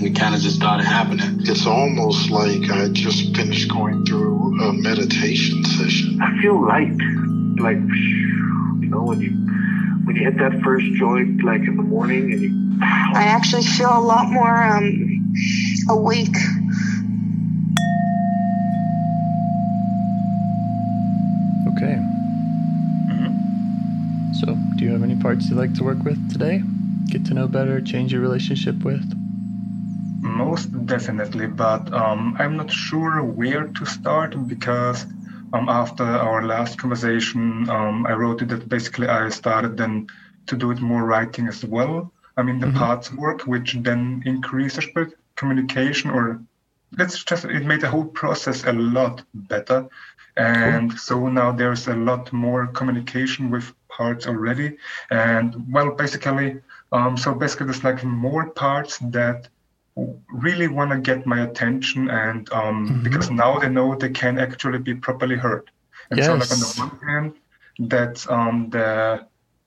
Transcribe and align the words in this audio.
and 0.00 0.16
it 0.16 0.18
kind 0.18 0.34
of 0.34 0.40
just 0.40 0.56
started 0.56 0.84
happening. 0.84 1.40
It's 1.40 1.66
almost 1.66 2.30
like 2.30 2.70
I 2.70 2.88
just 2.88 3.36
finished 3.36 3.70
going 3.70 4.06
through 4.06 4.58
a 4.62 4.72
meditation 4.72 5.62
session. 5.64 6.18
I 6.22 6.40
feel 6.40 6.60
light. 6.66 6.96
Like, 7.58 7.76
you 7.76 8.88
know, 8.88 9.02
when 9.02 9.20
you 9.20 9.30
when 10.06 10.16
you 10.16 10.24
hit 10.24 10.38
that 10.38 10.62
first 10.62 10.86
joint, 10.94 11.44
like 11.44 11.60
in 11.62 11.76
the 11.76 11.82
morning, 11.82 12.32
and 12.32 12.40
you 12.40 12.78
I 12.82 13.24
actually 13.24 13.64
feel 13.64 13.90
a 13.90 14.00
lot 14.00 14.30
more 14.30 14.62
um 14.62 15.34
awake. 15.90 16.36
Okay. 21.74 22.00
So, 24.32 24.56
do 24.76 24.84
you 24.86 24.92
have 24.92 25.02
any 25.02 25.16
parts 25.16 25.50
you'd 25.50 25.58
like 25.58 25.74
to 25.74 25.84
work 25.84 26.02
with 26.02 26.32
today? 26.32 26.62
Get 27.08 27.26
to 27.26 27.34
know 27.34 27.46
better, 27.46 27.82
change 27.82 28.12
your 28.12 28.22
relationship 28.22 28.82
with? 28.82 29.19
Most 30.40 30.86
definitely, 30.86 31.46
but 31.46 31.92
um, 31.92 32.36
I'm 32.38 32.56
not 32.56 32.70
sure 32.70 33.22
where 33.22 33.66
to 33.68 33.84
start 33.86 34.30
because 34.48 35.04
um, 35.52 35.68
after 35.68 36.04
our 36.04 36.42
last 36.46 36.78
conversation, 36.78 37.68
um, 37.68 38.06
I 38.06 38.12
wrote 38.12 38.42
it 38.42 38.48
that 38.48 38.68
basically 38.68 39.08
I 39.08 39.28
started 39.30 39.76
then 39.76 40.06
to 40.46 40.56
do 40.56 40.70
it 40.70 40.80
more 40.80 41.04
writing 41.04 41.46
as 41.48 41.64
well. 41.64 42.12
I 42.36 42.42
mean, 42.42 42.58
the 42.60 42.68
Mhm. 42.68 42.74
parts 42.74 43.12
work, 43.12 43.42
which 43.46 43.74
then 43.82 44.22
increases 44.24 44.86
communication, 45.36 46.10
or 46.10 46.40
let's 46.98 47.22
just, 47.24 47.44
it 47.44 47.64
made 47.66 47.80
the 47.82 47.90
whole 47.90 48.06
process 48.06 48.64
a 48.64 48.72
lot 48.72 49.22
better. 49.34 49.88
And 50.36 50.98
so 50.98 51.28
now 51.28 51.52
there's 51.52 51.86
a 51.88 51.94
lot 51.96 52.32
more 52.32 52.66
communication 52.68 53.50
with 53.50 53.72
parts 53.88 54.26
already. 54.26 54.78
And 55.10 55.72
well, 55.72 55.90
basically, 55.92 56.60
um, 56.92 57.16
so 57.16 57.34
basically 57.34 57.66
there's 57.66 57.84
like 57.84 58.02
more 58.04 58.50
parts 58.50 58.98
that 58.98 59.48
really 60.46 60.68
want 60.68 60.90
to 60.92 60.98
get 60.98 61.26
my 61.26 61.40
attention 61.48 62.10
and 62.10 62.50
um, 62.52 62.76
Mhm. 62.88 63.02
because 63.04 63.30
now 63.30 63.58
they 63.58 63.68
know 63.68 63.94
they 63.94 64.10
can 64.22 64.38
actually 64.38 64.78
be 64.78 64.94
properly 64.94 65.36
heard. 65.36 65.70
And 66.10 66.24
so 66.24 66.34
like 66.34 66.50
on 66.52 66.60
the 66.60 66.72
one 66.84 66.96
hand 67.08 67.32
that's 67.92 68.28
um, 68.28 68.70
the 68.70 68.90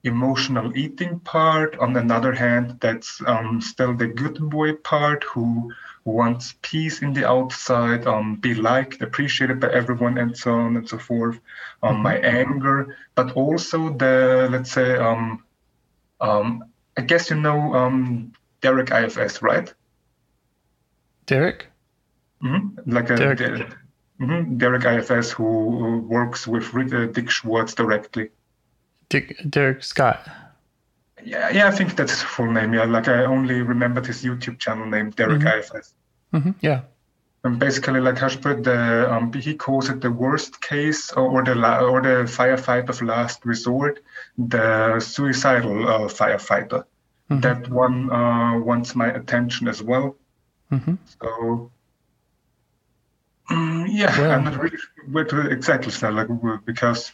emotional 0.03 0.67
eating 0.77 1.19
part. 1.19 1.77
On 1.79 1.95
another 1.95 2.33
hand 2.33 2.77
that's 2.81 3.21
um, 3.25 3.61
still 3.61 3.93
the 3.93 4.07
good 4.07 4.37
boy 4.49 4.73
part 4.73 5.23
who 5.23 5.71
wants 6.05 6.55
peace 6.61 7.01
in 7.01 7.13
the 7.13 7.25
outside 7.35 8.05
um, 8.05 8.35
be 8.35 8.53
liked 8.53 9.01
appreciated 9.01 9.59
by 9.59 9.69
everyone 9.71 10.17
and 10.17 10.35
so 10.37 10.51
on 10.53 10.75
and 10.77 10.87
so 10.87 10.97
forth 10.97 11.39
um, 11.81 11.97
my 12.09 12.17
anger. 12.17 12.97
But 13.15 13.31
also 13.33 13.77
the 14.01 14.15
let's 14.51 14.71
say 14.71 14.97
um, 14.97 15.43
um, 16.19 16.63
i 16.97 17.01
guess 17.01 17.29
you 17.29 17.37
know 17.37 17.73
um, 17.73 18.31
derek 18.61 18.91
ifs 18.91 19.41
right 19.41 19.73
Derek? 21.25 21.67
hmm 22.41 22.69
Like 22.85 23.09
a 23.09 23.15
Derek. 23.15 23.37
Derek, 23.39 23.67
hmm 24.19 24.57
Derek 24.57 24.85
IFS, 24.85 25.31
who 25.31 26.05
works 26.09 26.47
with 26.47 26.93
uh, 26.93 27.07
Dick 27.07 27.29
Schwartz 27.29 27.73
directly. 27.73 28.29
Dick, 29.09 29.35
Derek 29.49 29.83
Scott. 29.83 30.27
Yeah, 31.23 31.49
yeah, 31.51 31.67
I 31.67 31.71
think 31.71 31.95
that's 31.95 32.11
his 32.11 32.21
full 32.21 32.51
name. 32.51 32.73
Yeah, 32.73 32.83
like 32.85 33.07
I 33.07 33.23
only 33.25 33.61
remembered 33.61 34.05
his 34.05 34.23
YouTube 34.23 34.59
channel 34.59 34.85
name, 34.87 35.11
Derek 35.11 35.41
Mhm. 35.41 35.57
IFS. 35.59 35.93
hmm 36.31 36.51
Yeah. 36.61 36.81
And 37.45 37.59
basically, 37.59 37.99
like 37.99 38.15
Hashpert, 38.15 38.63
the 38.63 39.11
um, 39.13 39.31
he 39.33 39.53
calls 39.55 39.89
it 39.89 39.99
the 39.99 40.09
worst 40.11 40.61
case 40.61 41.11
or, 41.11 41.43
the 41.43 41.55
la- 41.55 41.81
or 41.81 42.01
the 42.01 42.23
firefight 42.25 42.87
of 42.89 43.01
last 43.01 43.45
resort, 43.45 43.99
the 44.37 44.99
suicidal 45.01 45.87
uh, 45.87 45.99
firefighter. 46.07 46.83
Mhm. 47.29 47.41
That 47.41 47.69
one 47.69 48.09
uh, 48.11 48.59
wants 48.59 48.95
my 48.95 49.07
attention 49.07 49.67
as 49.67 49.81
well. 49.83 50.15
Hmm 50.77 50.95
So 51.21 51.71
mm, 53.49 53.85
yeah, 53.89 54.17
Well- 54.19 54.31
I'm 54.31 54.43
not 54.43 54.57
really 54.57 54.77
sure 54.77 55.05
where 55.11 55.25
to 55.25 55.49
exactly 55.49 55.91
start, 55.91 56.13
like 56.15 56.29
because 56.65 57.11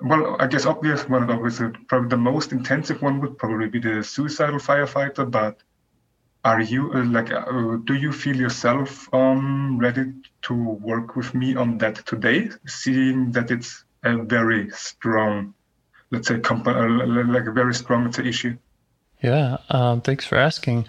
well, 0.00 0.36
I 0.38 0.46
guess 0.46 0.66
obvious 0.66 1.08
one 1.08 1.30
obviously 1.30 1.68
probably 1.88 2.08
the 2.08 2.16
most 2.16 2.52
intensive 2.52 3.00
one 3.00 3.20
would 3.20 3.38
probably 3.38 3.68
be 3.68 3.78
the 3.78 4.02
suicidal 4.02 4.58
firefighter. 4.58 5.30
But 5.30 5.62
are 6.44 6.60
you 6.60 6.92
uh, 6.92 7.04
like 7.04 7.32
uh, 7.32 7.76
do 7.84 7.94
you 7.94 8.12
feel 8.12 8.36
yourself 8.36 9.08
um 9.14 9.78
ready 9.78 10.12
to 10.42 10.54
work 10.54 11.16
with 11.16 11.34
me 11.34 11.56
on 11.56 11.78
that 11.78 12.04
today, 12.06 12.50
seeing 12.66 13.32
that 13.32 13.50
it's 13.50 13.84
a 14.02 14.16
very 14.18 14.68
strong, 14.70 15.54
let's 16.10 16.28
say, 16.28 16.38
comp- 16.40 16.66
uh, 16.66 17.06
like 17.06 17.46
a 17.46 17.52
very 17.52 17.74
strong 17.74 18.04
let's 18.04 18.16
say, 18.18 18.26
issue. 18.28 18.56
Yeah. 19.22 19.56
Um, 19.70 20.02
thanks 20.02 20.26
for 20.26 20.36
asking. 20.36 20.86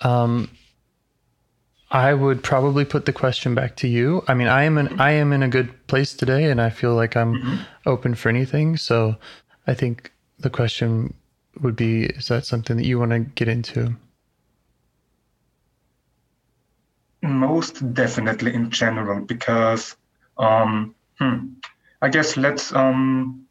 Um, 0.00 0.48
I 1.90 2.12
would 2.12 2.42
probably 2.42 2.84
put 2.84 3.06
the 3.06 3.12
question 3.14 3.54
back 3.54 3.76
to 3.76 3.88
you. 3.88 4.22
I 4.28 4.34
mean, 4.34 4.48
I 4.48 4.64
am 4.64 4.76
in 4.76 5.00
I 5.00 5.12
am 5.12 5.32
in 5.32 5.42
a 5.42 5.48
good 5.48 5.86
place 5.86 6.12
today, 6.12 6.50
and 6.50 6.60
I 6.60 6.68
feel 6.68 6.94
like 6.94 7.16
I'm 7.16 7.60
open 7.86 8.14
for 8.14 8.28
anything. 8.28 8.76
So, 8.76 9.16
I 9.66 9.72
think 9.72 10.12
the 10.38 10.50
question 10.50 11.14
would 11.62 11.76
be: 11.76 12.04
Is 12.04 12.28
that 12.28 12.44
something 12.44 12.76
that 12.76 12.84
you 12.84 12.98
want 12.98 13.12
to 13.12 13.20
get 13.20 13.48
into? 13.48 13.96
Most 17.22 17.94
definitely 17.94 18.52
in 18.54 18.70
general, 18.70 19.24
because 19.24 19.96
um, 20.36 20.94
hmm, 21.18 21.54
I 22.02 22.10
guess 22.10 22.36
let's 22.36 22.70
um, 22.74 23.46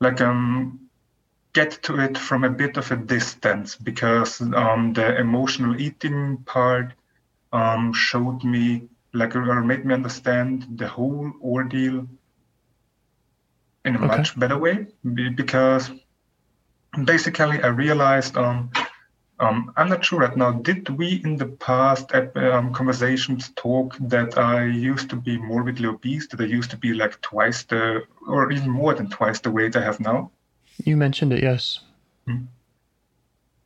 like 0.00 0.20
um, 0.20 0.78
get 1.54 1.82
to 1.84 1.98
it 2.00 2.18
from 2.18 2.44
a 2.44 2.50
bit 2.50 2.76
of 2.76 2.92
a 2.92 2.96
distance, 2.96 3.76
because 3.76 4.42
um, 4.42 4.92
the 4.92 5.18
emotional 5.18 5.80
eating 5.80 6.36
part 6.44 6.92
um, 7.52 7.92
showed 7.92 8.44
me 8.44 8.88
like 9.14 9.34
or 9.34 9.62
made 9.64 9.84
me 9.84 9.94
understand 9.94 10.66
the 10.76 10.86
whole 10.86 11.32
ordeal 11.42 12.06
in 13.84 13.96
a 13.96 13.98
Okay. 13.98 14.06
much 14.06 14.38
better 14.38 14.58
way, 14.58 14.86
because 15.34 15.90
basically 17.04 17.62
I 17.62 17.68
realized 17.68 18.36
um, 18.36 18.70
um, 19.40 19.72
I'm 19.76 19.88
not 19.88 20.04
sure 20.04 20.18
right 20.18 20.36
now. 20.36 20.50
Did 20.52 20.88
we 20.88 21.22
in 21.24 21.36
the 21.36 21.46
past 21.46 22.12
uh, 22.12 22.26
um, 22.34 22.72
conversations 22.72 23.50
talk 23.54 23.96
that 24.00 24.36
I 24.36 24.64
used 24.64 25.08
to 25.10 25.16
be 25.16 25.38
morbidly 25.38 25.86
obese? 25.86 26.26
That 26.28 26.40
I 26.40 26.44
used 26.44 26.70
to 26.72 26.76
be 26.76 26.92
like 26.92 27.20
twice 27.20 27.62
the, 27.62 28.02
or 28.26 28.50
even 28.50 28.70
more 28.70 28.94
than 28.94 29.08
twice 29.08 29.38
the 29.40 29.50
weight 29.50 29.76
I 29.76 29.82
have 29.82 30.00
now? 30.00 30.32
You 30.84 30.96
mentioned 30.96 31.32
it, 31.32 31.42
yes. 31.42 31.80
Mm-hmm. 32.28 32.46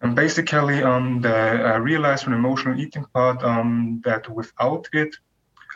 And 0.02 0.16
basically, 0.16 0.82
um, 0.82 1.20
the, 1.20 1.32
I 1.32 1.76
realized 1.76 2.25
from 2.25 2.32
the 2.32 2.38
emotional 2.38 2.78
eating 2.78 3.04
part 3.14 3.43
um, 3.44 4.02
that 4.04 4.28
without 4.28 4.88
it, 4.93 5.14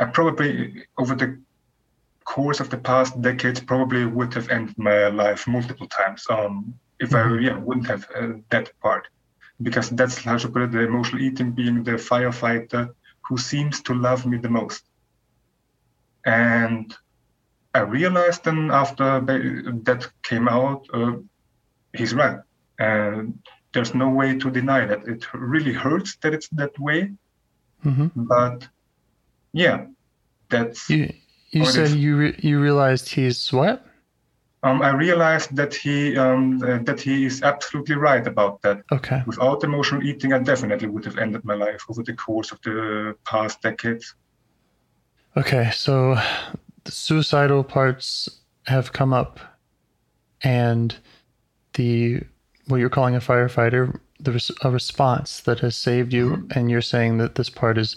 I 0.00 0.06
probably 0.06 0.84
over 0.98 1.14
the 1.14 1.40
course 2.24 2.58
of 2.58 2.68
the 2.68 2.76
past 2.76 3.22
decades 3.22 3.60
probably 3.60 4.04
would 4.04 4.34
have 4.34 4.50
ended 4.50 4.76
my 4.76 5.06
life 5.08 5.46
multiple 5.46 5.86
times 5.86 6.26
um, 6.28 6.74
if 6.98 7.14
I 7.14 7.18
mm-hmm. 7.18 7.44
yeah 7.44 7.56
wouldn't 7.56 7.86
have 7.86 8.08
uh, 8.14 8.32
that 8.50 8.72
part. 8.80 9.06
Because 9.62 9.90
that's 9.90 10.18
how 10.18 10.36
to 10.36 10.48
put 10.48 10.62
it 10.62 10.72
the 10.72 10.80
emotional 10.80 11.22
eating 11.22 11.52
being 11.52 11.84
the 11.84 11.92
firefighter 11.92 12.90
who 13.22 13.38
seems 13.38 13.80
to 13.82 13.94
love 13.94 14.26
me 14.26 14.38
the 14.38 14.50
most. 14.50 14.82
And 16.26 16.94
I 17.72 17.80
realized 17.80 18.44
then 18.44 18.70
after 18.72 19.20
that 19.20 20.08
came 20.22 20.48
out 20.48 20.86
uh, 20.92 21.12
he's 21.94 22.12
right. 22.12 22.40
And 22.78 23.38
there's 23.76 23.94
no 23.94 24.08
way 24.08 24.36
to 24.42 24.50
deny 24.50 24.84
that 24.86 25.06
it 25.06 25.22
really 25.34 25.72
hurts 25.72 26.16
that 26.22 26.32
it's 26.34 26.48
that 26.48 26.74
way 26.78 27.00
mm-hmm. 27.84 28.08
but 28.14 28.66
yeah 29.52 29.86
that's 30.48 30.90
you 30.90 31.12
you 31.50 31.64
said 31.64 31.90
you 31.90 32.16
re- 32.16 32.38
you 32.38 32.60
realized 32.60 33.08
he's 33.08 33.52
what? 33.52 33.84
Um, 34.62 34.82
I 34.82 34.90
realized 34.90 35.54
that 35.56 35.74
he 35.74 36.16
um, 36.16 36.62
uh, 36.62 36.78
that 36.82 37.00
he 37.00 37.24
is 37.24 37.42
absolutely 37.42 37.94
right 37.94 38.26
about 38.26 38.62
that. 38.62 38.82
Okay. 38.92 39.22
Without 39.26 39.62
emotional 39.64 40.02
eating, 40.02 40.32
I 40.32 40.38
definitely 40.38 40.88
would 40.88 41.04
have 41.04 41.18
ended 41.18 41.44
my 41.44 41.54
life 41.54 41.84
over 41.88 42.02
the 42.02 42.14
course 42.14 42.52
of 42.52 42.60
the 42.62 43.16
past 43.24 43.62
decades. 43.62 44.14
Okay, 45.36 45.70
so 45.72 46.16
the 46.84 46.92
suicidal 46.92 47.62
parts 47.62 48.28
have 48.66 48.92
come 48.92 49.12
up, 49.12 49.38
and 50.42 50.96
the 51.74 52.22
what 52.66 52.78
you're 52.78 52.90
calling 52.90 53.14
a 53.14 53.20
firefighter, 53.20 53.98
the 54.20 54.32
res- 54.32 54.50
a 54.62 54.70
response 54.70 55.40
that 55.40 55.60
has 55.60 55.76
saved 55.76 56.12
you, 56.12 56.30
mm-hmm. 56.30 56.58
and 56.58 56.70
you're 56.70 56.82
saying 56.82 57.18
that 57.18 57.34
this 57.34 57.50
part 57.50 57.78
is 57.78 57.96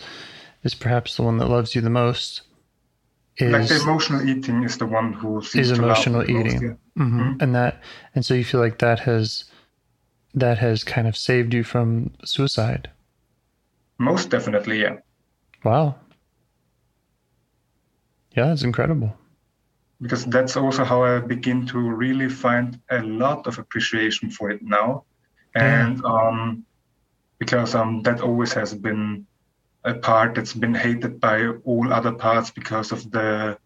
is 0.64 0.76
perhaps 0.76 1.16
the 1.16 1.24
one 1.24 1.38
that 1.38 1.48
loves 1.48 1.74
you 1.74 1.82
the 1.82 1.90
most 1.90 2.42
is 3.38 3.52
like 3.52 3.68
the 3.68 3.82
emotional 3.82 4.28
eating 4.28 4.64
is 4.64 4.78
the 4.78 4.86
one 4.86 5.14
who 5.14 5.40
is 5.40 5.72
emotional 5.72 6.24
eating, 6.24 6.62
yeah. 6.62 6.70
mm-hmm. 7.04 7.20
Mm-hmm. 7.20 7.42
and 7.42 7.56
that 7.56 7.82
and 8.14 8.26
so 8.26 8.34
you 8.34 8.44
feel 8.44 8.60
like 8.60 8.80
that 8.80 9.00
has 9.00 9.46
that 10.34 10.58
has 10.58 10.84
kind 10.84 11.08
of 11.08 11.18
saved 11.18 11.54
you 11.54 11.64
from 11.64 12.12
suicide. 12.24 12.90
Most 13.98 14.30
definitely, 14.30 14.82
yeah. 14.82 14.98
Wow. 15.64 15.96
Yeah, 18.36 18.48
that's 18.48 18.64
incredible. 18.64 19.18
Because 20.02 20.26
that's 20.26 20.56
also 20.56 20.86
how 20.86 21.04
I 21.04 21.20
begin 21.20 21.66
to 21.68 21.80
really 21.80 22.30
find 22.30 22.80
a 22.90 23.02
lot 23.02 23.48
of 23.48 23.60
appreciation 23.60 24.30
for 24.30 24.50
it 24.50 24.62
now, 24.62 25.04
and 25.56 26.04
um, 26.06 26.66
because 27.38 27.76
um, 27.76 28.02
that 28.04 28.22
always 28.22 28.54
has 28.54 28.74
been 28.74 29.26
a 29.84 29.94
part 29.94 30.36
that's 30.36 30.54
been 30.54 30.74
hated 30.74 31.20
by 31.20 31.48
all 31.64 31.92
other 31.92 32.12
parts 32.12 32.52
because 32.52 32.92
of 32.92 33.10
the 33.12 33.58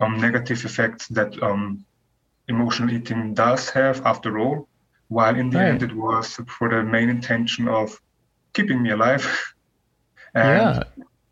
um, 0.00 0.20
negative 0.20 0.64
effects 0.64 1.08
that 1.08 1.40
um, 1.42 1.84
emotional 2.48 2.90
eating 2.90 3.34
does 3.34 3.70
have 3.70 4.04
after 4.04 4.38
all. 4.38 4.68
While 5.08 5.36
in 5.36 5.50
the 5.50 5.58
right. 5.58 5.68
end 5.68 5.82
it 5.82 5.94
was 5.94 6.40
for 6.46 6.68
the 6.68 6.82
main 6.82 7.08
intention 7.08 7.68
of 7.68 8.00
keeping 8.52 8.82
me 8.82 8.90
alive. 8.90 9.26
Yeah. 10.32 10.84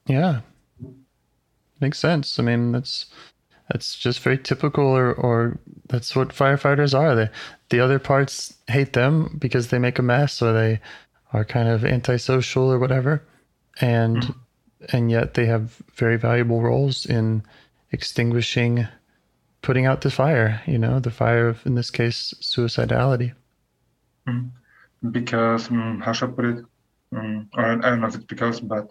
Yeah. 0.08 0.40
Makes 1.80 2.00
sense. 2.00 2.40
I 2.40 2.42
mean 2.42 2.72
that's 2.72 3.06
that's 3.70 3.96
just 3.96 4.20
very 4.20 4.38
typical 4.38 4.84
or 4.84 5.12
or 5.14 5.58
that's 5.88 6.16
what 6.16 6.28
firefighters 6.28 6.98
are 6.98 7.14
they 7.14 7.28
the 7.70 7.80
other 7.80 7.98
parts 7.98 8.54
hate 8.66 8.92
them 8.92 9.36
because 9.38 9.68
they 9.68 9.78
make 9.78 9.98
a 9.98 10.02
mess 10.02 10.42
or 10.42 10.52
they 10.52 10.80
are 11.32 11.44
kind 11.44 11.68
of 11.68 11.84
antisocial 11.84 12.70
or 12.70 12.78
whatever 12.78 13.22
and 13.80 14.18
mm-hmm. 14.18 14.96
and 14.96 15.10
yet 15.10 15.34
they 15.34 15.46
have 15.46 15.82
very 15.94 16.16
valuable 16.16 16.62
roles 16.62 17.06
in 17.06 17.42
extinguishing 17.92 18.86
putting 19.62 19.86
out 19.86 20.00
the 20.00 20.10
fire 20.10 20.60
you 20.66 20.78
know 20.78 20.98
the 21.00 21.10
fire 21.10 21.48
of 21.48 21.64
in 21.66 21.74
this 21.74 21.90
case 21.90 22.34
suicidality 22.40 23.32
mm-hmm. 24.26 25.10
because 25.10 25.70
um, 25.70 26.00
how 26.00 26.12
should 26.12 26.30
i 26.30 26.32
put 26.32 26.44
it 26.44 26.64
um, 27.16 27.48
i 27.54 27.74
don't 27.74 28.00
know 28.00 28.06
if 28.06 28.14
it's 28.14 28.24
because 28.24 28.60
but 28.60 28.90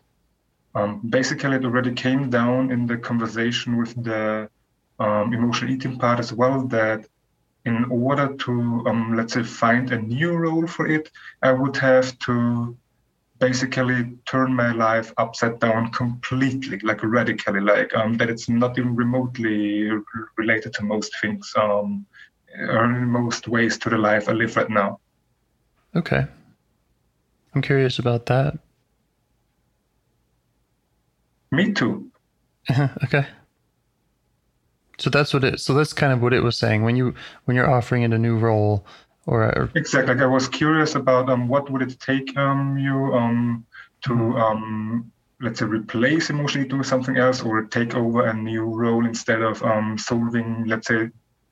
um, 0.75 1.01
basically 1.09 1.55
it 1.55 1.65
already 1.65 1.91
came 1.91 2.29
down 2.29 2.71
in 2.71 2.85
the 2.85 2.97
conversation 2.97 3.77
with 3.77 3.95
the 4.03 4.47
um, 4.99 5.33
emotional 5.33 5.71
eating 5.71 5.97
part 5.97 6.19
as 6.19 6.33
well 6.33 6.65
that 6.67 7.05
in 7.65 7.85
order 7.85 8.33
to 8.35 8.51
um, 8.87 9.15
let's 9.15 9.33
say 9.33 9.43
find 9.43 9.91
a 9.91 10.01
new 10.01 10.31
role 10.35 10.67
for 10.67 10.87
it 10.87 11.11
i 11.41 11.51
would 11.51 11.75
have 11.75 12.17
to 12.19 12.77
basically 13.39 14.17
turn 14.25 14.53
my 14.53 14.71
life 14.71 15.13
upside 15.17 15.59
down 15.59 15.91
completely, 15.91 16.79
like 16.79 17.03
radically, 17.03 17.59
like 17.59 17.93
um, 17.95 18.17
that 18.17 18.29
it's 18.29 18.49
not 18.49 18.77
even 18.77 18.95
remotely 18.95 19.89
related 20.37 20.73
to 20.73 20.83
most 20.83 21.13
things, 21.21 21.51
um, 21.55 22.05
or 22.57 22.85
in 22.85 23.07
most 23.07 23.47
ways 23.47 23.77
to 23.79 23.89
the 23.89 23.97
life 23.97 24.29
I 24.29 24.33
live 24.33 24.55
right 24.55 24.69
now. 24.69 24.99
Okay. 25.95 26.25
I'm 27.53 27.61
curious 27.61 27.99
about 27.99 28.25
that. 28.27 28.57
Me 31.51 31.73
too. 31.73 32.11
okay. 33.03 33.25
So 34.97 35.09
that's 35.09 35.33
what 35.33 35.43
it. 35.43 35.59
So 35.59 35.73
that's 35.73 35.93
kind 35.93 36.11
of 36.11 36.21
what 36.21 36.33
it 36.33 36.41
was 36.41 36.57
saying 36.57 36.83
when 36.83 36.95
you 36.95 37.13
when 37.45 37.55
you're 37.55 37.69
offering 37.69 38.03
it 38.03 38.13
a 38.13 38.17
new 38.17 38.37
role 38.37 38.85
or 39.27 39.69
exactly 39.75 40.15
like 40.15 40.23
i 40.23 40.25
was 40.25 40.47
curious 40.47 40.95
about 40.95 41.29
um, 41.29 41.47
what 41.47 41.69
would 41.69 41.81
it 41.81 41.99
take 41.99 42.35
um, 42.37 42.77
you 42.79 43.13
um, 43.13 43.65
to 44.01 44.13
um, 44.37 45.11
let's 45.41 45.59
say 45.59 45.65
replace 45.65 46.29
emotional 46.29 46.65
eating 46.65 46.77
with 46.79 46.87
something 46.87 47.17
else 47.17 47.41
or 47.43 47.65
take 47.65 47.93
over 47.93 48.25
a 48.25 48.33
new 48.33 48.63
role 48.63 49.05
instead 49.05 49.41
of 49.41 49.61
um, 49.63 49.97
solving 49.97 50.63
let's 50.65 50.87
say 50.87 51.09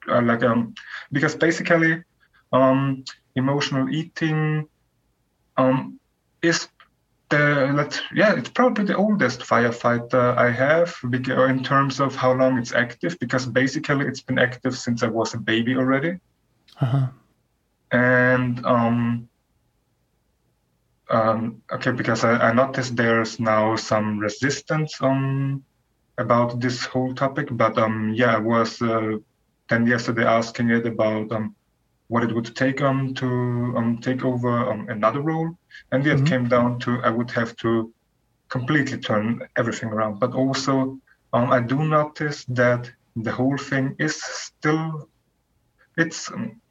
uh, 0.07 0.21
like 0.21 0.43
um 0.43 0.73
because 1.11 1.35
basically 1.35 2.01
um 2.53 3.03
emotional 3.35 3.89
eating 3.89 4.67
um 5.57 5.99
is 6.41 6.69
the 7.29 7.71
let's 7.73 8.01
yeah 8.13 8.35
it's 8.35 8.49
probably 8.49 8.85
the 8.85 8.95
oldest 8.95 9.39
firefighter 9.39 10.37
i 10.37 10.51
have 10.51 10.95
in 11.03 11.63
terms 11.63 11.99
of 11.99 12.15
how 12.15 12.31
long 12.31 12.57
it's 12.59 12.71
active 12.71 13.17
because 13.19 13.47
basically 13.47 14.05
it's 14.05 14.21
been 14.21 14.37
active 14.37 14.77
since 14.77 15.01
i 15.01 15.07
was 15.07 15.33
a 15.33 15.37
baby 15.37 15.75
already. 15.75 16.19
Uh-huh. 16.79 17.07
And 17.91 18.65
um, 18.65 19.29
um, 21.09 21.61
okay, 21.71 21.91
because 21.91 22.23
I, 22.23 22.49
I, 22.49 22.53
noticed 22.53 22.95
there's 22.95 23.39
now 23.39 23.75
some 23.75 24.19
resistance 24.19 24.97
um, 25.01 25.63
about 26.17 26.59
this 26.59 26.83
whole 26.85 27.13
topic, 27.13 27.47
but 27.51 27.77
um, 27.77 28.13
yeah, 28.13 28.35
I 28.35 28.39
was 28.39 28.81
uh, 28.81 29.17
then 29.69 29.87
yesterday 29.87 30.25
asking 30.25 30.71
it 30.71 30.85
about 30.85 31.31
um, 31.31 31.55
what 32.07 32.23
it 32.23 32.33
would 32.33 32.55
take 32.55 32.81
um, 32.81 33.13
to 33.15 33.25
um, 33.77 33.97
take 34.01 34.23
over 34.23 34.71
um, 34.71 34.87
another 34.89 35.21
role, 35.21 35.57
and 35.91 36.05
it 36.05 36.17
mm-hmm. 36.17 36.25
came 36.25 36.47
down 36.47 36.79
to 36.79 37.01
I 37.03 37.09
would 37.09 37.31
have 37.31 37.55
to 37.57 37.93
completely 38.49 38.97
turn 38.97 39.41
everything 39.55 39.89
around. 39.89 40.19
But 40.19 40.33
also, 40.33 40.99
um, 41.33 41.51
I 41.51 41.59
do 41.59 41.83
notice 41.83 42.45
that 42.45 42.91
the 43.15 43.31
whole 43.31 43.57
thing 43.57 43.95
is 43.97 44.21
still 44.21 45.09
it's 45.97 46.31
um, 46.31 46.61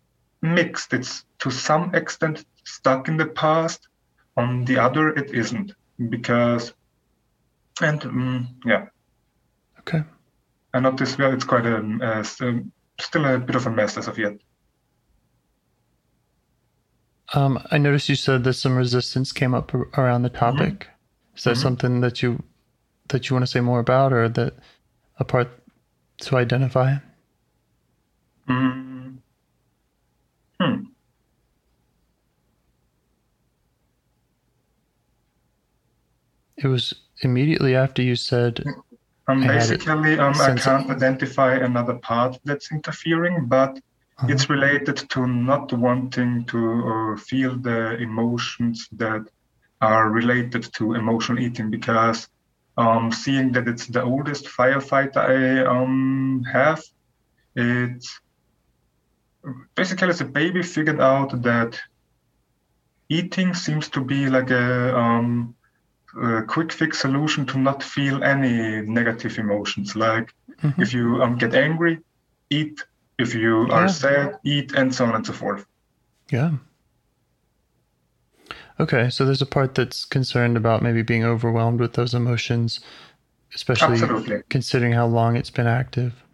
mixed. 0.42 0.92
It's 0.92 1.24
to 1.40 1.50
some 1.50 1.94
extent 1.94 2.44
stuck 2.64 3.08
in 3.08 3.16
the 3.16 3.26
past. 3.26 3.88
On 4.36 4.64
the 4.64 4.78
other, 4.78 5.10
it 5.10 5.30
isn't 5.30 5.74
because, 6.08 6.72
and 7.80 8.04
um, 8.04 8.48
yeah. 8.66 8.86
Okay. 9.80 10.02
And 10.72 10.82
not 10.82 10.96
this 10.96 11.16
well. 11.16 11.32
It's 11.32 11.44
quite 11.44 11.66
a, 11.66 11.76
a, 11.76 12.24
still 12.24 13.24
a 13.24 13.38
bit 13.38 13.54
of 13.54 13.66
a 13.66 13.70
mess 13.70 13.96
as 13.96 14.08
of 14.08 14.18
yet. 14.18 14.32
Um, 17.34 17.58
I 17.72 17.78
noticed 17.78 18.08
you 18.08 18.14
said 18.14 18.44
that 18.44 18.54
some 18.54 18.76
resistance 18.76 19.32
came 19.32 19.54
up 19.54 19.74
around 19.98 20.22
the 20.22 20.30
topic. 20.30 20.84
Mm-hmm. 20.84 21.36
Is 21.36 21.44
that 21.44 21.50
mm-hmm. 21.50 21.62
something 21.62 22.00
that 22.00 22.22
you 22.22 22.42
that 23.08 23.28
you 23.28 23.34
want 23.34 23.44
to 23.44 23.50
say 23.50 23.60
more 23.60 23.80
about, 23.80 24.12
or 24.12 24.28
that 24.28 24.54
a 25.18 25.24
part 25.24 25.48
to 26.18 26.36
identify? 26.36 26.94
Mm, 28.48 29.18
Hmm. 30.60 30.84
It 36.56 36.68
was 36.68 36.94
immediately 37.22 37.74
after 37.74 38.00
you 38.00 38.16
said. 38.16 38.64
Um, 39.26 39.40
basically, 39.40 40.18
um, 40.18 40.34
I 40.40 40.54
can't 40.54 40.88
identify 40.90 41.56
another 41.56 41.94
part 41.94 42.38
that's 42.44 42.70
interfering, 42.70 43.46
but. 43.46 43.80
It's 44.22 44.48
related 44.48 44.96
to 45.10 45.26
not 45.26 45.72
wanting 45.72 46.44
to 46.46 47.14
uh, 47.14 47.16
feel 47.16 47.56
the 47.56 47.96
emotions 47.96 48.88
that 48.92 49.22
are 49.80 50.08
related 50.08 50.72
to 50.74 50.94
emotional 50.94 51.40
eating 51.40 51.68
because 51.68 52.28
um, 52.76 53.12
seeing 53.12 53.52
that 53.52 53.68
it's 53.68 53.86
the 53.86 54.02
oldest 54.02 54.46
firefighter 54.46 55.16
I 55.16 55.64
um, 55.66 56.44
have, 56.50 56.82
it's 57.56 58.20
basically 59.74 60.08
as 60.08 60.20
a 60.20 60.24
baby 60.24 60.62
figured 60.62 61.00
out 61.00 61.42
that 61.42 61.78
eating 63.08 63.52
seems 63.54 63.88
to 63.90 64.00
be 64.00 64.28
like 64.28 64.50
a, 64.50 64.96
um, 64.96 65.54
a 66.20 66.42
quick 66.42 66.72
fix 66.72 67.00
solution 67.00 67.46
to 67.46 67.58
not 67.58 67.82
feel 67.82 68.24
any 68.24 68.80
negative 68.82 69.38
emotions. 69.38 69.94
Like 69.94 70.32
mm-hmm. 70.62 70.80
if 70.80 70.94
you 70.94 71.22
um, 71.22 71.36
get 71.36 71.54
angry, 71.54 71.98
eat 72.50 72.82
if 73.18 73.34
you 73.34 73.66
yeah. 73.68 73.74
are 73.74 73.88
sad, 73.88 74.38
eat, 74.44 74.72
and 74.72 74.94
so 74.94 75.04
on 75.04 75.14
and 75.14 75.26
so 75.26 75.32
forth. 75.32 75.66
Yeah. 76.30 76.52
Okay, 78.80 79.08
so 79.08 79.24
there's 79.24 79.42
a 79.42 79.46
part 79.46 79.74
that's 79.74 80.04
concerned 80.04 80.56
about 80.56 80.82
maybe 80.82 81.02
being 81.02 81.24
overwhelmed 81.24 81.78
with 81.78 81.92
those 81.92 82.12
emotions, 82.12 82.80
especially 83.54 83.94
Absolutely. 83.94 84.42
considering 84.48 84.92
how 84.92 85.06
long 85.06 85.36
it's 85.36 85.50
been 85.50 85.68
active. 85.68 86.24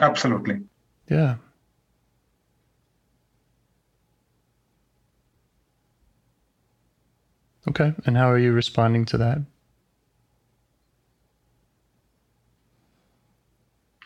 Absolutely. 0.00 0.60
Yeah. 1.10 1.36
Okay, 7.68 7.94
and 8.04 8.16
how 8.16 8.30
are 8.30 8.38
you 8.38 8.52
responding 8.52 9.04
to 9.06 9.18
that? 9.18 9.40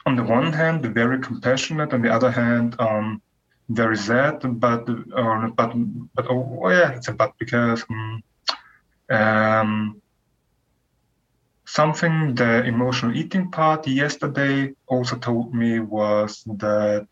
on 0.07 0.17
the 0.17 0.25
one 0.41 0.53
hand 0.53 0.85
very 1.01 1.19
compassionate, 1.19 1.93
on 1.93 2.03
the 2.03 2.13
other 2.17 2.31
hand 2.31 2.69
um, 2.79 3.23
very 3.69 3.97
sad, 3.97 4.37
but 4.65 4.83
uh, 4.89 5.49
but 5.59 5.71
but 6.15 6.27
oh, 6.29 6.61
oh, 6.63 6.71
yeah, 6.71 6.91
it's 6.97 7.09
a 7.09 7.13
but 7.13 7.33
because 7.39 7.85
um, 7.91 8.23
um, 9.19 10.03
something 11.65 12.35
the 12.35 12.65
emotional 12.65 13.17
eating 13.17 13.51
part 13.51 13.87
yesterday 13.87 14.73
also 14.87 15.17
told 15.17 15.55
me 15.55 15.79
was 15.79 16.43
that 16.65 17.07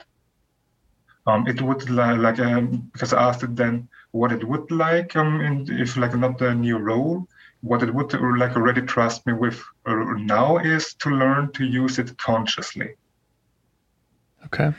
um, 1.26 1.46
it 1.46 1.60
would 1.60 1.88
like, 1.90 2.18
like 2.18 2.38
um, 2.40 2.90
because 2.92 3.12
I 3.12 3.28
asked 3.28 3.42
it 3.42 3.54
then 3.54 3.88
what 4.12 4.32
it 4.32 4.42
would 4.50 4.70
like 4.70 5.14
um, 5.16 5.64
if 5.68 5.96
like 5.96 6.14
not 6.16 6.38
the 6.38 6.54
new 6.54 6.78
role 6.78 7.28
what 7.60 7.82
it 7.82 7.92
would 7.92 8.12
like 8.38 8.56
already 8.56 8.82
trust 8.82 9.26
me 9.26 9.32
with 9.32 9.60
uh, 9.86 9.94
now 10.36 10.58
is 10.58 10.94
to 10.94 11.10
learn 11.10 11.50
to 11.52 11.64
use 11.64 11.98
it 11.98 12.16
consciously. 12.16 12.94
Okay. 14.46 14.72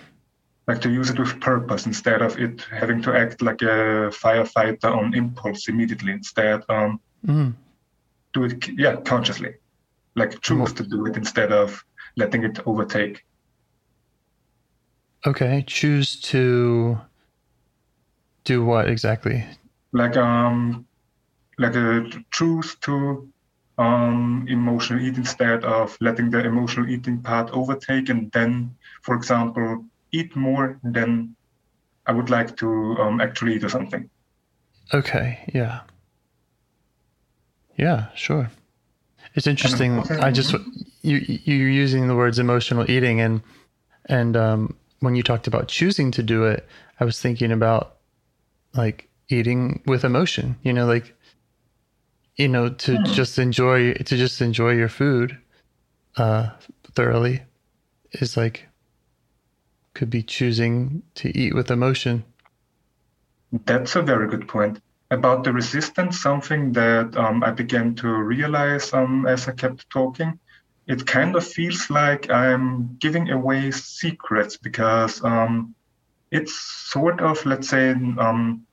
Like 0.67 0.81
to 0.81 0.89
use 0.89 1.09
it 1.09 1.19
with 1.19 1.39
purpose 1.41 1.85
instead 1.85 2.21
of 2.21 2.37
it 2.37 2.61
having 2.71 3.01
to 3.03 3.15
act 3.15 3.41
like 3.41 3.61
a 3.61 4.11
firefighter 4.11 4.95
on 4.95 5.13
impulse 5.13 5.67
immediately. 5.67 6.11
Instead, 6.11 6.61
um, 6.69 6.99
mm. 7.25 7.53
do 8.33 8.43
it, 8.43 8.67
yeah, 8.77 8.97
consciously. 8.97 9.55
Like 10.15 10.41
choose 10.41 10.73
to 10.73 10.83
do 10.83 11.05
it 11.07 11.17
instead 11.17 11.51
of 11.51 11.83
letting 12.17 12.43
it 12.43 12.59
overtake. 12.67 13.23
Okay, 15.25 15.63
choose 15.67 16.19
to 16.21 16.99
do 18.43 18.63
what 18.63 18.89
exactly? 18.89 19.45
Like 19.91 20.17
um, 20.17 20.85
like 21.57 21.75
a 21.75 22.09
choose 22.31 22.75
to 22.81 23.27
um, 23.77 24.45
emotional 24.49 24.99
eat 25.01 25.17
instead 25.17 25.63
of 25.63 25.97
letting 26.01 26.29
the 26.29 26.45
emotional 26.45 26.89
eating 26.89 27.21
part 27.21 27.49
overtake 27.51 28.09
and 28.09 28.31
then, 28.31 28.75
for 29.01 29.15
example, 29.15 29.85
eat 30.11 30.35
more 30.35 30.79
than 30.83 31.35
I 32.05 32.11
would 32.11 32.29
like 32.29 32.57
to 32.57 32.67
um, 32.99 33.21
actually 33.21 33.55
eat 33.55 33.63
or 33.63 33.69
something. 33.69 34.09
Okay, 34.93 35.39
yeah. 35.53 35.81
Yeah, 37.77 38.07
sure. 38.15 38.49
It's 39.35 39.47
interesting. 39.47 39.99
I 40.19 40.31
just 40.31 40.53
you 41.01 41.17
you're 41.17 41.69
using 41.69 42.07
the 42.07 42.15
words 42.15 42.39
emotional 42.39 42.89
eating 42.89 43.21
and 43.21 43.41
and 44.05 44.35
um, 44.35 44.75
when 45.01 45.15
you 45.15 45.23
talked 45.23 45.47
about 45.47 45.67
choosing 45.67 46.11
to 46.11 46.23
do 46.23 46.45
it, 46.45 46.67
I 46.99 47.05
was 47.05 47.21
thinking 47.21 47.51
about 47.51 47.97
like 48.73 49.07
eating 49.29 49.81
with 49.85 50.03
emotion. 50.03 50.57
You 50.63 50.73
know, 50.73 50.87
like 50.87 51.15
you 52.39 52.47
know 52.47 52.69
to 52.69 52.97
hmm. 52.97 53.03
just 53.03 53.37
enjoy 53.37 53.93
to 53.93 54.17
just 54.17 54.41
enjoy 54.41 54.71
your 54.71 54.89
food 54.89 55.37
uh 56.17 56.49
thoroughly 56.95 57.41
is 58.13 58.35
like 58.35 58.68
could 59.99 60.09
be 60.09 60.23
choosing 60.23 61.03
to 61.13 61.27
eat 61.37 61.53
with 61.53 61.69
emotion 61.69 62.23
that's 63.65 63.97
a 63.97 64.01
very 64.01 64.27
good 64.29 64.47
point 64.47 64.81
about 65.11 65.43
the 65.43 65.51
resistance 65.51 66.21
something 66.21 66.71
that 66.71 67.17
um, 67.17 67.43
i 67.43 67.51
began 67.51 67.93
to 67.93 68.07
realize 68.07 68.93
um, 68.93 69.25
as 69.27 69.49
i 69.49 69.51
kept 69.51 69.89
talking 69.89 70.39
it 70.87 71.05
kind 71.05 71.35
of 71.35 71.45
feels 71.45 71.89
like 71.89 72.29
i'm 72.31 72.95
giving 72.99 73.29
away 73.29 73.71
secrets 73.71 74.55
because 74.55 75.21
um, 75.25 75.75
it's 76.31 76.55
sort 76.93 77.19
of 77.19 77.45
let's 77.45 77.67
say 77.67 77.91
um, 77.91 78.65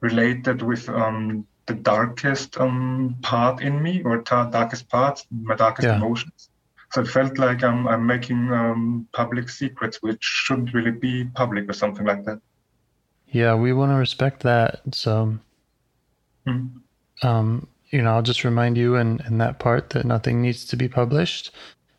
related 0.00 0.62
with 0.62 0.88
um, 0.88 1.46
the 1.66 1.74
darkest 1.74 2.58
um, 2.58 3.16
part 3.22 3.62
in 3.62 3.82
me 3.82 4.02
or 4.02 4.18
darkest 4.18 4.88
parts, 4.88 5.26
my 5.30 5.54
darkest 5.54 5.86
yeah. 5.86 5.96
emotions. 5.96 6.48
So 6.92 7.00
it 7.00 7.08
felt 7.08 7.38
like 7.38 7.64
I'm, 7.64 7.88
I'm 7.88 8.06
making 8.06 8.52
um, 8.52 9.08
public 9.12 9.48
secrets, 9.48 10.02
which 10.02 10.22
shouldn't 10.22 10.74
really 10.74 10.90
be 10.90 11.24
public 11.24 11.68
or 11.68 11.72
something 11.72 12.04
like 12.04 12.24
that. 12.26 12.40
Yeah, 13.28 13.54
we 13.54 13.72
want 13.72 13.92
to 13.92 13.96
respect 13.96 14.42
that. 14.42 14.82
So, 14.92 15.38
mm-hmm. 16.46 17.26
um, 17.26 17.66
you 17.90 18.02
know, 18.02 18.12
I'll 18.12 18.22
just 18.22 18.44
remind 18.44 18.76
you 18.76 18.96
in, 18.96 19.22
in 19.26 19.38
that 19.38 19.58
part 19.58 19.90
that 19.90 20.04
nothing 20.04 20.42
needs 20.42 20.66
to 20.66 20.76
be 20.76 20.86
published. 20.86 21.52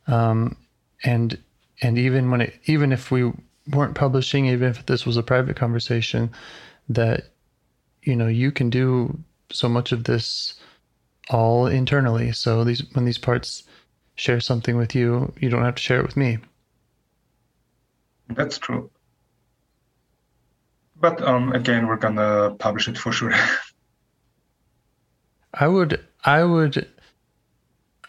Um, 0.05 0.57
and 1.03 1.39
and 1.81 1.97
even 1.97 2.29
when 2.29 2.41
it 2.41 2.59
even 2.65 2.91
if 2.91 3.09
we 3.09 3.31
weren't 3.73 3.95
publishing, 3.95 4.45
even 4.45 4.69
if 4.69 4.85
this 4.85 5.07
was 5.07 5.17
a 5.17 5.23
private 5.23 5.55
conversation, 5.55 6.31
that 6.87 7.31
you 8.03 8.15
know 8.15 8.27
you 8.27 8.51
can 8.51 8.69
do 8.69 9.17
so 9.51 9.67
much 9.67 9.91
of 9.91 10.03
this 10.03 10.53
all 11.29 11.65
internally. 11.65 12.31
So 12.31 12.63
these 12.63 12.83
when 12.93 13.05
these 13.05 13.17
parts 13.17 13.63
share 14.15 14.39
something 14.39 14.77
with 14.77 14.95
you, 14.95 15.33
you 15.39 15.49
don't 15.49 15.63
have 15.63 15.75
to 15.75 15.81
share 15.81 15.99
it 15.99 16.05
with 16.05 16.17
me. 16.17 16.37
That's 18.29 18.57
true. 18.57 18.89
But 20.99 21.21
um, 21.21 21.51
again, 21.51 21.87
we're 21.87 21.97
gonna 21.97 22.55
publish 22.57 22.87
it 22.87 22.97
for 22.97 23.11
sure. 23.11 23.33
I 25.53 25.67
would, 25.67 26.03
I 26.23 26.43
would, 26.43 26.87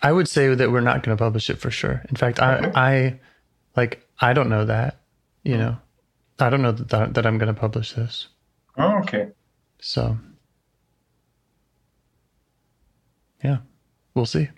I 0.03 0.13
would 0.13 0.29
say 0.29 0.55
that 0.55 0.71
we're 0.71 0.81
not 0.81 1.03
going 1.03 1.17
to 1.17 1.23
publish 1.23 1.51
it 1.51 1.59
for 1.59 1.71
sure. 1.71 2.03
In 2.09 2.17
fact, 2.17 2.41
I, 2.41 2.73
I, 2.75 3.21
like, 3.77 4.07
I 4.21 4.33
don't 4.33 4.49
know 4.49 4.65
that. 4.65 5.01
You 5.43 5.59
know, 5.59 5.77
I 6.39 6.49
don't 6.49 6.63
know 6.63 6.73
that 6.73 7.15
that 7.15 7.27
I'm 7.27 7.37
going 7.37 7.53
to 7.55 7.61
publish 7.61 7.93
this. 7.93 8.29
Oh, 8.79 8.99
okay. 9.01 9.29
So 9.81 10.17
yeah, 13.43 13.59
we'll 14.15 14.25
see. 14.27 14.49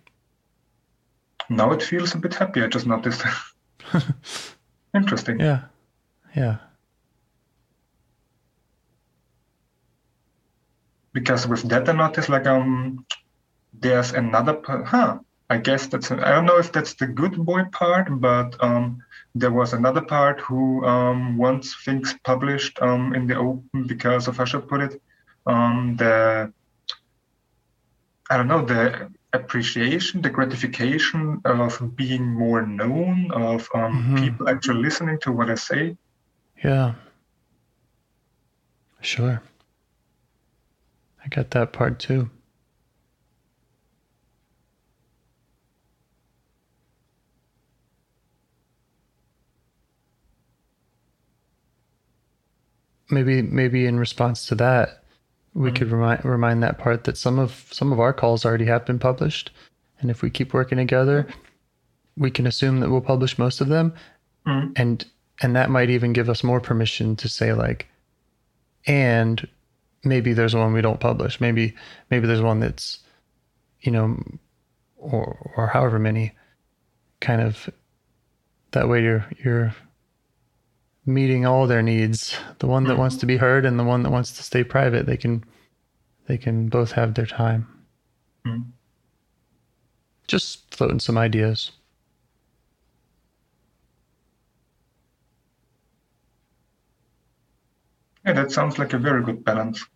Now 1.48 1.72
it 1.72 1.82
feels 1.82 2.14
a 2.14 2.18
bit 2.18 2.34
happy. 2.34 2.62
I 2.62 2.68
just 2.68 2.86
noticed. 2.86 3.22
Interesting. 4.94 5.40
Yeah, 5.40 5.62
yeah. 6.34 6.56
Because 11.12 11.46
with 11.46 11.62
that, 11.68 11.88
I 11.88 11.92
noticed 11.92 12.28
like 12.28 12.46
um, 12.46 13.06
there's 13.72 14.12
another 14.12 14.54
part. 14.54 14.86
Huh. 14.86 15.18
I 15.48 15.58
guess 15.58 15.86
that's. 15.86 16.10
I 16.10 16.30
don't 16.32 16.44
know 16.46 16.58
if 16.58 16.72
that's 16.72 16.94
the 16.94 17.06
good 17.06 17.36
boy 17.44 17.62
part, 17.70 18.08
but 18.20 18.56
um, 18.60 19.00
there 19.34 19.52
was 19.52 19.72
another 19.72 20.00
part 20.00 20.40
who 20.40 20.84
um, 20.84 21.36
wants 21.36 21.76
things 21.84 22.14
published 22.24 22.82
um, 22.82 23.14
in 23.14 23.28
the 23.28 23.36
open 23.36 23.86
because 23.86 24.26
of 24.26 24.36
how 24.36 24.44
should 24.44 24.64
I 24.64 24.66
put 24.66 24.80
it, 24.80 25.00
um, 25.46 25.94
the 25.96 26.52
I 28.28 28.36
don't 28.36 28.48
know, 28.48 28.64
the 28.64 29.08
appreciation, 29.32 30.22
the 30.22 30.30
gratification 30.30 31.40
of 31.44 31.96
being 31.96 32.24
more 32.24 32.66
known, 32.66 33.30
of 33.32 33.68
um, 33.74 33.92
mm-hmm. 33.92 34.16
people 34.16 34.48
actually 34.48 34.82
listening 34.82 35.18
to 35.20 35.32
what 35.32 35.50
I 35.50 35.54
say. 35.54 35.96
Yeah. 36.64 36.94
Sure. 39.00 39.42
I 41.24 41.28
get 41.28 41.50
that 41.52 41.72
part 41.72 41.98
too. 41.98 42.30
Maybe 53.08 53.42
maybe 53.42 53.86
in 53.86 54.00
response 54.00 54.46
to 54.46 54.56
that, 54.56 55.04
we 55.56 55.68
mm-hmm. 55.68 55.76
could 55.76 55.90
remind 55.90 56.24
remind 56.24 56.62
that 56.62 56.78
part 56.78 57.04
that 57.04 57.16
some 57.16 57.38
of 57.38 57.66
some 57.72 57.92
of 57.92 57.98
our 57.98 58.12
calls 58.12 58.44
already 58.44 58.66
have 58.66 58.84
been 58.84 58.98
published, 58.98 59.50
and 60.00 60.10
if 60.10 60.22
we 60.22 60.30
keep 60.30 60.52
working 60.52 60.78
together, 60.78 61.26
we 62.16 62.30
can 62.30 62.46
assume 62.46 62.80
that 62.80 62.90
we'll 62.90 63.00
publish 63.00 63.38
most 63.38 63.60
of 63.60 63.68
them, 63.68 63.94
mm-hmm. 64.46 64.72
and 64.76 65.06
and 65.40 65.56
that 65.56 65.70
might 65.70 65.90
even 65.90 66.12
give 66.12 66.28
us 66.28 66.44
more 66.44 66.60
permission 66.60 67.16
to 67.16 67.28
say 67.28 67.52
like 67.52 67.86
and 68.86 69.48
maybe 70.04 70.32
there's 70.32 70.54
one 70.54 70.72
we 70.72 70.80
don't 70.80 71.00
publish 71.00 71.40
maybe 71.40 71.74
maybe 72.10 72.26
there's 72.26 72.42
one 72.42 72.60
that's 72.60 73.00
you 73.80 73.90
know 73.90 74.18
or 74.96 75.52
or 75.56 75.66
however 75.66 75.98
many 75.98 76.32
kind 77.20 77.40
of 77.40 77.68
that 78.72 78.88
way 78.88 79.02
you're 79.02 79.26
you're 79.44 79.74
meeting 81.06 81.46
all 81.46 81.66
their 81.66 81.82
needs 81.82 82.36
the 82.58 82.66
one 82.66 82.84
that 82.84 82.90
mm-hmm. 82.90 83.00
wants 83.00 83.16
to 83.16 83.26
be 83.26 83.36
heard 83.36 83.64
and 83.64 83.78
the 83.78 83.84
one 83.84 84.02
that 84.02 84.10
wants 84.10 84.32
to 84.32 84.42
stay 84.42 84.64
private 84.64 85.06
they 85.06 85.16
can 85.16 85.42
they 86.26 86.36
can 86.36 86.68
both 86.68 86.92
have 86.92 87.14
their 87.14 87.26
time 87.26 87.66
mm-hmm. 88.44 88.68
just 90.26 90.74
floating 90.74 90.98
some 90.98 91.16
ideas 91.16 91.70
yeah 98.24 98.32
that 98.32 98.50
sounds 98.50 98.78
like 98.78 98.92
a 98.92 98.98
very 98.98 99.22
good 99.22 99.44
balance 99.44 99.86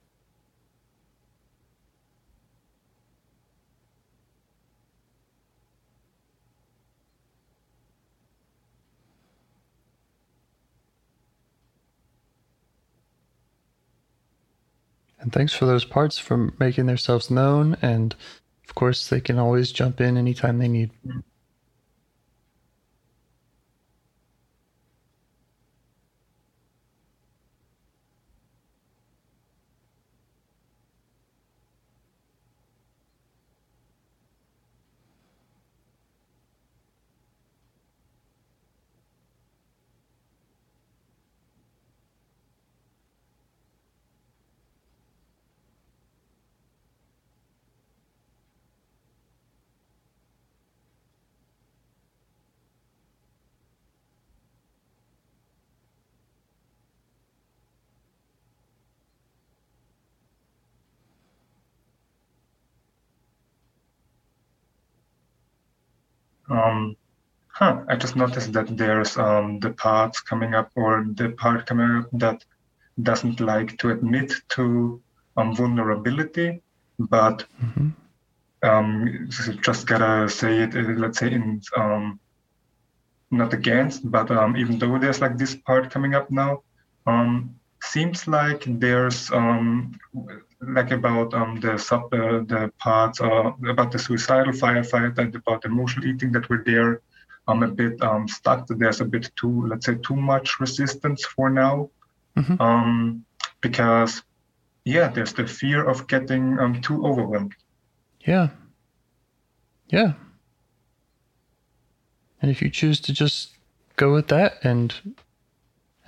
And 15.20 15.32
thanks 15.32 15.52
for 15.52 15.66
those 15.66 15.84
parts 15.84 16.18
for 16.18 16.52
making 16.58 16.86
themselves 16.86 17.30
known. 17.30 17.76
And 17.82 18.14
of 18.68 18.74
course, 18.74 19.08
they 19.08 19.20
can 19.20 19.38
always 19.38 19.72
jump 19.72 20.00
in 20.00 20.16
anytime 20.16 20.58
they 20.58 20.68
need. 20.68 20.90
Um, 66.50 66.96
huh, 67.48 67.84
I 67.88 67.96
just 67.96 68.16
noticed 68.16 68.52
that 68.52 68.76
there's 68.76 69.16
um, 69.16 69.60
the 69.60 69.70
parts 69.70 70.20
coming 70.20 70.54
up 70.54 70.70
or 70.74 71.06
the 71.14 71.30
part 71.30 71.66
coming 71.66 71.98
up 71.98 72.08
that 72.12 72.44
doesn't 73.02 73.40
like 73.40 73.78
to 73.78 73.90
admit 73.90 74.32
to 74.50 75.00
um, 75.36 75.54
vulnerability, 75.54 76.60
but 76.98 77.44
mm-hmm. 77.62 77.88
um, 78.62 79.28
just 79.62 79.86
gotta 79.86 80.28
say 80.28 80.62
it, 80.62 80.74
uh, 80.74 80.92
let's 81.02 81.18
say 81.18 81.32
in 81.32 81.62
um, 81.76 82.20
not 83.30 83.54
against, 83.54 84.10
but 84.10 84.30
um, 84.30 84.56
even 84.56 84.78
though 84.78 84.98
there's 84.98 85.20
like 85.20 85.38
this 85.38 85.54
part 85.54 85.90
coming 85.90 86.14
up 86.14 86.30
now, 86.30 86.62
um, 87.06 87.54
seems 87.82 88.26
like 88.26 88.64
there's 88.66 89.30
um, 89.30 89.92
like 90.60 90.90
about 90.90 91.32
um, 91.34 91.58
the 91.60 91.78
sub 91.78 92.12
uh, 92.12 92.40
the 92.46 92.72
parts 92.78 93.20
uh, 93.20 93.52
about 93.68 93.92
the 93.92 93.98
suicidal 93.98 94.52
firefight 94.52 95.18
and 95.18 95.34
about 95.34 95.64
emotional 95.64 96.06
eating 96.06 96.32
that 96.32 96.48
were 96.48 96.62
there 96.64 97.00
um, 97.48 97.62
a 97.62 97.68
bit 97.68 98.00
um, 98.02 98.28
stuck. 98.28 98.66
There's 98.68 99.00
a 99.00 99.04
bit 99.04 99.30
too 99.36 99.66
let's 99.66 99.86
say 99.86 99.96
too 99.96 100.16
much 100.16 100.60
resistance 100.60 101.24
for 101.24 101.50
now, 101.50 101.90
mm-hmm. 102.36 102.60
um, 102.60 103.24
because 103.60 104.22
yeah, 104.84 105.08
there's 105.08 105.32
the 105.32 105.46
fear 105.46 105.88
of 105.88 106.06
getting 106.06 106.58
um, 106.58 106.80
too 106.80 107.04
overwhelmed. 107.04 107.54
Yeah. 108.20 108.48
Yeah. 109.88 110.12
And 112.42 112.50
if 112.50 112.62
you 112.62 112.70
choose 112.70 113.00
to 113.00 113.12
just 113.12 113.56
go 113.96 114.12
with 114.12 114.28
that 114.28 114.54
and 114.62 114.94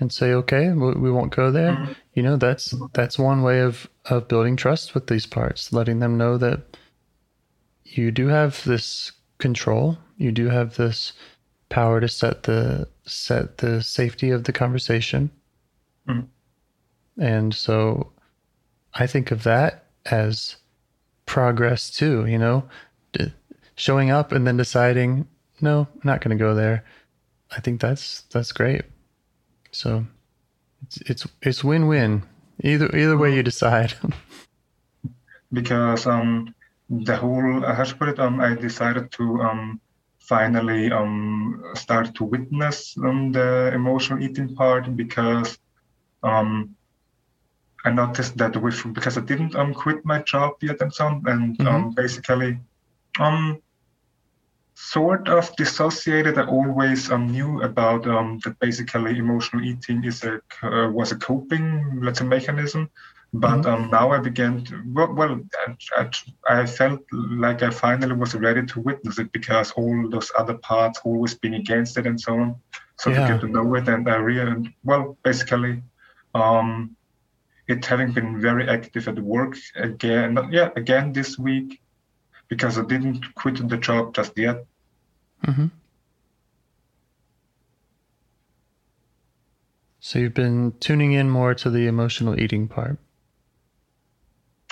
and 0.01 0.13
say, 0.13 0.33
okay, 0.33 0.71
we 0.71 1.11
won't 1.11 1.35
go 1.35 1.51
there. 1.51 1.73
Mm-hmm. 1.73 1.93
You 2.15 2.23
know, 2.23 2.37
that's 2.37 2.75
that's 2.93 3.19
one 3.19 3.43
way 3.43 3.61
of 3.61 3.89
of 4.07 4.29
building 4.29 4.57
trust 4.57 4.95
with 4.95 5.07
these 5.07 5.27
parts, 5.27 5.73
letting 5.73 6.01
them 6.01 6.19
know 6.19 6.37
that 6.39 6.77
you 7.85 8.11
do 8.11 8.29
have 8.29 8.63
this 8.65 9.13
control, 9.39 9.99
you 10.17 10.33
do 10.33 10.49
have 10.49 10.77
this 10.77 11.13
power 11.69 12.01
to 12.01 12.09
set 12.09 12.43
the 12.45 12.89
set 13.05 13.59
the 13.59 13.83
safety 13.83 14.31
of 14.31 14.45
the 14.45 14.53
conversation. 14.53 15.31
Mm-hmm. 16.09 17.23
And 17.23 17.55
so 17.55 18.13
I 18.95 19.07
think 19.07 19.31
of 19.31 19.43
that 19.45 19.87
as 20.07 20.57
progress 21.27 21.91
too, 21.91 22.27
you 22.27 22.39
know, 22.39 22.65
showing 23.75 24.11
up 24.11 24.33
and 24.33 24.47
then 24.47 24.57
deciding, 24.57 25.27
no, 25.61 25.87
I'm 25.95 26.01
not 26.05 26.21
going 26.21 26.37
to 26.37 26.43
go 26.43 26.55
there. 26.55 26.85
I 27.51 27.61
think 27.61 27.81
that's 27.81 28.23
that's 28.23 28.53
great. 28.53 28.83
So 29.71 30.07
it's 30.83 30.99
it's 31.03 31.27
it's 31.43 31.65
win 31.65 31.87
win 31.87 32.23
either 32.63 32.95
either 32.97 33.17
way 33.17 33.35
you 33.35 33.43
decide. 33.43 33.95
because 35.53 36.07
um 36.07 36.55
the 36.89 37.17
whole 37.17 37.65
I 37.65 37.85
should 37.85 37.99
put 37.99 38.09
it 38.09 38.19
um 38.19 38.41
I 38.41 38.55
decided 38.55 39.13
to 39.13 39.41
um 39.41 39.81
finally 40.19 40.93
um 40.93 41.63
start 41.75 42.15
to 42.15 42.25
witness 42.25 42.97
um, 42.99 43.33
the 43.33 43.73
emotional 43.75 44.23
eating 44.23 44.55
part 44.55 44.95
because 44.97 45.59
um 46.23 46.77
I 47.85 47.91
noticed 47.91 48.37
that 48.39 48.57
with 48.57 48.95
because 48.95 49.19
I 49.19 49.23
didn't 49.23 49.57
um 49.57 49.75
quit 49.75 50.05
my 50.05 50.23
job 50.23 50.53
yet 50.63 50.81
and 50.81 50.93
so 50.95 51.07
on 51.07 51.23
and 51.27 51.59
mm-hmm. 51.59 51.67
um 51.67 51.91
basically 51.91 52.59
um 53.19 53.61
sort 54.75 55.29
of 55.29 55.55
dissociated. 55.57 56.39
I 56.39 56.47
always 56.47 57.11
um, 57.11 57.29
knew 57.29 57.63
about 57.63 58.07
um, 58.07 58.39
that 58.45 58.59
basically 58.59 59.19
emotional 59.19 59.65
eating 59.65 60.05
is 60.05 60.25
a 60.25 60.41
uh, 60.63 60.91
was 60.91 61.13
a 61.13 61.17
coping, 61.17 62.01
let's 62.03 62.19
say, 62.19 62.25
mechanism. 62.25 62.91
But 63.35 63.63
mm-hmm. 63.63 63.85
um, 63.85 63.91
now 63.91 64.11
I 64.11 64.19
began 64.19 64.63
to 64.65 64.83
well, 64.89 65.13
well 65.15 65.41
I, 65.97 66.11
I, 66.49 66.67
felt 66.67 67.01
like 67.13 67.63
I 67.63 67.71
finally 67.71 68.15
was 68.15 68.35
ready 68.35 68.67
to 68.67 68.81
witness 68.81 69.19
it 69.19 69.33
because 69.33 69.73
all 69.73 70.09
those 70.11 70.31
other 70.39 70.55
parts 70.55 71.01
always 71.05 71.35
been 71.35 71.55
against 71.55 71.97
it 71.97 72.07
and 72.07 72.21
so 72.21 72.35
on. 72.35 72.57
So 72.99 73.11
yeah. 73.11 73.27
to 73.27 73.33
get 73.33 73.41
to 73.41 73.49
know 73.49 73.75
it, 73.75 73.89
and 73.89 74.09
I 74.09 74.17
really 74.17 74.77
well 74.85 75.17
basically. 75.23 75.83
Um, 76.35 76.97
it 77.69 77.85
having 77.85 78.13
been 78.13 78.41
very 78.41 78.69
active 78.69 79.09
at 79.09 79.19
work 79.19 79.57
again, 79.77 80.37
yeah, 80.51 80.71
again 80.77 81.13
this 81.13 81.39
week, 81.39 81.82
because 82.53 82.79
I 82.79 82.83
didn't 82.83 83.35
quit 83.35 83.67
the 83.67 83.79
job 83.79 84.15
just 84.15 84.37
yet. 84.37 84.67
Mm-hmm. 85.47 85.69
So 90.01 90.19
you've 90.19 90.35
been 90.35 90.75
tuning 90.79 91.13
in 91.15 91.31
more 91.31 91.55
to 91.55 91.71
the 91.71 91.87
emotional 91.87 92.39
eating 92.39 92.69
part. 92.69 92.99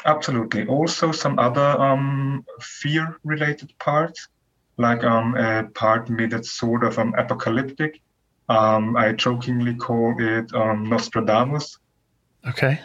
Absolutely. 0.04 0.66
Also, 0.66 1.10
some 1.10 1.38
other 1.38 1.80
um, 1.80 2.44
fear-related 2.60 3.72
parts, 3.78 4.28
like 4.76 5.02
um, 5.02 5.34
a 5.36 5.64
part 5.64 6.10
me 6.10 6.26
that's 6.26 6.50
sort 6.52 6.84
of 6.84 6.98
um, 6.98 7.14
apocalyptic. 7.16 8.02
Um, 8.50 8.94
I 8.94 9.12
jokingly 9.12 9.74
call 9.74 10.14
it 10.18 10.52
um, 10.54 10.90
Nostradamus. 10.90 11.78
Okay. 12.46 12.78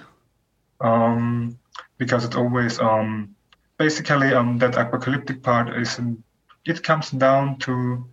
Um, 0.80 1.60
because 1.98 2.24
it's 2.24 2.38
always 2.38 2.80
um, 2.80 3.35
basically 3.78 4.34
um, 4.34 4.58
that 4.60 4.78
apocalyptic 4.78 5.44
part 5.44 5.70
is 5.78 6.00
it 6.66 6.84
comes 6.84 7.12
down 7.12 7.58
to 7.60 8.06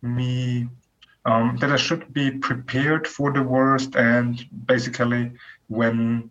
me 0.00 0.68
um, 1.24 1.56
that 1.60 1.70
I 1.70 1.76
should 1.76 2.12
be 2.12 2.30
prepared 2.30 3.06
for 3.06 3.32
the 3.32 3.42
worst 3.42 3.94
and 3.96 4.44
basically 4.66 5.32
when 5.68 6.30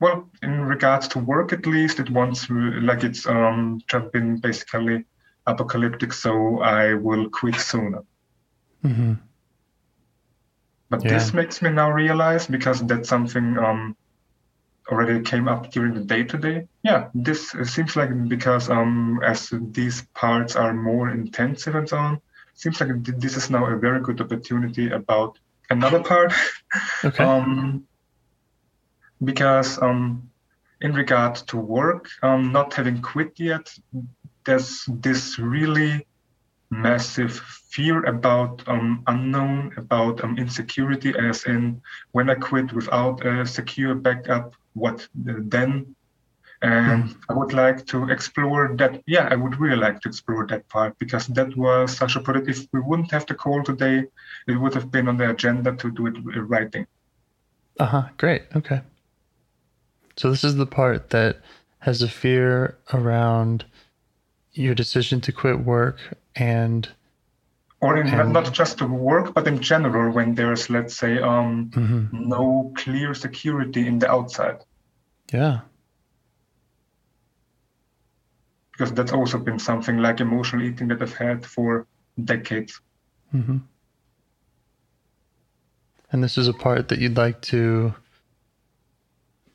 well 0.00 0.28
in 0.42 0.62
regards 0.62 1.08
to 1.08 1.18
work 1.18 1.52
at 1.52 1.66
least 1.66 2.00
it 2.00 2.08
wants 2.10 2.48
like 2.48 3.04
it's 3.04 3.26
um 3.26 3.80
just 3.86 4.10
been 4.12 4.38
basically 4.38 5.04
apocalyptic 5.46 6.12
so 6.12 6.60
I 6.60 6.94
will 6.94 7.28
quit 7.28 7.56
sooner. 7.56 8.02
Mm-hmm. 8.84 9.14
But 10.88 11.04
yeah. 11.04 11.10
this 11.10 11.34
makes 11.34 11.60
me 11.60 11.70
now 11.70 11.90
realize 11.90 12.46
because 12.46 12.80
that's 12.86 13.08
something 13.08 13.58
um 13.58 13.96
already 14.90 15.20
came 15.22 15.48
up 15.48 15.70
during 15.70 15.94
the 15.94 16.00
day 16.00 16.24
today. 16.24 16.66
Yeah, 16.82 17.08
this 17.14 17.50
seems 17.64 17.96
like 17.96 18.10
because 18.28 18.68
um, 18.68 19.20
as 19.24 19.52
these 19.72 20.02
parts 20.14 20.56
are 20.56 20.74
more 20.74 21.10
intensive 21.10 21.74
and 21.74 21.88
so 21.88 21.96
on, 21.96 22.20
seems 22.54 22.80
like 22.80 22.90
this 23.04 23.36
is 23.36 23.50
now 23.50 23.66
a 23.66 23.76
very 23.76 24.00
good 24.00 24.20
opportunity 24.20 24.90
about 24.90 25.38
another 25.70 26.02
part. 26.02 26.32
Okay. 27.04 27.24
um, 27.24 27.84
because 29.24 29.82
um, 29.82 30.30
in 30.80 30.92
regard 30.92 31.34
to 31.34 31.56
work, 31.56 32.08
um, 32.22 32.52
not 32.52 32.74
having 32.74 33.02
quit 33.02 33.32
yet, 33.40 33.74
there's 34.44 34.84
this 34.86 35.38
really 35.38 36.06
massive 36.70 37.40
fear 37.70 38.04
about 38.04 38.62
um, 38.68 39.02
unknown, 39.06 39.72
about 39.76 40.22
um, 40.22 40.38
insecurity, 40.38 41.12
as 41.18 41.44
in 41.44 41.82
when 42.12 42.30
I 42.30 42.34
quit 42.36 42.72
without 42.72 43.26
a 43.26 43.44
secure 43.44 43.94
backup, 43.94 44.54
what 44.74 45.06
then? 45.14 45.94
And 46.62 47.16
I 47.28 47.32
would 47.32 47.54
like 47.54 47.86
to 47.86 48.10
explore 48.10 48.76
that. 48.76 49.02
Yeah, 49.06 49.28
I 49.30 49.34
would 49.34 49.58
really 49.58 49.76
like 49.76 50.00
to 50.00 50.08
explore 50.08 50.46
that 50.48 50.68
part 50.68 50.98
because 50.98 51.26
that 51.28 51.56
was 51.56 51.96
such 51.96 52.16
a 52.16 52.20
product. 52.20 52.48
If 52.48 52.66
we 52.72 52.80
wouldn't 52.80 53.10
have 53.12 53.24
the 53.24 53.34
call 53.34 53.62
today, 53.62 54.04
it 54.46 54.52
would 54.60 54.74
have 54.74 54.90
been 54.90 55.08
on 55.08 55.16
the 55.16 55.30
agenda 55.30 55.74
to 55.76 55.90
do 55.90 56.06
it 56.06 56.16
in 56.16 56.48
writing. 56.48 56.86
Uh 57.78 57.86
huh. 57.86 58.02
Great. 58.18 58.42
Okay. 58.54 58.82
So 60.16 60.30
this 60.30 60.44
is 60.44 60.56
the 60.56 60.66
part 60.66 61.10
that 61.10 61.40
has 61.78 62.02
a 62.02 62.08
fear 62.08 62.76
around 62.92 63.64
your 64.52 64.74
decision 64.74 65.22
to 65.22 65.32
quit 65.32 65.60
work 65.60 65.98
and 66.36 66.88
or 67.80 67.96
in, 67.96 68.06
And- 68.08 68.32
not 68.32 68.52
just 68.52 68.78
to 68.78 68.86
work, 68.86 69.32
but 69.34 69.46
in 69.46 69.60
general, 69.60 70.12
when 70.12 70.34
there's, 70.34 70.68
let's 70.70 70.94
say, 70.96 71.18
um, 71.18 71.70
Mhm. 71.70 72.12
no 72.12 72.72
clear 72.76 73.14
security 73.14 73.86
in 73.86 73.98
the 73.98 74.10
outside, 74.10 74.58
yeah. 75.32 75.60
because 78.72 78.92
that's 78.94 79.12
also 79.12 79.38
been 79.38 79.58
something 79.58 79.98
like 79.98 80.20
emotional 80.20 80.62
eating 80.62 80.88
that 80.88 81.02
I've 81.02 81.14
had 81.14 81.44
for 81.44 81.86
decades. 82.24 82.80
hmm 83.30 83.58
And 86.12 86.24
this 86.24 86.36
is 86.38 86.48
a 86.48 86.52
part 86.54 86.88
that 86.88 86.98
you'd 86.98 87.16
like 87.16 87.40
to 87.52 87.94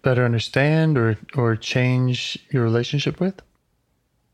better 0.04 0.24
understand 0.24 0.98
or 0.98 1.18
or 1.36 1.56
change 1.58 2.38
your 2.52 2.64
relationship 2.64 3.20
with. 3.20 3.42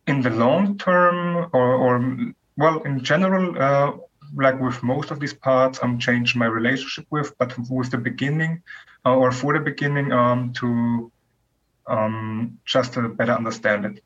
In 0.07 0.21
the 0.21 0.29
long 0.29 0.77
term, 0.77 1.49
or, 1.53 1.69
or 1.85 1.93
well, 2.61 2.81
in 2.83 3.03
general, 3.03 3.45
uh, 3.61 3.91
like 4.35 4.59
with 4.59 4.81
most 4.83 5.11
of 5.11 5.19
these 5.19 5.33
parts, 5.33 5.79
I'm 5.83 5.99
changing 5.99 6.39
my 6.39 6.45
relationship 6.45 7.05
with, 7.09 7.37
but 7.37 7.57
with 7.69 7.91
the 7.91 7.97
beginning, 7.97 8.61
uh, 9.05 9.15
or 9.15 9.31
for 9.31 9.53
the 9.53 9.59
beginning, 9.59 10.11
um, 10.11 10.53
to 10.53 11.11
um, 11.87 12.59
just 12.65 12.93
to 12.93 13.09
better 13.09 13.33
understand 13.33 13.85
it. 13.85 14.03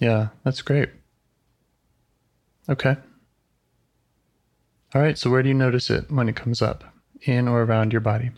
Yeah, 0.00 0.28
that's 0.44 0.62
great. 0.62 0.90
Okay. 2.68 2.96
All 4.94 5.02
right. 5.02 5.18
So 5.18 5.30
where 5.30 5.42
do 5.42 5.48
you 5.48 5.54
notice 5.54 5.90
it 5.90 6.10
when 6.10 6.28
it 6.28 6.36
comes 6.36 6.62
up, 6.62 6.84
in 7.22 7.48
or 7.48 7.62
around 7.62 7.92
your 7.92 8.00
body? 8.00 8.30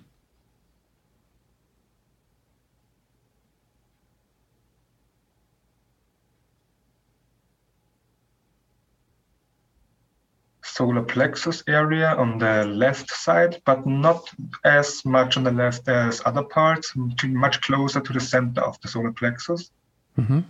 Solar 10.74 11.02
plexus 11.02 11.62
area 11.68 12.08
on 12.16 12.38
the 12.38 12.64
left 12.64 13.08
side, 13.10 13.62
but 13.64 13.86
not 13.86 14.28
as 14.64 15.04
much 15.04 15.36
on 15.36 15.44
the 15.44 15.52
left 15.52 15.88
as 15.88 16.20
other 16.24 16.42
parts, 16.42 16.92
much 17.24 17.60
closer 17.60 18.00
to 18.00 18.12
the 18.12 18.20
center 18.20 18.60
of 18.60 18.80
the 18.80 18.88
solar 18.88 19.12
plexus. 19.12 19.70
Mm-hmm. 20.18 20.40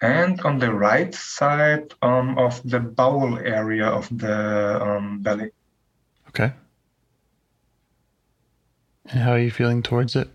And 0.00 0.40
on 0.42 0.58
the 0.58 0.72
right 0.72 1.12
side 1.14 1.94
um, 2.02 2.38
of 2.38 2.60
the 2.68 2.80
bowel 2.80 3.38
area 3.38 3.86
of 3.86 4.08
the 4.16 4.80
um, 4.82 5.22
belly. 5.22 5.50
Okay. 6.28 6.52
And 9.10 9.20
how 9.20 9.32
are 9.32 9.38
you 9.38 9.50
feeling 9.50 9.82
towards 9.82 10.14
it? 10.14 10.28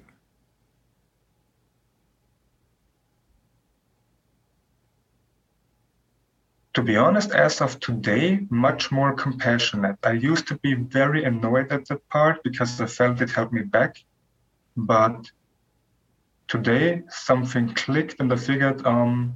To 6.77 6.83
be 6.83 6.95
honest, 6.95 7.31
as 7.31 7.59
of 7.59 7.79
today, 7.79 8.45
much 8.51 8.91
more 8.91 9.11
compassionate. 9.11 9.97
I 10.03 10.11
used 10.11 10.47
to 10.49 10.59
be 10.59 10.75
very 10.75 11.23
annoyed 11.23 11.71
at 11.71 11.87
that 11.87 12.07
part 12.09 12.43
because 12.43 12.79
I 12.79 12.85
felt 12.85 13.19
it 13.19 13.31
held 13.31 13.51
me 13.51 13.63
back. 13.63 13.95
But 14.75 15.25
today, 16.47 17.01
something 17.09 17.73
clicked 17.73 18.19
and 18.19 18.31
I 18.31 18.35
figured 18.35 18.85
um, 18.85 19.33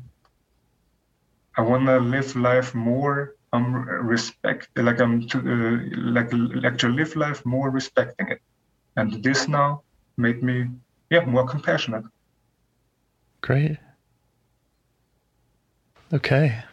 I 1.58 1.62
want 1.62 1.88
to 1.88 1.98
live 1.98 2.36
life 2.36 2.76
more 2.76 3.34
um 3.54 3.74
respect 3.74 4.70
like 4.76 5.02
um 5.02 5.28
to 5.30 5.38
uh, 5.40 5.98
like 5.98 6.30
like 6.32 6.78
to 6.78 6.90
live 6.90 7.16
life 7.16 7.44
more 7.44 7.70
respecting 7.72 8.28
it 8.30 8.40
and 8.96 9.22
this 9.24 9.50
now 9.50 9.82
made 10.16 10.42
me 10.42 10.70
yeah 11.10 11.26
more 11.26 11.46
compassionate 11.46 12.06
Great. 13.42 13.78
Okay. 16.14 16.64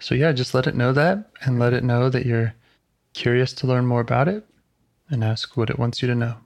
So, 0.00 0.14
yeah, 0.14 0.32
just 0.32 0.54
let 0.54 0.66
it 0.66 0.74
know 0.74 0.92
that 0.92 1.30
and 1.42 1.58
let 1.58 1.72
it 1.72 1.84
know 1.84 2.08
that 2.10 2.26
you're 2.26 2.54
curious 3.14 3.52
to 3.54 3.66
learn 3.66 3.86
more 3.86 4.00
about 4.00 4.28
it 4.28 4.44
and 5.10 5.22
ask 5.22 5.56
what 5.56 5.70
it 5.70 5.78
wants 5.78 6.02
you 6.02 6.08
to 6.08 6.14
know. 6.14 6.36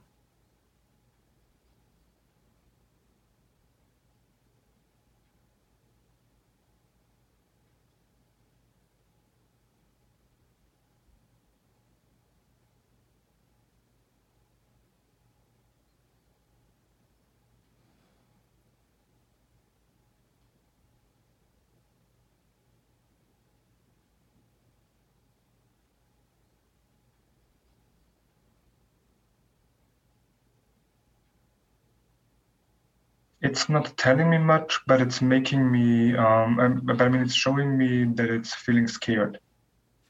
It's 33.45 33.69
not 33.69 33.95
telling 33.97 34.29
me 34.29 34.37
much 34.37 34.79
but 34.87 35.01
it's 35.01 35.21
making 35.21 35.71
me 35.71 36.15
um 36.15 36.59
um, 36.59 36.81
but 36.83 37.01
i 37.01 37.07
mean 37.09 37.21
it's 37.21 37.33
showing 37.45 37.77
me 37.77 38.05
that 38.19 38.29
it's 38.29 38.53
feeling 38.53 38.87
scared 38.87 39.39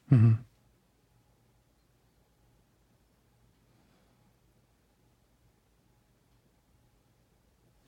hmm 0.10 0.34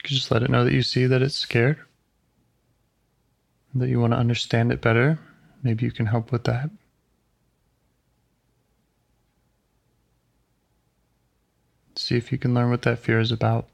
You 0.10 0.16
just 0.16 0.32
let 0.32 0.42
it 0.44 0.50
know 0.50 0.64
that 0.64 0.74
you 0.74 0.84
see 0.84 1.06
that 1.06 1.22
it's 1.22 1.36
scared, 1.36 1.80
that 3.76 3.90
you 3.90 4.00
want 4.00 4.14
to 4.14 4.18
understand 4.18 4.72
it 4.72 4.80
better. 4.80 5.20
Maybe 5.64 5.84
you 5.86 5.92
can 5.92 6.06
help 6.06 6.32
with 6.32 6.46
that. 6.46 6.70
See 11.98 12.16
if 12.16 12.32
you 12.32 12.38
can 12.38 12.54
learn 12.54 12.70
what 12.70 12.84
that 12.84 13.00
fear 13.00 13.20
is 13.20 13.34
about. 13.34 13.68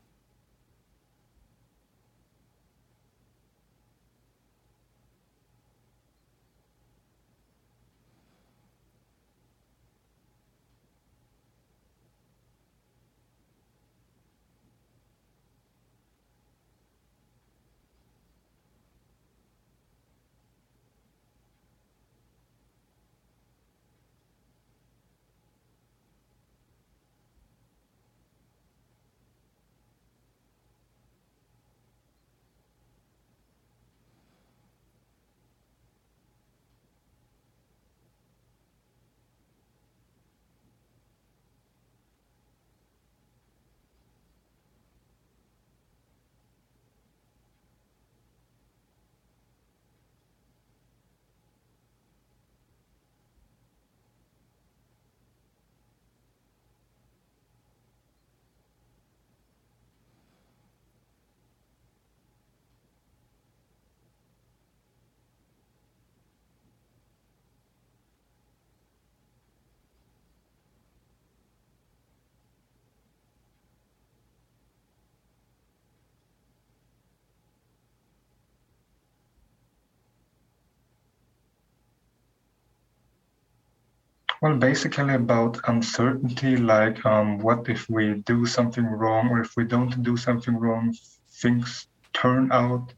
Well, 84.43 84.57
basically 84.57 85.13
about 85.13 85.61
uncertainty, 85.69 86.57
like 86.57 87.05
um, 87.05 87.39
what 87.39 87.69
if 87.69 87.89
we 87.89 88.15
do 88.15 88.45
something 88.45 88.85
wrong, 88.85 89.29
or 89.29 89.39
if 89.39 89.55
we 89.55 89.63
don't 89.63 90.03
do 90.03 90.17
something 90.17 90.57
wrong, 90.57 90.93
things 91.29 91.87
turn 92.11 92.51
out 92.51 92.93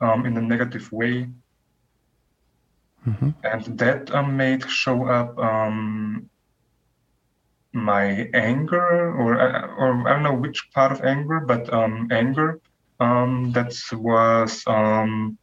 um, 0.00 0.26
in 0.26 0.36
a 0.36 0.42
negative 0.42 0.90
way. 0.90 1.28
Mm-hmm. 3.06 3.30
And 3.44 3.78
that 3.78 4.12
um, 4.12 4.36
made 4.36 4.68
show 4.68 5.06
up 5.06 5.38
um, 5.38 6.28
my 7.72 8.28
anger, 8.34 9.14
or 9.14 9.40
uh, 9.40 9.68
or 9.78 10.08
I 10.08 10.14
don't 10.14 10.24
know 10.24 10.34
which 10.34 10.72
part 10.74 10.90
of 10.90 11.04
anger, 11.04 11.38
but 11.38 11.72
um, 11.72 12.08
anger. 12.10 12.58
Um, 12.98 13.52
that 13.52 13.72
was 13.92 14.64
um, 14.66 15.38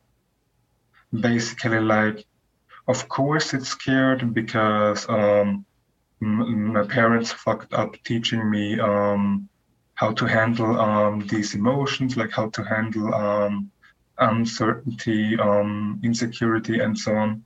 basically 1.14 1.80
like 1.80 2.28
of 2.88 3.10
course, 3.10 3.54
it's 3.54 3.70
scared 3.70 4.34
because 4.34 5.08
um, 5.10 5.66
m- 6.22 6.74
my 6.74 6.84
parents 6.84 7.32
fucked 7.32 7.74
up 7.74 7.96
teaching 8.04 8.50
me 8.50 8.80
um, 8.80 9.50
how 9.96 10.12
to 10.14 10.26
handle 10.26 10.80
um, 10.80 11.26
these 11.28 11.56
emotions, 11.56 12.18
like 12.18 12.32
how 12.32 12.50
to 12.50 12.64
handle 12.64 13.14
um, 13.14 13.72
uncertainty, 14.20 15.38
um, 15.40 16.00
insecurity, 16.04 16.80
and 16.80 16.98
so 16.98 17.16
on. 17.16 17.44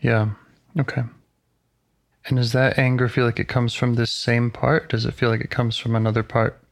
Yeah. 0.00 0.30
Okay. 0.78 1.02
And 2.26 2.36
does 2.38 2.52
that 2.52 2.78
anger 2.78 3.08
feel 3.08 3.26
like 3.26 3.38
it 3.38 3.48
comes 3.48 3.74
from 3.74 3.94
this 3.94 4.12
same 4.12 4.50
part? 4.50 4.90
Does 4.90 5.04
it 5.04 5.14
feel 5.14 5.30
like 5.30 5.40
it 5.40 5.50
comes 5.50 5.76
from 5.76 5.94
another 5.94 6.22
part? 6.22 6.63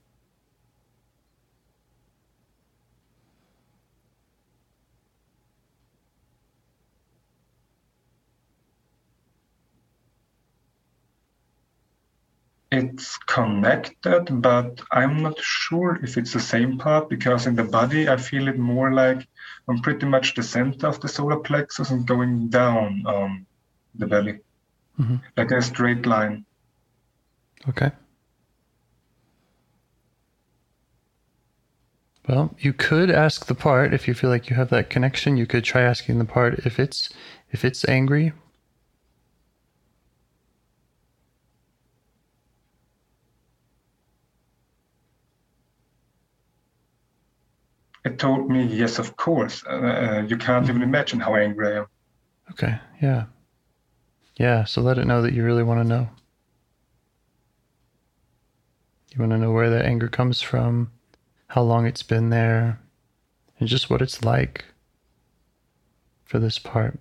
It's 12.73 13.19
connected, 13.19 14.41
but 14.41 14.81
I'm 14.91 15.23
not 15.23 15.39
sure 15.39 16.01
if 16.03 16.17
it's 16.17 16.33
the 16.33 16.41
same 16.41 16.79
part 16.79 17.11
because 17.11 17.47
in 17.47 17.55
the 17.55 17.65
body 17.65 18.09
I 18.09 18.17
feel 18.17 18.49
it 18.49 18.59
more 18.59 18.93
like 18.95 19.29
I'm 19.69 19.81
pretty 19.81 20.07
much 20.07 20.35
the 20.35 20.43
center 20.43 20.87
of 20.89 20.99
the 21.01 21.09
solar 21.09 21.39
plexus 21.39 21.91
and 21.91 22.07
going 22.07 22.49
down 22.49 23.05
um, 23.07 23.47
the 23.95 24.07
belly, 24.07 24.41
Mhm. 24.99 25.21
like 25.37 25.51
a 25.51 25.61
straight 25.61 26.07
line. 26.07 26.47
Okay. 27.69 27.93
Well, 32.27 32.55
you 32.59 32.73
could 32.73 33.11
ask 33.11 33.47
the 33.47 33.55
part 33.55 33.93
if 33.93 34.09
you 34.09 34.15
feel 34.15 34.31
like 34.31 34.49
you 34.49 34.57
have 34.57 34.71
that 34.71 34.89
connection. 34.89 35.37
You 35.37 35.47
could 35.47 35.65
try 35.65 35.83
asking 35.83 36.19
the 36.19 36.25
part 36.25 36.61
if 36.65 36.79
it's 36.79 37.11
if 37.51 37.65
it's 37.65 37.87
angry. 37.89 38.33
It 48.05 48.19
told 48.19 48.51
me, 48.51 48.65
yes, 48.65 48.99
of 48.99 49.17
course. 49.17 49.65
Uh, 49.65 49.71
uh, 49.71 50.25
you 50.27 50.37
can't 50.37 50.69
even 50.69 50.83
imagine 50.83 51.21
how 51.21 51.37
angry 51.37 51.69
I 51.69 51.79
am. 51.79 51.87
Okay. 52.51 52.79
Yeah. 53.01 53.27
Yeah. 54.37 54.65
So 54.65 54.81
let 54.83 54.99
it 54.99 55.07
know 55.07 55.23
that 55.23 55.35
you 55.35 55.45
really 55.45 55.63
want 55.63 55.81
to 55.81 55.89
know. 55.89 56.09
You 59.15 59.21
want 59.21 59.33
to 59.33 59.39
know 59.39 59.53
where 59.53 59.71
that 59.71 59.85
anger 59.85 60.09
comes 60.09 60.41
from, 60.41 60.91
how 61.49 61.63
long 61.63 61.87
it's 61.87 62.03
been 62.03 62.31
there, 62.31 62.81
and 63.61 63.69
just 63.69 63.91
what 63.91 64.03
it's 64.03 64.25
like 64.25 64.65
for 66.25 66.39
this 66.39 66.59
part. 66.59 66.99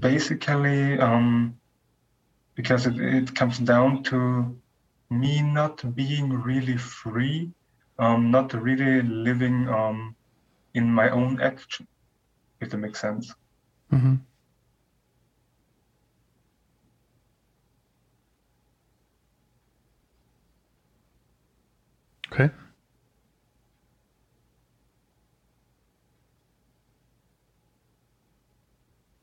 Basically, 0.00 0.98
um, 0.98 1.56
because 2.54 2.86
it, 2.86 2.98
it 2.98 3.34
comes 3.34 3.58
down 3.58 4.02
to 4.04 4.56
me 5.10 5.42
not 5.42 5.94
being 5.94 6.32
really 6.32 6.76
free, 6.76 7.50
um, 7.98 8.30
not 8.30 8.52
really 8.54 9.02
living 9.02 9.68
um, 9.68 10.16
in 10.74 10.92
my 10.92 11.10
own 11.10 11.40
action, 11.40 11.86
if 12.60 12.70
that 12.70 12.78
makes 12.78 13.00
sense. 13.00 13.34
Mm-hmm. 13.92 14.14
Okay. 22.32 22.50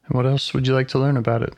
And 0.08 0.16
what 0.16 0.26
else 0.26 0.54
would 0.54 0.66
you 0.66 0.74
like 0.74 0.88
to 0.90 1.00
learn 1.00 1.18
about 1.18 1.44
it? 1.44 1.54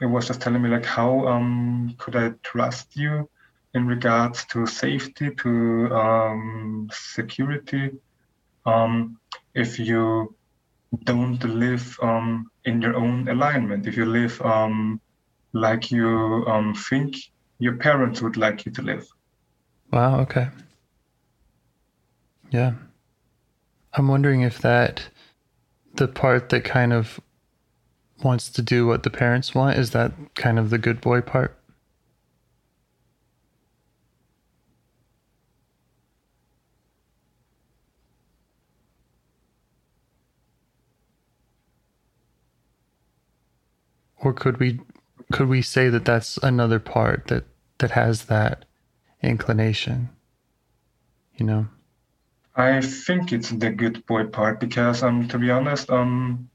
It 0.00 0.06
was 0.06 0.26
just 0.26 0.40
telling 0.40 0.60
me 0.60 0.68
like 0.68 0.84
how 0.84 1.26
um, 1.26 1.94
could 1.98 2.16
I 2.16 2.32
trust 2.42 2.96
you 2.96 3.28
in 3.74 3.86
regards 3.86 4.44
to 4.46 4.66
safety, 4.66 5.30
to 5.34 5.94
um, 5.94 6.88
security, 6.92 7.90
um, 8.66 9.18
if 9.54 9.78
you 9.78 10.34
don't 11.04 11.42
live 11.44 11.96
um, 12.02 12.50
in 12.64 12.80
your 12.80 12.96
own 12.96 13.28
alignment, 13.28 13.86
if 13.86 13.96
you 13.96 14.04
live 14.04 14.40
um, 14.42 15.00
like 15.52 15.90
you 15.90 16.44
um, 16.46 16.74
think 16.74 17.16
your 17.58 17.76
parents 17.76 18.20
would 18.20 18.36
like 18.36 18.66
you 18.66 18.72
to 18.72 18.82
live. 18.82 19.06
Wow, 19.92 20.20
okay. 20.20 20.48
Yeah. 22.50 22.74
I'm 23.96 24.08
wondering 24.08 24.42
if 24.42 24.58
that 24.60 25.08
the 25.94 26.08
part 26.08 26.48
that 26.48 26.64
kind 26.64 26.92
of 26.92 27.20
wants 28.22 28.50
to 28.50 28.62
do 28.62 28.86
what 28.86 29.04
the 29.04 29.10
parents 29.10 29.54
want 29.54 29.78
is 29.78 29.90
that 29.90 30.12
kind 30.34 30.58
of 30.58 30.70
the 30.70 30.78
good 30.78 31.00
boy 31.00 31.20
part? 31.20 31.56
Or 44.18 44.32
could 44.32 44.58
we 44.58 44.80
could 45.32 45.48
we 45.48 45.62
say 45.62 45.88
that 45.90 46.04
that's 46.04 46.38
another 46.38 46.80
part 46.80 47.28
that 47.28 47.44
that 47.78 47.92
has 47.92 48.24
that 48.24 48.64
inclination? 49.22 50.08
You 51.36 51.46
know? 51.46 51.66
I 52.56 52.80
think 52.80 53.32
it's 53.32 53.50
the 53.50 53.70
good 53.70 54.06
boy 54.06 54.26
part 54.26 54.60
because, 54.60 55.02
um, 55.02 55.26
to 55.28 55.38
be 55.38 55.50
honest, 55.50 55.90
um, 55.90 56.50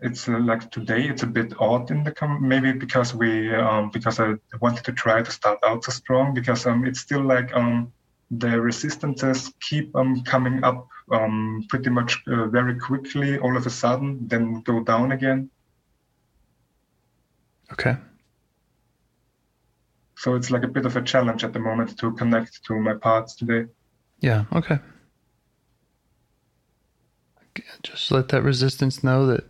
it's 0.00 0.28
uh, 0.28 0.38
like 0.38 0.70
today 0.70 1.08
it's 1.08 1.22
a 1.22 1.26
bit 1.26 1.54
odd 1.58 1.90
in 1.90 2.04
the 2.04 2.12
com- 2.12 2.46
maybe 2.46 2.72
because 2.72 3.14
we 3.14 3.52
um 3.52 3.90
because 3.90 4.20
I 4.20 4.34
wanted 4.60 4.84
to 4.84 4.92
try 4.92 5.22
to 5.22 5.30
start 5.30 5.58
out 5.64 5.82
so 5.82 5.90
strong 5.90 6.34
because 6.34 6.66
um 6.66 6.86
it's 6.86 7.00
still 7.00 7.22
like 7.22 7.52
um 7.52 7.92
the 8.30 8.60
resistances 8.60 9.52
keep 9.60 9.94
um, 9.96 10.22
coming 10.22 10.62
up 10.62 10.86
um, 11.12 11.64
pretty 11.68 11.90
much 11.90 12.22
uh, 12.26 12.46
very 12.46 12.78
quickly 12.78 13.38
all 13.38 13.56
of 13.56 13.66
a 13.66 13.70
sudden, 13.70 14.28
then 14.28 14.60
go 14.62 14.82
down 14.84 15.12
again. 15.12 15.50
Okay. 17.72 17.96
So 20.16 20.34
it's 20.34 20.50
like 20.50 20.64
a 20.64 20.68
bit 20.68 20.84
of 20.84 20.96
a 20.96 21.02
challenge 21.02 21.44
at 21.44 21.52
the 21.52 21.58
moment 21.58 21.98
to 21.98 22.12
connect 22.12 22.64
to 22.64 22.74
my 22.74 22.94
parts 22.94 23.34
today. 23.34 23.66
Yeah. 24.20 24.44
Okay. 24.52 24.78
Just 27.82 28.10
let 28.10 28.28
that 28.28 28.42
resistance 28.42 29.04
know 29.04 29.26
that 29.26 29.44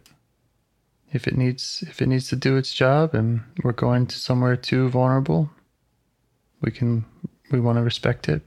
if 1.12 1.26
it 1.26 1.36
needs 1.36 1.82
if 1.86 2.02
it 2.02 2.06
needs 2.06 2.28
to 2.28 2.36
do 2.36 2.56
its 2.56 2.72
job 2.72 3.14
and 3.14 3.42
we're 3.62 3.72
going 3.72 4.06
to 4.06 4.18
somewhere 4.18 4.56
too 4.56 4.88
vulnerable, 4.88 5.50
we 6.60 6.70
can 6.70 7.04
we 7.50 7.60
want 7.60 7.78
to 7.78 7.82
respect 7.82 8.28
it. 8.28 8.42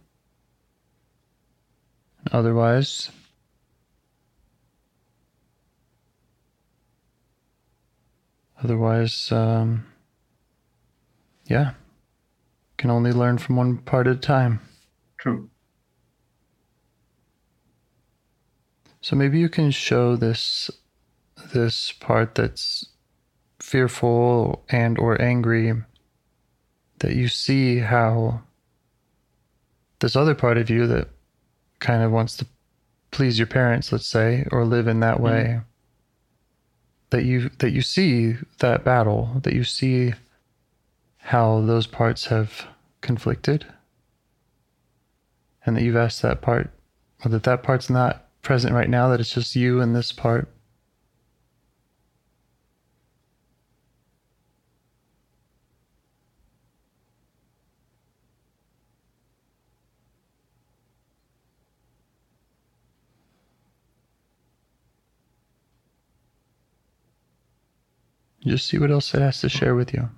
Otherwise, 2.31 3.09
otherwise, 8.63 9.31
um, 9.31 9.85
yeah, 11.47 11.73
can 12.77 12.89
only 12.91 13.11
learn 13.11 13.37
from 13.37 13.55
one 13.55 13.77
part 13.77 14.07
at 14.07 14.15
a 14.17 14.19
time. 14.19 14.59
True. 15.17 15.50
So 19.01 19.15
maybe 19.15 19.39
you 19.39 19.49
can 19.49 19.71
show 19.71 20.15
this 20.15 20.69
this 21.53 21.91
part 21.91 22.35
that's 22.35 22.85
fearful 23.59 24.63
and 24.69 24.97
or 24.97 25.19
angry 25.21 25.73
that 26.99 27.15
you 27.15 27.27
see 27.27 27.79
how 27.79 28.41
this 29.99 30.15
other 30.15 30.35
part 30.35 30.57
of 30.57 30.69
you 30.69 30.85
that 30.87 31.09
kind 31.79 32.03
of 32.03 32.11
wants 32.11 32.37
to 32.37 32.45
please 33.09 33.39
your 33.39 33.47
parents 33.47 33.91
let's 33.91 34.05
say 34.05 34.45
or 34.51 34.65
live 34.65 34.87
in 34.87 34.99
that 34.99 35.19
way 35.19 35.45
mm-hmm. 35.47 35.59
that 37.09 37.23
you 37.23 37.49
that 37.57 37.71
you 37.71 37.81
see 37.81 38.35
that 38.59 38.83
battle 38.83 39.31
that 39.43 39.53
you 39.53 39.63
see 39.63 40.13
how 41.17 41.61
those 41.61 41.87
parts 41.87 42.25
have 42.27 42.67
conflicted 43.01 43.65
and 45.65 45.75
that 45.75 45.83
you've 45.83 45.95
asked 45.95 46.21
that 46.21 46.41
part 46.41 46.69
or 47.23 47.29
that 47.29 47.43
that 47.43 47.63
part's 47.63 47.89
not 47.89 48.27
present 48.41 48.73
right 48.73 48.89
now 48.89 49.09
that 49.09 49.19
it's 49.19 49.33
just 49.33 49.55
you 49.55 49.81
and 49.81 49.95
this 49.95 50.11
part 50.11 50.49
Just 68.43 68.67
see 68.67 68.79
what 68.79 68.91
else 68.91 69.13
it 69.13 69.21
has 69.21 69.39
to 69.41 69.49
share 69.49 69.75
with 69.75 69.93
you. 69.93 70.09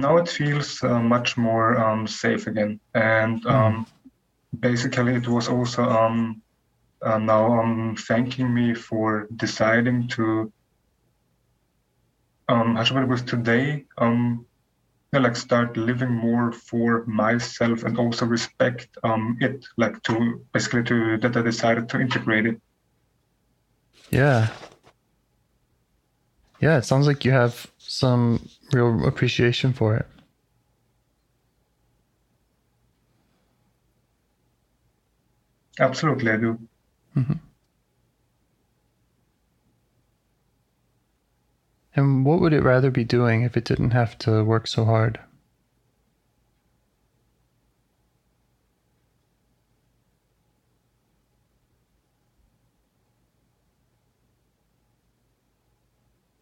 Now 0.00 0.16
it 0.16 0.28
feels 0.28 0.82
uh, 0.82 1.00
much 1.00 1.36
more 1.36 1.78
um, 1.78 2.06
safe 2.06 2.46
again, 2.46 2.80
and 2.94 3.42
hmm. 3.42 3.48
um, 3.48 3.86
basically 4.58 5.14
it 5.14 5.28
was 5.28 5.48
also 5.48 5.82
um, 5.84 6.42
uh, 7.02 7.18
now 7.18 7.60
um, 7.60 7.96
thanking 7.96 8.52
me 8.52 8.74
for 8.74 9.28
deciding 9.36 10.08
to. 10.08 10.52
Um, 12.48 12.74
how 12.74 12.82
should 12.82 12.96
I 12.96 13.04
it? 13.04 13.26
Today, 13.26 13.84
um, 13.98 14.44
like 15.18 15.34
start 15.34 15.76
living 15.76 16.10
more 16.10 16.52
for 16.52 17.04
myself 17.06 17.82
and 17.82 17.98
also 17.98 18.26
respect 18.26 18.88
um, 19.02 19.36
it 19.40 19.64
like 19.76 20.00
to 20.04 20.44
basically 20.52 20.84
to 20.84 21.18
that 21.18 21.36
i 21.36 21.42
decided 21.42 21.88
to 21.88 22.00
integrate 22.00 22.46
it 22.46 22.60
yeah 24.10 24.48
yeah 26.60 26.78
it 26.78 26.84
sounds 26.84 27.06
like 27.06 27.24
you 27.24 27.32
have 27.32 27.70
some 27.78 28.48
real 28.72 29.06
appreciation 29.06 29.72
for 29.72 29.96
it 29.96 30.06
absolutely 35.78 36.30
i 36.30 36.36
do 36.36 36.58
mm-hmm. 37.16 37.32
And 41.96 42.24
what 42.24 42.40
would 42.40 42.52
it 42.52 42.62
rather 42.62 42.90
be 42.90 43.04
doing 43.04 43.42
if 43.42 43.56
it 43.56 43.64
didn't 43.64 43.90
have 43.90 44.16
to 44.18 44.44
work 44.44 44.66
so 44.66 44.84
hard? 44.84 45.18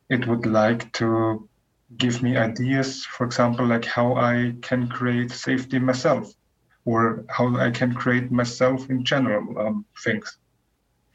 It 0.09 0.27
would 0.27 0.47
like 0.47 0.93
to 0.95 1.49
give 1.97 2.23
me 2.23 2.37
ideas, 2.37 3.05
for 3.05 3.25
example, 3.25 3.67
like 3.67 3.85
how 3.85 4.15
I 4.15 4.55
can 4.63 4.89
create 4.89 5.31
safety 5.31 5.79
myself 5.79 6.33
or 6.85 7.25
how 7.29 7.57
I 7.57 7.71
can 7.71 7.95
create 7.95 8.31
myself 8.31 8.89
in 8.91 9.05
general 9.05 9.59
um, 9.59 9.85
things. 10.05 10.39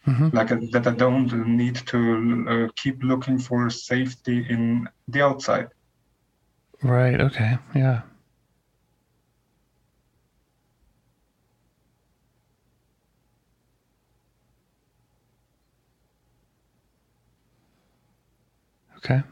Mm-hmm. 0.07 0.35
Like 0.35 0.51
uh, 0.51 0.57
that, 0.71 0.85
I 0.85 0.91
don't 0.91 1.31
need 1.57 1.75
to 1.87 2.45
uh, 2.49 2.67
keep 2.75 3.03
looking 3.03 3.39
for 3.39 3.69
safety 3.69 4.45
in 4.49 4.87
the 5.07 5.21
outside. 5.21 5.69
Right. 6.81 7.19
Okay. 7.21 7.57
Yeah. 7.73 8.01
Okay. 19.03 19.23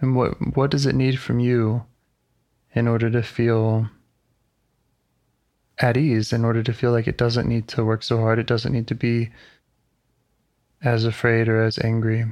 And 0.00 0.16
what 0.16 0.56
what 0.56 0.70
does 0.70 0.84
it 0.84 0.94
need 0.94 1.18
from 1.18 1.38
you 1.40 1.84
in 2.74 2.88
order 2.88 3.10
to 3.10 3.22
feel 3.22 3.88
at 5.78 5.96
ease, 5.96 6.32
in 6.32 6.44
order 6.44 6.62
to 6.62 6.72
feel 6.72 6.92
like 6.92 7.08
it 7.08 7.16
doesn't 7.18 7.48
need 7.48 7.68
to 7.68 7.84
work 7.84 8.02
so 8.02 8.18
hard, 8.18 8.38
it 8.38 8.46
doesn't 8.46 8.72
need 8.72 8.86
to 8.88 8.94
be 8.94 9.30
as 10.82 11.04
afraid 11.04 11.48
or 11.48 11.62
as 11.62 11.78
angry. 11.78 12.26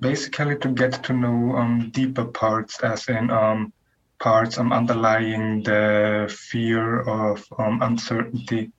Basically, 0.00 0.56
to 0.58 0.68
get 0.68 1.02
to 1.04 1.12
know 1.12 1.56
um, 1.56 1.90
deeper 1.90 2.24
parts, 2.24 2.80
as 2.80 3.08
in 3.08 3.30
um, 3.30 3.72
parts 4.18 4.58
um, 4.58 4.72
underlying 4.72 5.62
the 5.62 6.34
fear 6.50 7.00
of 7.02 7.44
um, 7.58 7.82
uncertainty 7.82 8.72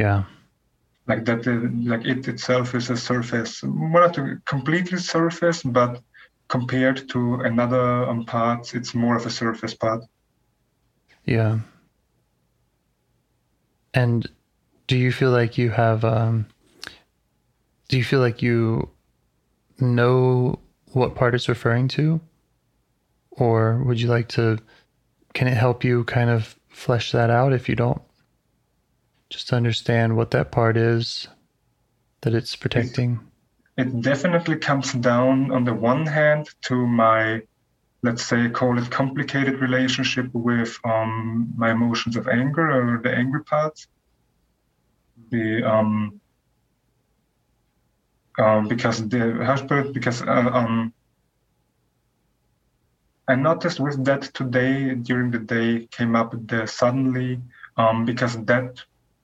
yeah. 0.00 0.24
Like 1.06 1.24
that, 1.26 1.46
uh, 1.46 1.68
like 1.88 2.06
it 2.06 2.26
itself 2.28 2.74
is 2.74 2.88
a 2.90 2.96
surface, 2.96 3.62
well, 3.62 4.02
not 4.06 4.16
a 4.18 4.40
completely 4.46 4.98
surface, 4.98 5.62
but 5.62 6.00
compared 6.48 7.08
to 7.10 7.34
another 7.40 8.08
um, 8.08 8.24
part, 8.24 8.74
it's 8.74 8.94
more 8.94 9.16
of 9.16 9.26
a 9.26 9.30
surface 9.30 9.74
part. 9.74 10.04
Yeah. 11.24 11.58
And 13.92 14.26
do 14.86 14.96
you 14.96 15.12
feel 15.12 15.32
like 15.32 15.58
you 15.58 15.70
have, 15.70 16.04
um, 16.04 16.46
do 17.88 17.98
you 17.98 18.04
feel 18.04 18.20
like 18.20 18.40
you 18.40 18.88
know 19.80 20.58
what 20.92 21.14
part 21.14 21.34
it's 21.34 21.48
referring 21.48 21.88
to? 21.88 22.20
Or 23.32 23.82
would 23.84 24.00
you 24.00 24.08
like 24.08 24.28
to, 24.30 24.58
can 25.34 25.48
it 25.48 25.56
help 25.56 25.84
you 25.84 26.04
kind 26.04 26.30
of 26.30 26.56
flesh 26.68 27.12
that 27.12 27.30
out 27.30 27.52
if 27.52 27.68
you 27.68 27.76
don't? 27.76 28.02
just 29.30 29.52
understand 29.52 30.16
what 30.16 30.32
that 30.32 30.50
part 30.50 30.76
is 30.76 31.28
that 32.20 32.34
it's 32.34 32.56
protecting? 32.56 33.20
It 33.78 34.02
definitely 34.02 34.56
comes 34.56 34.92
down, 34.92 35.52
on 35.52 35.64
the 35.64 35.72
one 35.72 36.04
hand, 36.04 36.50
to 36.62 36.86
my, 36.86 37.40
let's 38.02 38.24
say, 38.24 38.50
call 38.50 38.76
it 38.76 38.90
complicated 38.90 39.60
relationship 39.60 40.28
with 40.34 40.76
um, 40.84 41.52
my 41.56 41.70
emotions 41.70 42.16
of 42.16 42.28
anger 42.28 42.70
or 42.70 43.00
the 43.02 43.10
angry 43.10 43.44
parts. 43.44 43.86
The 45.30 45.62
um, 45.62 46.19
um, 48.40 48.68
because 48.68 49.08
the 49.08 49.44
how? 49.44 49.56
Because 49.92 50.22
uh, 50.22 50.50
um, 50.52 50.92
I 53.28 53.34
noticed 53.34 53.78
with 53.78 54.04
that 54.04 54.22
today 54.34 54.94
during 54.94 55.30
the 55.30 55.38
day 55.38 55.86
came 55.90 56.16
up 56.16 56.34
the 56.48 56.66
suddenly 56.66 57.40
um, 57.76 58.04
because 58.04 58.42
that 58.44 58.82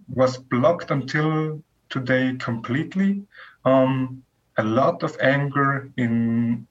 was 0.09 0.37
blocked 0.37 0.91
until 0.91 1.63
today 1.89 2.37
completely. 2.39 3.23
Um, 3.65 4.23
a 4.59 4.63
lot 4.63 5.03
of 5.03 5.17
anger 5.21 5.91
in 5.97 6.67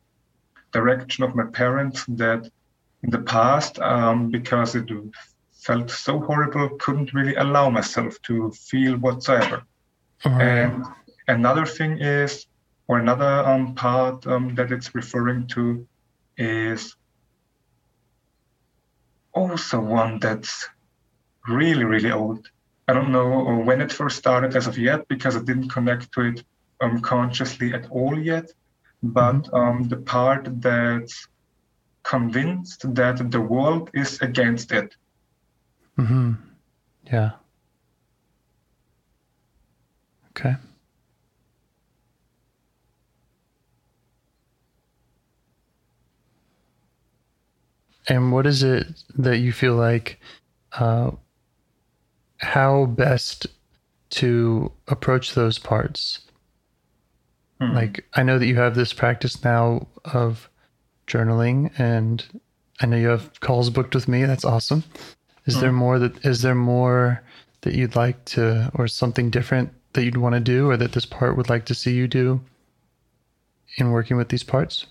direction 0.72 1.24
of 1.24 1.36
my 1.36 1.46
parents 1.46 2.06
that 2.08 2.50
in 3.04 3.10
the 3.10 3.20
past, 3.20 3.80
um, 3.80 4.30
because 4.30 4.76
it 4.76 4.90
felt 5.54 5.90
so 5.92 6.20
horrible, 6.20 6.70
couldn't 6.80 7.14
really 7.14 7.36
allow 7.36 7.70
myself 7.70 8.22
to 8.24 8.52
feel 8.52 8.98
whatsoever. 8.98 9.64
And 10.24 10.86
another 11.28 11.66
thing 11.66 12.00
is, 12.00 12.48
or 12.88 13.00
another 13.00 13.46
um, 13.46 13.76
part 13.76 14.26
um, 14.28 14.56
that 14.56 14.72
it's 14.72 14.94
referring 14.94 15.48
to 15.48 15.88
is 16.38 16.96
also 19.34 19.80
one 19.80 20.20
that's 20.20 20.70
really, 21.48 21.84
really 21.84 22.12
old. 22.12 22.48
I 22.88 22.94
don't 22.94 23.12
know 23.12 23.62
when 23.66 23.82
it 23.82 23.92
first 23.92 24.18
started 24.18 24.56
as 24.56 24.68
of 24.68 24.78
yet 24.78 25.08
because 25.08 25.36
I 25.36 25.40
didn't 25.42 25.70
connect 25.70 26.12
to 26.14 26.22
it 26.22 26.44
um, 26.82 27.02
consciously 27.02 27.74
at 27.74 27.90
all 27.90 28.18
yet. 28.20 28.52
But 29.02 29.44
mm-hmm. 29.44 29.56
um, 29.56 29.84
the 29.88 29.98
part 29.98 30.62
that's 30.62 31.28
convinced 32.04 32.94
that 32.96 33.32
the 33.32 33.42
world 33.42 33.90
is 33.94 34.22
against 34.22 34.72
it. 34.72 34.96
Mm-hmm. 35.98 36.34
Yeah. 37.12 37.32
Okay. 40.32 40.56
And 48.08 48.32
what 48.32 48.46
is 48.46 48.64
it 48.64 48.88
that 49.18 49.40
you 49.40 49.52
feel 49.52 49.76
like? 49.76 50.20
Uh, 50.74 51.12
how 52.38 52.86
best 52.86 53.48
to 54.12 54.72
approach 54.88 55.34
those 55.34 55.58
parts? 55.58 56.22
Hmm. 57.60 57.74
Like, 57.74 58.06
I 58.14 58.24
know 58.24 58.38
that 58.38 58.48
you 58.48 58.56
have 58.56 58.76
this 58.76 58.94
practice 58.94 59.44
now 59.44 59.88
of 60.06 60.50
journaling, 61.08 61.72
and 61.80 62.24
I 62.82 62.86
know 62.86 62.98
you 62.98 63.08
have 63.08 63.40
calls 63.40 63.70
booked 63.70 63.96
with 63.96 64.08
me. 64.08 64.26
That's 64.26 64.46
awesome. 64.46 64.84
Is 65.46 65.56
hmm. 65.56 65.62
there 65.62 65.72
more 65.72 66.00
that 66.00 66.26
is 66.26 66.42
there 66.42 66.56
more 66.56 67.24
that 67.62 67.74
you'd 67.74 67.96
like 67.96 68.24
to, 68.26 68.72
or 68.76 68.88
something 68.88 69.30
different 69.30 69.72
that 69.94 70.04
you'd 70.04 70.18
want 70.18 70.36
to 70.36 70.42
do, 70.42 70.70
or 70.70 70.78
that 70.78 70.92
this 70.92 71.06
part 71.06 71.38
would 71.38 71.50
like 71.50 71.66
to 71.66 71.76
see 71.76 71.94
you 71.94 72.08
do 72.08 72.42
in 73.78 73.92
working 73.92 74.18
with 74.18 74.30
these 74.30 74.44
parts? 74.44 74.86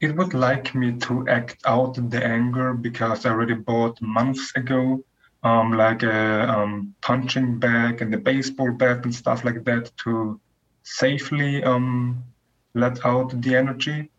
It 0.00 0.14
would 0.16 0.34
like 0.34 0.74
me 0.74 0.92
to 0.92 1.26
act 1.28 1.58
out 1.64 1.94
the 2.10 2.24
anger 2.24 2.74
because 2.74 3.24
I 3.24 3.30
already 3.30 3.54
bought 3.54 4.00
months 4.02 4.52
ago, 4.54 5.02
um, 5.42 5.72
like 5.72 6.02
a 6.02 6.48
um, 6.48 6.94
punching 7.00 7.58
bag 7.58 8.02
and 8.02 8.14
a 8.14 8.18
baseball 8.18 8.72
bat 8.72 9.04
and 9.04 9.14
stuff 9.14 9.44
like 9.44 9.64
that 9.64 9.90
to 10.04 10.40
safely 10.82 11.64
um, 11.64 12.22
let 12.74 13.04
out 13.06 13.40
the 13.40 13.56
energy. 13.56 14.10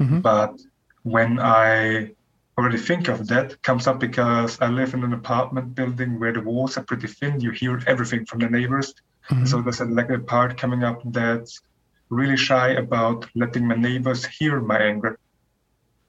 Mm-hmm. 0.00 0.20
But 0.20 0.60
when 1.02 1.38
I 1.38 2.12
already 2.58 2.78
think 2.78 3.08
of 3.08 3.26
that, 3.28 3.62
comes 3.62 3.86
up 3.86 4.00
because 4.00 4.58
I 4.60 4.68
live 4.68 4.94
in 4.94 5.04
an 5.04 5.12
apartment 5.12 5.74
building 5.74 6.18
where 6.18 6.32
the 6.32 6.40
walls 6.40 6.78
are 6.78 6.84
pretty 6.84 7.08
thin. 7.08 7.40
You 7.40 7.50
hear 7.50 7.82
everything 7.86 8.24
from 8.24 8.38
the 8.38 8.48
neighbors. 8.48 8.94
Mm-hmm. 9.30 9.44
So 9.44 9.60
there's 9.60 9.80
a, 9.80 9.84
like 9.84 10.08
a 10.08 10.18
part 10.18 10.56
coming 10.56 10.82
up 10.82 11.02
that's 11.04 11.60
really 12.08 12.36
shy 12.36 12.70
about 12.70 13.26
letting 13.34 13.66
my 13.66 13.74
neighbors 13.74 14.24
hear 14.24 14.60
my 14.60 14.78
anger. 14.78 15.18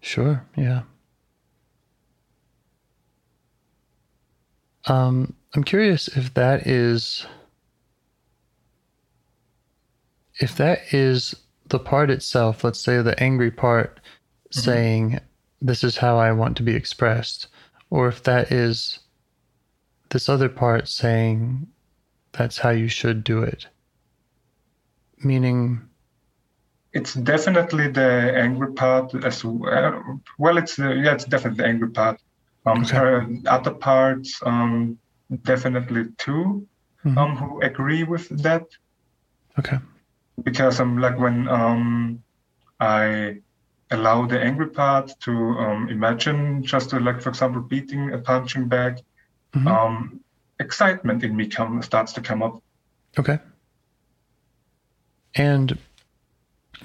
Sure. 0.02 0.46
Yeah. 0.56 0.84
Um, 4.86 5.34
I'm 5.54 5.64
curious 5.64 6.08
if 6.10 6.34
that 6.36 6.66
is 6.66 7.26
if 10.40 10.56
that 10.58 10.94
is 10.94 11.36
the 11.68 11.80
part 11.80 12.10
itself. 12.10 12.64
Let's 12.64 12.80
say 12.80 13.02
the 13.02 13.22
angry 13.22 13.52
part 13.52 13.98
mm-hmm. 13.98 14.60
saying, 14.60 15.20
"This 15.62 15.84
is 15.84 15.98
how 15.98 16.18
I 16.18 16.32
want 16.32 16.58
to 16.58 16.64
be 16.64 16.76
expressed," 16.76 17.48
or 17.90 18.08
if 18.08 18.24
that 18.24 18.52
is 18.52 19.00
this 20.10 20.30
other 20.30 20.50
part 20.50 20.88
saying, 20.88 21.68
"That's 22.32 22.60
how 22.60 22.70
you 22.70 22.88
should 22.88 23.24
do 23.24 23.42
it." 23.44 23.68
Meaning, 25.24 25.82
it's 26.98 27.14
definitely 27.14 27.88
the 27.90 28.34
angry 28.36 28.74
part 28.74 29.14
as 29.24 29.46
well. 29.46 30.20
Well, 30.40 30.58
it's 30.58 30.80
uh, 30.80 30.90
yeah, 30.90 31.14
it's 31.14 31.26
definitely 31.26 31.64
the 31.64 31.70
angry 31.70 31.92
part. 31.92 32.20
Um, 32.66 32.84
okay. 32.84 32.98
Uh, 32.98 33.22
other 33.58 33.72
parts, 33.72 34.42
um, 34.44 34.98
definitely 35.44 36.06
too, 36.18 36.68
mm-hmm. 37.06 37.18
um, 37.18 37.36
who 37.36 37.62
agree 37.62 38.04
with 38.04 38.28
that. 38.42 38.66
Okay. 39.60 39.78
Because 40.44 40.80
I'm 40.80 40.94
um, 40.94 40.98
like 40.98 41.20
when 41.20 41.48
um, 41.48 42.24
I 42.80 43.42
allow 43.92 44.26
the 44.26 44.40
angry 44.42 44.70
part 44.70 45.12
to 45.22 45.32
um, 45.32 45.90
imagine 45.90 46.64
just 46.64 46.90
to, 46.90 47.00
like 47.00 47.22
for 47.22 47.30
example 47.30 47.62
beating 47.62 48.12
a 48.14 48.18
punching 48.18 48.68
bag, 48.68 49.02
mm-hmm. 49.54 49.68
um, 49.68 50.20
excitement 50.60 51.24
in 51.24 51.36
me 51.36 51.48
come 51.48 51.82
starts 51.84 52.12
to 52.14 52.22
come 52.22 52.42
up. 52.42 52.62
Okay. 53.20 53.38
And 55.36 55.78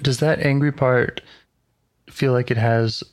does 0.01 0.19
that 0.19 0.39
angry 0.39 0.71
part 0.71 1.21
feel 2.09 2.33
like 2.33 2.51
it 2.51 2.57
has 2.57 3.03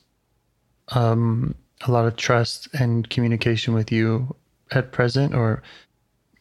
um, 0.89 1.55
a 1.81 1.91
lot 1.91 2.05
of 2.05 2.15
trust 2.15 2.67
and 2.73 3.09
communication 3.09 3.73
with 3.73 3.91
you 3.91 4.35
at 4.71 4.91
present 4.91 5.33
or 5.33 5.61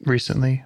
recently? 0.01 0.64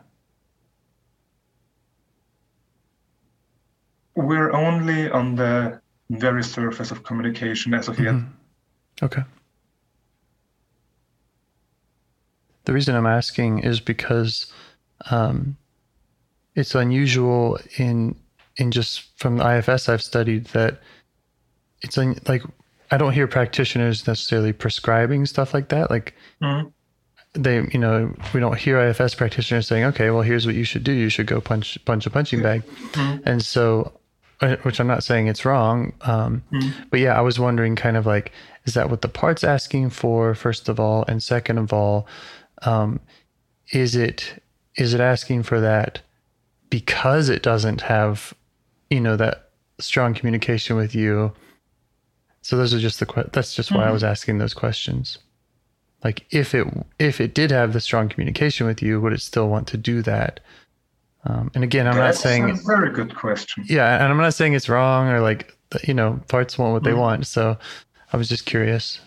We're 4.16 4.53
only 4.53 5.11
on 5.11 5.35
the 5.35 5.81
very 6.11 6.45
surface 6.45 6.91
of 6.91 7.03
communication 7.03 7.75
as 7.75 7.89
of 7.89 7.97
mm-hmm. 7.97 8.18
yet. 8.18 8.25
Okay. 9.03 9.22
The 12.64 12.72
reason 12.72 12.95
I'm 12.95 13.07
asking 13.07 13.61
is 13.61 13.81
because 13.81 14.53
um, 15.11 15.57
it's 16.55 16.75
unusual 16.75 17.59
in 17.77 18.16
in 18.57 18.70
just 18.70 19.18
from 19.18 19.36
the 19.36 19.59
IFS 19.59 19.88
I've 19.88 20.02
studied 20.02 20.46
that 20.46 20.80
it's 21.82 21.96
like 21.96 22.42
I 22.90 22.96
don't 22.96 23.12
hear 23.12 23.26
practitioners 23.26 24.07
necessarily 24.07 24.52
prescribing 24.52 25.26
stuff 25.26 25.55
like 25.55 25.68
that. 25.68 25.90
Like 25.90 26.14
mm-hmm. 26.42 26.68
they, 27.34 27.66
you 27.72 27.78
know, 27.78 28.14
we 28.32 28.40
don't 28.40 28.59
hear 28.59 28.78
IFS 28.78 29.14
practitioners 29.14 29.66
saying, 29.66 29.84
"Okay, 29.84 30.11
well, 30.11 30.22
here's 30.22 30.46
what 30.46 30.55
you 30.55 30.64
should 30.64 30.84
do. 30.84 30.92
You 30.92 31.09
should 31.09 31.26
go 31.26 31.40
punch 31.40 31.82
punch 31.84 32.07
a 32.07 32.11
punching 32.11 32.42
bag." 32.42 32.64
Mm-hmm. 32.64 33.28
And 33.28 33.44
so, 33.44 33.92
uh, 34.40 34.57
which 34.62 34.80
I'm 34.80 34.86
not 34.86 35.02
saying 35.02 35.26
it's 35.26 35.44
wrong, 35.44 35.92
um, 36.02 36.42
mm-hmm. 36.52 36.82
but 36.90 37.00
yeah, 37.00 37.18
I 37.18 37.20
was 37.20 37.38
wondering, 37.38 37.76
kind 37.76 37.96
of 37.96 38.07
like, 38.07 38.32
is 38.64 38.74
that 38.74 38.90
what 38.90 39.02
the 39.02 39.09
part's 39.09 39.44
asking 39.44 39.90
for? 39.90 40.34
First 40.34 40.68
of 40.68 40.78
all, 40.78 41.05
and 41.09 41.22
second 41.22 41.59
of 41.59 41.72
all, 41.72 42.07
um, 42.62 43.00
is 43.72 43.96
it 43.96 44.42
is 44.76 44.94
it 44.94 45.00
asking 45.00 45.42
for 45.42 45.61
that 45.61 46.00
because 46.70 47.28
it 47.28 47.42
doesn't 47.42 47.82
have 47.82 48.34
you 48.91 49.01
know 49.01 49.16
that 49.16 49.51
strong 49.78 50.14
communication 50.14 50.76
with 50.76 50.95
you. 50.95 51.32
So 52.43 52.57
those 52.57 52.74
are 52.74 52.78
just 52.78 53.01
the 53.01 53.07
que- 53.07 53.30
that's 53.32 53.55
just 53.55 53.70
why 53.70 53.78
mm-hmm. 53.78 53.89
i 53.89 53.93
was 53.93 54.05
asking 54.05 54.39
those 54.39 54.55
questions. 54.55 55.18
Like 56.03 56.26
if 56.30 56.55
it 56.55 56.66
if 56.99 57.20
it 57.20 57.35
did 57.35 57.51
have 57.51 57.72
the 57.72 57.80
strong 57.80 58.09
communication 58.09 58.66
with 58.66 58.82
you 58.82 59.01
would 59.01 59.12
it 59.12 59.20
still 59.20 59.49
want 59.49 59.66
to 59.68 59.76
do 59.76 60.03
that? 60.03 60.41
Um, 61.26 61.51
and 61.55 61.64
again 61.64 61.87
i'm 61.87 61.97
that's 61.97 62.18
not 62.18 62.22
saying 62.22 62.51
a 62.51 62.55
very 62.55 62.91
good 62.91 63.16
question. 63.16 63.64
Yeah 63.66 63.95
and 63.95 64.12
i'm 64.12 64.18
not 64.18 64.35
saying 64.35 64.53
it's 64.53 64.68
wrong 64.68 65.09
or 65.09 65.20
like 65.20 65.57
you 65.85 65.95
know 65.95 66.20
parts 66.28 66.59
want 66.59 66.72
what 66.72 66.82
mm-hmm. 66.82 66.95
they 66.95 67.01
want. 67.01 67.26
So 67.26 67.57
i 68.12 68.16
was 68.16 68.28
just 68.28 68.45
curious 68.45 69.01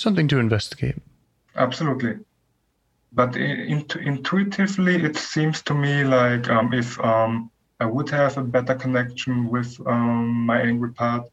something 0.00 0.28
to 0.28 0.38
investigate. 0.38 0.96
Absolutely. 1.56 2.18
But 3.12 3.36
intuitively, 3.36 4.96
it 5.02 5.16
seems 5.16 5.62
to 5.62 5.74
me 5.74 6.04
like 6.04 6.48
um, 6.48 6.72
if 6.72 6.98
um, 7.00 7.50
I 7.80 7.86
would 7.86 8.08
have 8.10 8.38
a 8.38 8.42
better 8.42 8.74
connection 8.74 9.48
with 9.48 9.80
um, 9.86 10.46
my 10.46 10.60
angry 10.60 10.92
part, 10.92 11.26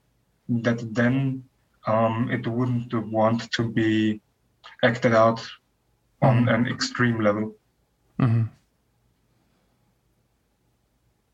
that 0.49 0.80
then 0.95 1.43
um, 1.86 2.30
it 2.32 2.47
wouldn't 2.47 2.93
want 3.11 3.51
to 3.51 3.63
be 3.70 4.22
acted 4.84 5.13
out 5.13 5.39
on 6.22 6.45
mm-hmm. 6.45 6.49
an 6.49 6.68
extreme 6.68 7.22
level. 7.22 7.55
Mm-hmm. 8.20 8.43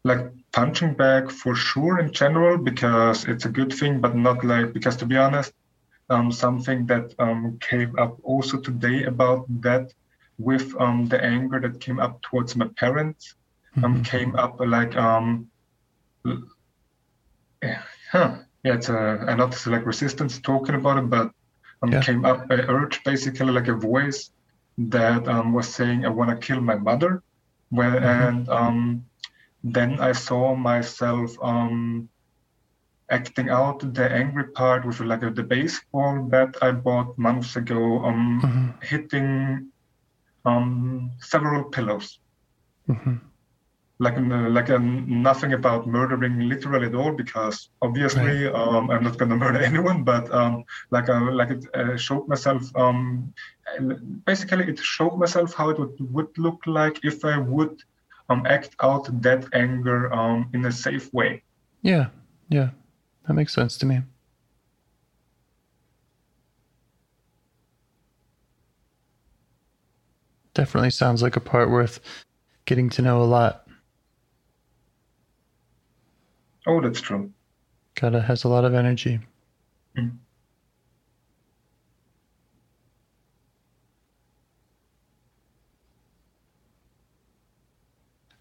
Like 0.04 0.32
punching 0.52 0.96
back 0.96 1.30
for 1.30 1.56
sure 1.56 2.00
in 2.00 2.12
general, 2.12 2.58
because 2.58 3.26
it's 3.26 3.46
a 3.46 3.50
good 3.50 3.72
thing, 3.72 4.02
but 4.02 4.16
not 4.16 4.44
like, 4.44 4.74
because 4.74 4.98
to 4.98 5.06
be 5.06 5.16
honest, 5.16 5.54
um, 6.10 6.32
something 6.32 6.86
that 6.88 7.14
um, 7.20 7.58
came 7.60 7.98
up 8.00 8.18
also 8.24 8.60
today 8.60 9.04
about 9.04 9.46
that 9.62 9.92
with 10.38 10.74
um, 10.80 11.08
the 11.08 11.24
anger 11.24 11.60
that 11.60 11.80
came 11.80 12.00
up 12.00 12.22
towards 12.22 12.56
my 12.56 12.68
parents, 12.78 13.36
um, 13.84 13.96
Mhm. 13.96 14.04
came 14.04 14.36
up 14.36 14.60
like 14.60 14.96
um, 14.96 15.50
huh, 18.12 18.36
yeah, 18.64 18.74
it's 18.74 18.90
a, 18.90 19.26
I 19.28 19.36
not 19.36 19.66
like 19.68 19.86
resistance 19.86 20.40
talking 20.40 20.76
about 20.76 20.98
it, 20.98 21.10
but 21.10 21.32
um, 21.82 21.92
Yeah. 21.92 22.02
came 22.02 22.26
up 22.26 22.50
an 22.52 22.62
urge, 22.62 23.04
basically 23.04 23.52
like 23.52 23.68
a 23.68 23.74
voice 23.74 24.30
that 24.78 25.28
um, 25.28 25.54
was 25.54 25.74
saying, 25.74 26.06
"I 26.06 26.10
want 26.10 26.30
to 26.32 26.46
kill 26.48 26.62
my 26.62 26.76
mother," 26.76 27.22
when, 27.70 27.96
Mhm. 28.00 28.04
and 28.04 28.50
um, 28.50 29.06
then 29.64 30.00
I 30.00 30.14
saw 30.14 30.56
myself 30.56 31.32
um, 31.42 32.10
acting 33.14 33.50
out 33.50 33.80
the 33.98 34.06
angry 34.22 34.46
part 34.60 34.86
with 34.86 35.00
like 35.12 35.24
a, 35.24 35.30
the 35.30 35.44
baseball 35.56 36.14
bat 36.32 36.52
I 36.62 36.72
bought 36.72 37.18
months 37.18 37.56
ago, 37.62 37.82
um, 38.08 38.42
Mhm. 38.44 38.66
hitting 38.92 39.32
um, 40.46 41.12
several 41.32 41.64
pillows. 41.76 42.20
Mhm. 42.90 43.20
Like 44.00 44.18
like 44.58 44.70
uh, 44.70 44.80
nothing 45.30 45.54
about 45.54 45.88
murdering 45.88 46.36
literally 46.54 46.88
at 46.88 46.96
all, 47.02 47.14
because 47.24 47.70
obviously 47.82 48.38
um, 48.60 48.90
I'm 48.92 49.04
not 49.08 49.18
gonna 49.20 49.38
murder 49.44 49.60
anyone. 49.70 50.04
But 50.04 50.26
um, 50.40 50.64
like 50.96 51.08
uh, 51.10 51.32
like 51.40 51.52
it 51.56 51.64
uh, 51.80 51.96
showed 51.98 52.28
myself. 52.28 52.64
Um, 52.76 53.34
basically, 54.26 54.66
it 54.72 54.80
showed 54.80 55.16
myself 55.24 55.54
how 55.54 55.70
it 55.70 55.80
would, 55.80 55.96
would 56.16 56.32
look 56.38 56.60
like 56.66 57.00
if 57.04 57.24
I 57.24 57.38
would 57.38 57.76
um, 58.30 58.46
act 58.46 58.76
out 58.82 59.06
that 59.22 59.46
anger 59.54 60.12
um, 60.14 60.50
in 60.54 60.66
a 60.66 60.72
safe 60.72 61.14
way. 61.14 61.44
Yeah, 61.82 62.08
yeah, 62.50 62.70
that 63.28 63.34
makes 63.34 63.54
sense 63.54 63.78
to 63.78 63.86
me. 63.86 64.02
Definitely 70.54 70.92
sounds 70.92 71.22
like 71.24 71.36
a 71.36 71.40
part 71.40 71.70
worth 71.72 72.00
getting 72.66 72.90
to 72.92 73.02
know 73.02 73.22
a 73.22 73.26
lot. 73.26 73.68
Oh, 76.68 76.80
that's 76.82 77.02
true. 77.02 77.32
Gotta 77.96 78.22
has 78.22 78.44
a 78.44 78.50
lot 78.50 78.66
of 78.66 78.74
energy. 78.74 79.20
Mm. 79.98 80.18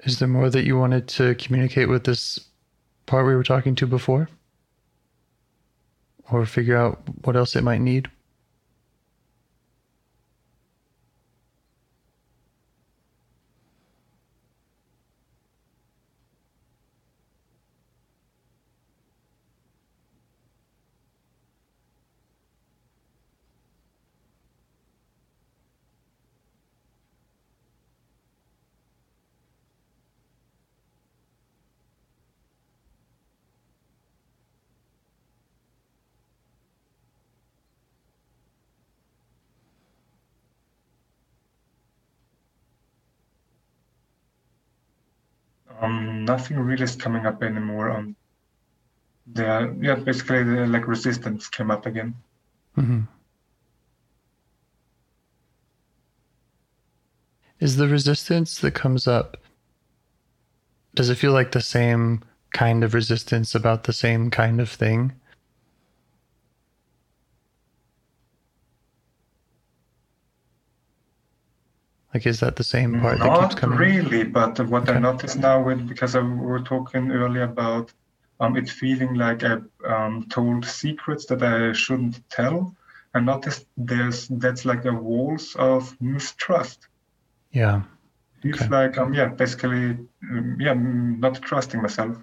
Is 0.05 0.19
there 0.19 0.29
more 0.29 0.51
that 0.51 0.65
you 0.65 0.77
wanted 0.77 1.07
to 1.09 1.35
communicate 1.37 1.89
with 1.89 2.05
this 2.05 2.39
part 3.07 3.27
we 3.27 3.35
were 3.37 3.45
talking 3.45 3.75
to 3.77 3.87
before? 3.87 4.29
Or 6.33 6.47
figure 6.47 6.77
out 6.79 7.03
what 7.25 7.37
else 7.37 7.55
it 7.55 7.63
might 7.63 7.83
need? 7.83 8.11
Um, 45.83 46.22
nothing 46.33 46.59
really 46.59 46.85
is 46.85 46.97
coming 46.97 47.27
up 47.27 47.43
anymore. 47.43 47.91
Um, 47.91 48.17
the 49.27 49.77
yeah, 49.81 49.95
basically 49.95 50.43
the 50.43 50.67
like 50.67 50.87
resistance 50.89 51.49
came 51.49 51.71
up 51.71 51.87
again. 51.87 52.15
hmm 52.75 53.03
Is 57.61 57.77
the 57.77 57.87
resistance 57.89 58.59
that 58.59 58.75
comes 58.75 59.07
up, 59.07 59.37
does 60.95 61.09
it 61.11 61.15
feel 61.15 61.33
like 61.33 61.53
the 61.53 61.61
same 61.61 62.23
kind 62.53 62.83
of 62.83 62.93
resistance 62.95 63.55
about 63.55 63.85
the 63.85 63.93
same 63.93 64.31
kind 64.31 64.61
of 64.61 64.69
thing? 64.69 65.13
Like, 72.15 72.27
is 72.27 72.41
that 72.41 72.57
the 72.57 72.65
same 72.65 73.01
part 73.01 73.19
that 73.19 73.25
keeps 73.25 73.41
Not 73.41 73.57
coming? 73.57 73.79
really, 73.79 74.25
but 74.25 74.61
what 74.69 74.89
I 74.89 74.93
Okay. 74.93 75.01
noticed 75.01 75.39
now, 75.39 75.63
with, 75.63 75.89
because 75.89 76.15
I, 76.15 76.21
we 76.21 76.35
were 76.35 76.61
talking 76.61 77.11
earlier 77.11 77.45
about 77.45 77.93
um, 78.41 78.57
it 78.57 78.69
feeling 78.69 79.15
like 79.15 79.45
I 79.45 79.59
um, 79.87 80.27
told 80.29 80.65
secrets 80.65 81.27
that 81.27 81.43
I 81.43 81.73
shouldn't 81.73 82.29
tell, 82.29 82.75
I 83.15 83.21
noticed 83.21 83.67
there's 83.77 84.29
that's 84.29 84.65
like 84.65 84.85
a 84.85 84.93
walls 84.93 85.55
of 85.57 85.97
mistrust. 86.01 86.89
Yeah. 87.53 87.83
It's 88.43 88.63
Okay. 88.63 88.69
like 88.69 88.99
um, 88.99 89.15
yeah, 89.15 89.29
basically 89.29 89.97
um, 90.31 90.57
yeah, 90.61 90.75
not 90.75 91.41
trusting 91.43 91.81
myself. 91.81 92.17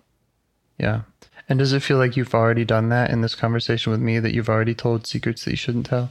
Yeah. 0.78 1.02
And 1.48 1.60
does 1.60 1.74
it 1.74 1.82
feel 1.82 1.98
like 1.98 2.16
you've 2.16 2.36
already 2.36 2.66
done 2.66 2.90
that 2.90 3.10
in 3.10 3.22
this 3.22 3.36
conversation 3.36 3.92
with 3.92 4.02
me, 4.02 4.20
that 4.20 4.34
you've 4.34 4.50
already 4.50 4.76
told 4.76 5.08
secrets 5.08 5.46
that 5.46 5.52
you 5.52 5.58
shouldn't 5.58 5.88
tell? 5.88 6.10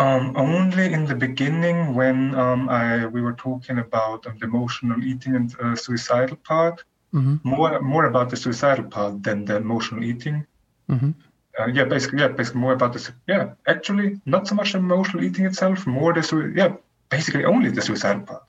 Um, 0.00 0.34
only 0.36 0.92
in 0.96 1.04
the 1.04 1.14
beginning 1.14 1.94
when 1.94 2.34
um, 2.34 2.68
I 2.70 3.04
we 3.14 3.20
were 3.20 3.34
talking 3.34 3.78
about 3.78 4.26
um, 4.26 4.38
the 4.38 4.46
emotional 4.46 4.98
eating 5.04 5.36
and 5.36 5.48
uh, 5.60 5.76
suicidal 5.76 6.36
part, 6.50 6.84
hmm 7.12 7.36
more 7.42 7.80
more 7.94 8.04
about 8.06 8.30
the 8.30 8.36
suicidal 8.36 8.86
part 8.96 9.22
than 9.26 9.44
the 9.48 9.56
emotional 9.56 10.02
eating. 10.12 10.46
hmm 10.88 11.12
Uh, 11.58 11.66
yeah, 11.76 11.86
basically, 11.94 12.20
yeah, 12.22 12.32
basically 12.38 12.60
more 12.66 12.74
about 12.78 12.92
this. 12.94 13.12
Yeah, 13.32 13.44
actually, 13.66 14.08
not 14.24 14.46
so 14.48 14.54
much 14.54 14.74
emotional 14.74 15.22
eating 15.28 15.44
itself, 15.50 15.78
more 15.86 16.12
the 16.14 16.22
sui- 16.22 16.52
yeah, 16.60 16.70
basically 17.10 17.44
only 17.44 17.70
the 17.70 17.82
suicidal 17.82 18.22
part. 18.28 18.42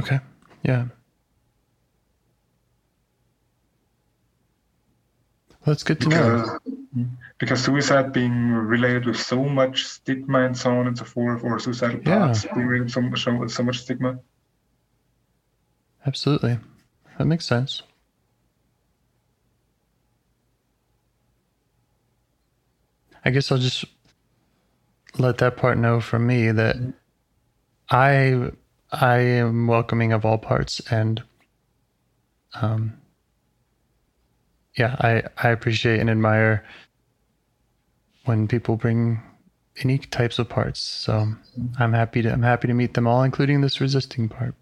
Okay. 0.00 0.18
Yeah. 0.62 0.84
That's 5.66 5.84
good 5.84 6.00
to 6.00 6.08
know. 6.08 6.58
Because, 7.38 7.62
suicide 7.62 8.12
being 8.12 8.48
related 8.50 9.04
with 9.04 9.18
so 9.20 9.44
much 9.44 9.84
stigma 9.84 10.46
and 10.46 10.56
so 10.56 10.70
on 10.78 10.86
and 10.86 10.96
so 10.96 11.04
forth, 11.04 11.44
or 11.44 11.58
suicidal 11.58 12.00
Yeah. 12.06 12.18
parts 12.28 12.46
being 12.54 12.66
related 12.66 12.84
with 12.84 12.92
so 12.92 13.00
much, 13.02 13.24
so, 13.24 13.46
so 13.48 13.62
much 13.62 13.78
stigma. 13.80 14.18
Absolutely. 16.06 16.58
That 17.18 17.26
makes 17.26 17.44
sense. 17.46 17.82
I 23.24 23.30
guess 23.30 23.50
I'll 23.50 23.58
just 23.58 23.84
let 25.18 25.38
that 25.38 25.56
part 25.56 25.78
know 25.78 26.00
from 26.00 26.26
me 26.26 26.50
that 26.52 26.76
I 27.90 28.50
I 28.92 29.18
am 29.18 29.66
welcoming 29.66 30.12
of 30.12 30.24
all 30.24 30.38
parts 30.38 30.80
and 30.90 31.22
um 32.54 32.96
yeah, 34.76 34.94
I 35.00 35.22
I 35.42 35.50
appreciate 35.50 36.00
and 36.00 36.10
admire 36.10 36.64
when 38.26 38.46
people 38.48 38.76
bring 38.76 39.22
unique 39.76 40.10
types 40.10 40.38
of 40.38 40.48
parts. 40.48 40.80
So 40.80 41.32
I'm 41.78 41.92
happy 41.92 42.22
to 42.22 42.32
I'm 42.32 42.42
happy 42.42 42.68
to 42.68 42.74
meet 42.74 42.94
them 42.94 43.06
all 43.06 43.22
including 43.22 43.60
this 43.60 43.80
resisting 43.80 44.28
part. 44.28 44.54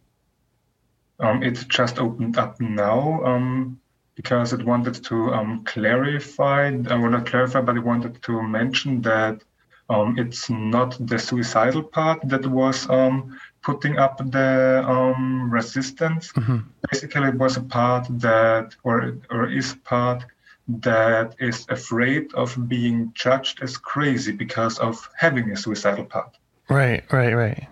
Um, 1.20 1.42
it 1.42 1.64
just 1.68 1.98
opened 1.98 2.38
up 2.38 2.60
now 2.60 3.22
um, 3.24 3.80
because 4.16 4.52
it 4.52 4.64
wanted 4.64 4.94
to 5.04 5.32
um, 5.32 5.64
clarify, 5.64 6.68
I 6.68 6.96
well, 6.96 7.10
not 7.10 7.26
clarify, 7.26 7.60
but 7.60 7.76
it 7.76 7.84
wanted 7.84 8.20
to 8.22 8.42
mention 8.42 9.00
that 9.02 9.42
um, 9.90 10.18
it's 10.18 10.48
not 10.50 10.96
the 10.98 11.18
suicidal 11.18 11.82
part 11.82 12.20
that 12.28 12.46
was 12.46 12.88
um, 12.88 13.38
putting 13.62 13.98
up 13.98 14.18
the 14.30 14.84
um, 14.86 15.50
resistance. 15.50 16.32
Mhm. 16.32 16.64
Basically, 16.90 17.28
it 17.28 17.34
was 17.34 17.56
a 17.56 17.62
part 17.62 18.06
that, 18.20 18.74
or, 18.82 19.18
or 19.30 19.48
is 19.50 19.74
part 19.84 20.24
that 20.68 21.34
is 21.38 21.66
afraid 21.68 22.32
of 22.34 22.68
being 22.68 23.12
judged 23.14 23.62
as 23.62 23.76
crazy 23.76 24.32
because 24.32 24.78
of 24.78 25.08
having 25.16 25.50
a 25.50 25.56
suicidal 25.56 26.04
part. 26.04 26.36
Right, 26.68 27.04
right, 27.12 27.34
right. 27.34 27.68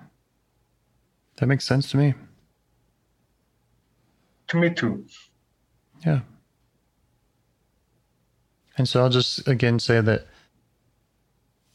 That 1.36 1.47
makes 1.47 1.64
sense 1.64 1.90
to 1.93 1.97
me. 1.97 2.14
To 4.49 4.57
me, 4.59 4.70
too. 4.70 5.07
Yeah. 6.05 6.20
And 8.76 8.88
so 8.88 9.03
I'll 9.03 9.09
just 9.11 9.47
again 9.49 9.78
say 9.78 10.01
that 10.01 10.26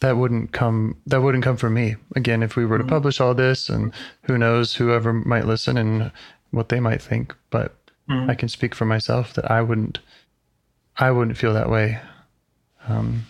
that 0.01 0.17
wouldn't 0.17 0.51
come 0.51 0.97
that 1.07 1.21
wouldn't 1.21 1.43
come 1.43 1.57
from 1.57 1.73
me. 1.73 1.95
Again, 2.15 2.43
if 2.43 2.55
we 2.55 2.65
were 2.65 2.77
to 2.77 2.83
publish 2.83 3.19
all 3.19 3.33
this 3.33 3.69
and 3.69 3.93
who 4.23 4.37
knows 4.37 4.75
whoever 4.75 5.13
might 5.13 5.45
listen 5.45 5.77
and 5.77 6.11
what 6.51 6.69
they 6.69 6.79
might 6.79 7.01
think, 7.01 7.35
but 7.49 7.75
Mhm. 8.09 8.29
I 8.29 8.35
can 8.35 8.47
speak 8.49 8.73
for 8.73 8.85
myself 8.85 9.33
that 9.33 9.49
I 9.49 9.61
wouldn't 9.61 9.99
I 10.97 11.11
wouldn't 11.11 11.37
feel 11.37 11.53
that 11.53 11.69
way. 11.69 11.99
Um, 12.87 13.25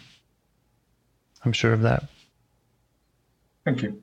I'm 1.43 1.53
sure 1.53 1.73
of 1.73 1.81
that. 1.81 2.03
Thank 3.65 3.81
you. 3.81 4.01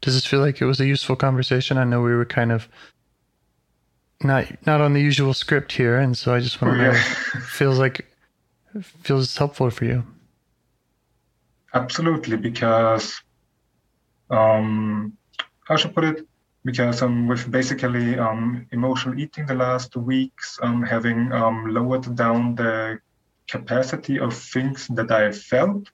Does 0.00 0.14
this 0.14 0.26
feel 0.26 0.38
like 0.38 0.60
it 0.60 0.66
was 0.66 0.78
a 0.78 0.86
useful 0.86 1.16
conversation? 1.16 1.78
I 1.78 1.84
know 1.84 2.00
we 2.00 2.14
were 2.14 2.24
kind 2.24 2.52
of 2.52 2.68
not 4.22 4.46
not 4.64 4.80
on 4.80 4.92
the 4.92 5.00
usual 5.00 5.34
script 5.34 5.72
here, 5.72 5.98
and 5.98 6.16
so 6.16 6.32
I 6.32 6.38
just 6.38 6.62
want 6.62 6.78
to 6.78 6.88
oh, 6.88 6.92
know. 6.92 6.98
feels 7.48 7.80
like 7.80 8.06
feels 8.82 9.36
helpful 9.36 9.68
for 9.70 9.84
you. 9.84 10.04
Absolutely, 11.76 12.38
because 12.38 13.20
um, 14.30 15.12
how 15.66 15.76
should 15.76 15.90
I 15.90 15.94
put 15.94 16.04
it? 16.04 16.26
Because 16.64 17.02
um, 17.02 17.28
with 17.28 17.50
basically 17.50 18.18
um, 18.18 18.66
emotional 18.72 19.18
eating 19.18 19.44
the 19.44 19.54
last 19.54 19.94
weeks, 19.94 20.58
um, 20.62 20.82
having 20.82 21.30
um, 21.32 21.66
lowered 21.66 22.16
down 22.16 22.54
the 22.54 22.98
capacity 23.46 24.18
of 24.18 24.32
things 24.32 24.88
that 24.88 25.10
I 25.10 25.32
felt, 25.32 25.90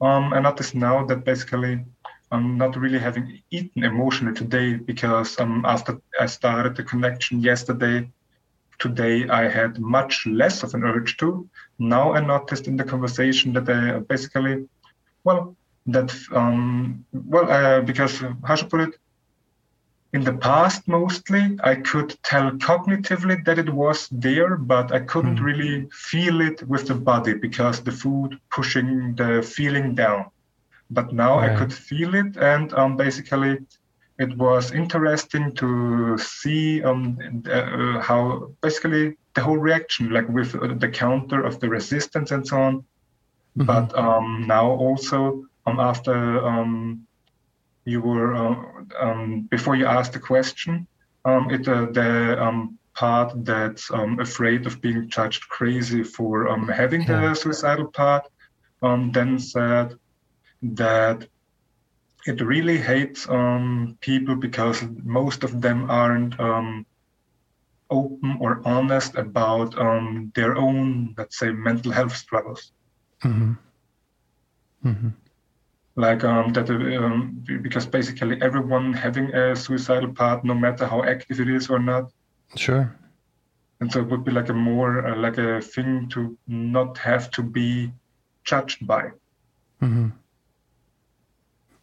um, 0.00 0.32
I 0.32 0.40
notice 0.40 0.72
now 0.72 1.04
that 1.04 1.26
basically 1.26 1.84
I'm 2.32 2.56
not 2.56 2.76
really 2.76 2.98
having 2.98 3.42
eaten 3.50 3.84
emotionally 3.84 4.34
today 4.34 4.76
because 4.76 5.36
after 5.38 6.00
I 6.18 6.26
started 6.26 6.76
the 6.76 6.84
connection 6.84 7.40
yesterday, 7.40 8.10
today 8.78 9.28
I 9.28 9.48
had 9.48 9.78
much 9.80 10.26
less 10.26 10.62
of 10.62 10.72
an 10.72 10.82
urge 10.82 11.18
to. 11.18 11.46
Now 11.78 12.14
I 12.14 12.20
noticed 12.20 12.66
in 12.68 12.78
the 12.78 12.84
conversation 12.84 13.52
that 13.52 13.68
I 13.68 13.98
basically, 13.98 14.66
well, 15.24 15.56
that 15.86 16.14
um, 16.32 17.04
well, 17.12 17.50
uh, 17.50 17.80
because 17.80 18.22
how 18.44 18.54
should 18.54 18.66
I 18.66 18.68
put 18.68 18.80
it? 18.80 18.94
In 20.12 20.24
the 20.24 20.32
past, 20.32 20.88
mostly 20.88 21.56
I 21.62 21.76
could 21.76 22.18
tell 22.24 22.50
cognitively 22.52 23.44
that 23.44 23.60
it 23.60 23.70
was 23.70 24.08
there, 24.10 24.56
but 24.56 24.92
I 24.92 25.00
couldn't 25.00 25.38
mm. 25.38 25.44
really 25.44 25.88
feel 25.92 26.40
it 26.40 26.66
with 26.66 26.88
the 26.88 26.96
body 26.96 27.34
because 27.34 27.80
the 27.80 27.92
food 27.92 28.40
pushing 28.50 29.14
the 29.14 29.40
feeling 29.40 29.94
down. 29.94 30.26
But 30.90 31.12
now 31.12 31.38
right. 31.38 31.50
I 31.50 31.56
could 31.56 31.72
feel 31.72 32.16
it, 32.16 32.36
and 32.36 32.72
um, 32.74 32.96
basically 32.96 33.58
it 34.20 34.36
was 34.36 34.72
interesting 34.72 35.54
to 35.54 36.18
see 36.18 36.82
um, 36.82 37.42
uh, 37.50 38.00
how 38.00 38.52
basically 38.60 39.16
the 39.34 39.40
whole 39.40 39.56
reaction, 39.56 40.10
like 40.10 40.28
with 40.28 40.52
the 40.80 40.88
counter 40.88 41.42
of 41.42 41.58
the 41.60 41.68
resistance 41.68 42.30
and 42.30 42.46
so 42.46 42.60
on. 42.60 42.84
Mm-hmm. 43.58 43.66
But 43.66 43.96
um, 43.98 44.44
now 44.46 44.70
also 44.70 45.44
um, 45.66 45.80
after 45.80 46.46
um, 46.46 47.06
you 47.84 48.00
were 48.00 48.34
uh, 48.34 48.56
um, 48.98 49.42
before 49.50 49.76
you 49.76 49.86
asked 49.86 50.12
the 50.12 50.20
question, 50.20 50.86
um, 51.24 51.50
it 51.50 51.66
uh, 51.68 51.86
the 51.90 52.42
um, 52.42 52.78
part 52.94 53.32
that's 53.44 53.90
um, 53.90 54.20
afraid 54.20 54.66
of 54.66 54.80
being 54.80 55.08
judged 55.08 55.48
crazy 55.48 56.02
for 56.02 56.48
having 56.68 57.02
yeah. 57.02 57.20
the 57.20 57.34
suicidal 57.34 57.86
part, 57.86 58.26
then 59.12 59.38
said 59.38 59.94
that 60.62 61.26
it 62.26 62.40
really 62.40 62.78
hates 62.78 63.26
people 64.00 64.36
because 64.36 64.82
most 65.02 65.42
of 65.42 65.60
them 65.60 65.90
aren't 65.90 66.34
open 67.90 68.36
or 68.40 68.62
honest 68.64 69.16
about 69.16 69.76
um, 69.78 70.32
their 70.34 70.56
own, 70.56 71.14
let's 71.18 71.38
say, 71.38 71.50
mental 71.50 71.92
health 71.92 72.16
struggles. 72.16 72.72
Mm-hmm. 73.24 73.52
Mm-hmm 74.88 75.08
like 76.00 76.24
um, 76.24 76.52
that 76.52 76.70
um, 76.70 77.44
because 77.62 77.86
basically 77.86 78.40
everyone 78.42 78.92
having 78.92 79.32
a 79.34 79.54
suicidal 79.56 80.12
part 80.12 80.44
no 80.44 80.54
matter 80.54 80.86
how 80.86 81.02
active 81.04 81.40
it 81.40 81.48
is 81.48 81.68
or 81.68 81.78
not 81.78 82.10
sure 82.56 82.96
and 83.80 83.90
so 83.90 84.00
it 84.00 84.08
would 84.08 84.24
be 84.24 84.30
like 84.30 84.48
a 84.48 84.54
more 84.54 85.06
uh, 85.06 85.16
like 85.16 85.38
a 85.38 85.60
thing 85.60 86.08
to 86.08 86.36
not 86.46 86.96
have 86.98 87.30
to 87.30 87.42
be 87.42 87.92
judged 88.44 88.86
by 88.86 89.10
mm-hmm. 89.82 90.08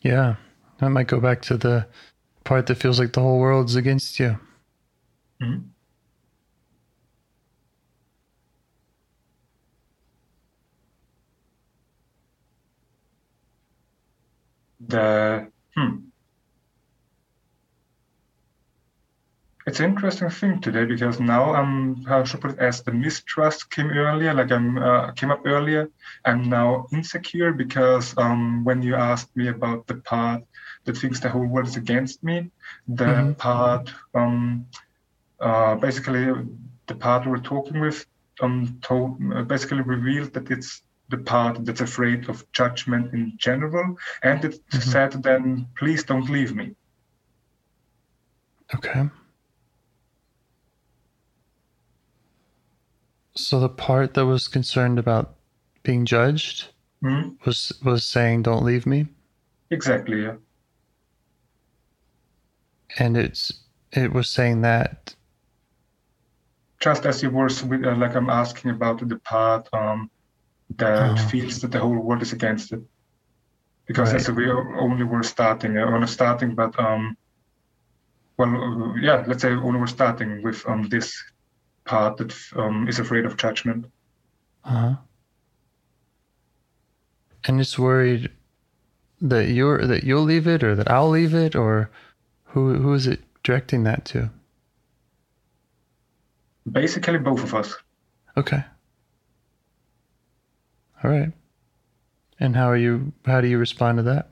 yeah 0.02 0.36
that 0.80 0.90
might 0.90 1.08
go 1.08 1.20
back 1.20 1.42
to 1.42 1.58
the 1.58 1.86
part 2.44 2.66
that 2.68 2.76
feels 2.76 3.00
like 3.00 3.14
the 3.14 3.22
whole 3.22 3.40
world's 3.40 3.76
against 3.76 4.20
you 4.20 4.38
mm-hmm. 5.42 5.60
The 14.88 15.48
hmm. 15.76 15.98
It's 19.66 19.82
an 19.82 19.90
interesting 19.92 20.30
thing 20.30 20.62
today 20.62 20.86
because 20.86 21.20
now 21.20 21.54
I'm 21.54 22.06
how 22.06 22.24
should 22.24 22.40
I 22.40 22.42
put 22.42 22.52
it 22.52 22.60
as 22.60 22.82
the 22.84 22.94
mistrust 22.94 23.70
came 23.70 23.90
earlier, 23.90 24.34
like 24.34 24.50
I'm 24.50 24.78
uh, 24.78 25.12
came 25.12 25.30
up 25.30 25.42
earlier. 25.46 25.90
I'm 26.24 26.50
now 26.50 26.88
insecure 26.94 27.52
because 27.52 28.18
um, 28.18 28.64
when 28.64 28.82
you 28.82 28.96
asked 28.96 29.36
me 29.36 29.50
about 29.50 29.86
the 29.88 29.96
part 29.96 30.44
that 30.86 30.98
thinks 30.98 31.20
the 31.20 31.28
whole 31.30 31.46
world 31.46 31.68
is 31.68 31.76
against 31.76 32.24
me, 32.24 32.50
the 32.88 33.04
mm-hmm. 33.04 33.34
part 33.34 33.94
um, 34.16 34.68
uh, 35.42 35.76
basically 35.76 36.34
the 36.88 36.96
part 36.96 37.28
we're 37.28 37.38
talking 37.38 37.82
with 37.82 38.06
um, 38.40 38.80
told, 38.82 39.20
basically 39.50 39.82
revealed 39.82 40.32
that 40.34 40.50
it's 40.50 40.82
the 41.10 41.18
part 41.18 41.64
that's 41.66 41.82
afraid 41.82 42.30
of 42.30 42.50
judgment 42.52 43.14
in 43.14 43.34
general, 43.38 43.96
and 44.24 44.44
it 44.44 44.60
mm-hmm. 44.70 44.90
said 44.90 45.12
then, 45.24 45.68
please 45.78 46.04
don't 46.04 46.30
leave 46.30 46.56
me. 46.56 46.76
Okay. 48.76 49.10
So 53.36 53.60
the 53.60 53.70
part 53.70 54.14
that 54.16 54.26
was 54.26 54.48
concerned 54.48 55.00
about 55.00 55.36
being 55.84 56.06
judged 56.06 56.68
mm-hmm. 57.04 57.30
was 57.46 57.72
was 57.84 58.04
saying, 58.04 58.44
"Don't 58.44 58.66
leave 58.66 58.86
me." 58.86 59.08
Exactly. 59.70 60.24
Yeah. 60.24 60.36
And 63.00 63.16
it's 63.16 63.54
it 63.92 64.12
was 64.12 64.30
saying 64.30 64.62
that. 64.62 65.16
Just 66.80 67.06
as 67.06 67.24
you 67.24 67.30
were, 67.30 67.48
uh, 67.48 67.96
like 67.96 68.16
I'm 68.16 68.30
asking 68.30 68.72
about 68.72 69.08
the 69.08 69.18
part 69.18 69.68
um, 69.74 70.12
that 70.76 71.18
oh. 71.18 71.28
feels 71.30 71.62
that 71.62 71.72
the 71.72 71.80
whole 71.80 71.98
world 71.98 72.22
is 72.22 72.34
against 72.34 72.72
it. 72.74 72.82
Because 73.86 74.12
right. 74.12 74.20
as 74.22 74.30
we 74.30 74.50
only 74.52 75.06
were 75.06 75.24
starting, 75.24 75.78
uh, 75.78 75.86
only 75.86 76.08
starting, 76.08 76.56
but 76.56 76.78
um, 76.78 77.16
well, 78.38 78.96
yeah, 79.00 79.24
let's 79.28 79.42
say 79.42 79.52
only 79.52 79.80
we're 79.80 79.88
starting 79.88 80.44
with 80.44 80.68
um 80.68 80.90
this 80.90 81.24
part 81.86 82.18
that 82.18 82.36
um 82.56 82.88
is 82.88 83.00
afraid 83.00 83.26
of 83.26 83.38
judgment. 83.38 83.86
Uh 84.64 84.70
huh. 84.70 84.96
And 87.46 87.62
it's 87.62 87.80
worried 87.80 88.30
that 89.22 89.48
you're 89.48 89.88
that 89.88 90.04
you'll 90.04 90.24
leave 90.24 90.48
it 90.48 90.64
or 90.64 90.76
that 90.76 90.92
I'll 90.92 91.10
leave 91.10 91.34
it 91.34 91.56
or 91.56 91.90
who 92.44 92.76
who 92.76 92.94
is 92.94 93.08
it 93.08 93.22
directing 93.44 93.84
that 93.84 94.04
to? 94.06 94.30
Basically, 96.70 97.18
both 97.18 97.44
of 97.44 97.56
us. 97.56 97.74
Okay. 98.36 98.64
All 101.04 101.12
right. 101.12 101.32
And 102.40 102.56
how 102.56 102.70
are 102.70 102.78
you? 102.78 103.14
How 103.26 103.42
do 103.42 103.48
you 103.48 103.58
respond 103.58 103.98
to 103.98 104.04
that? 104.04 104.30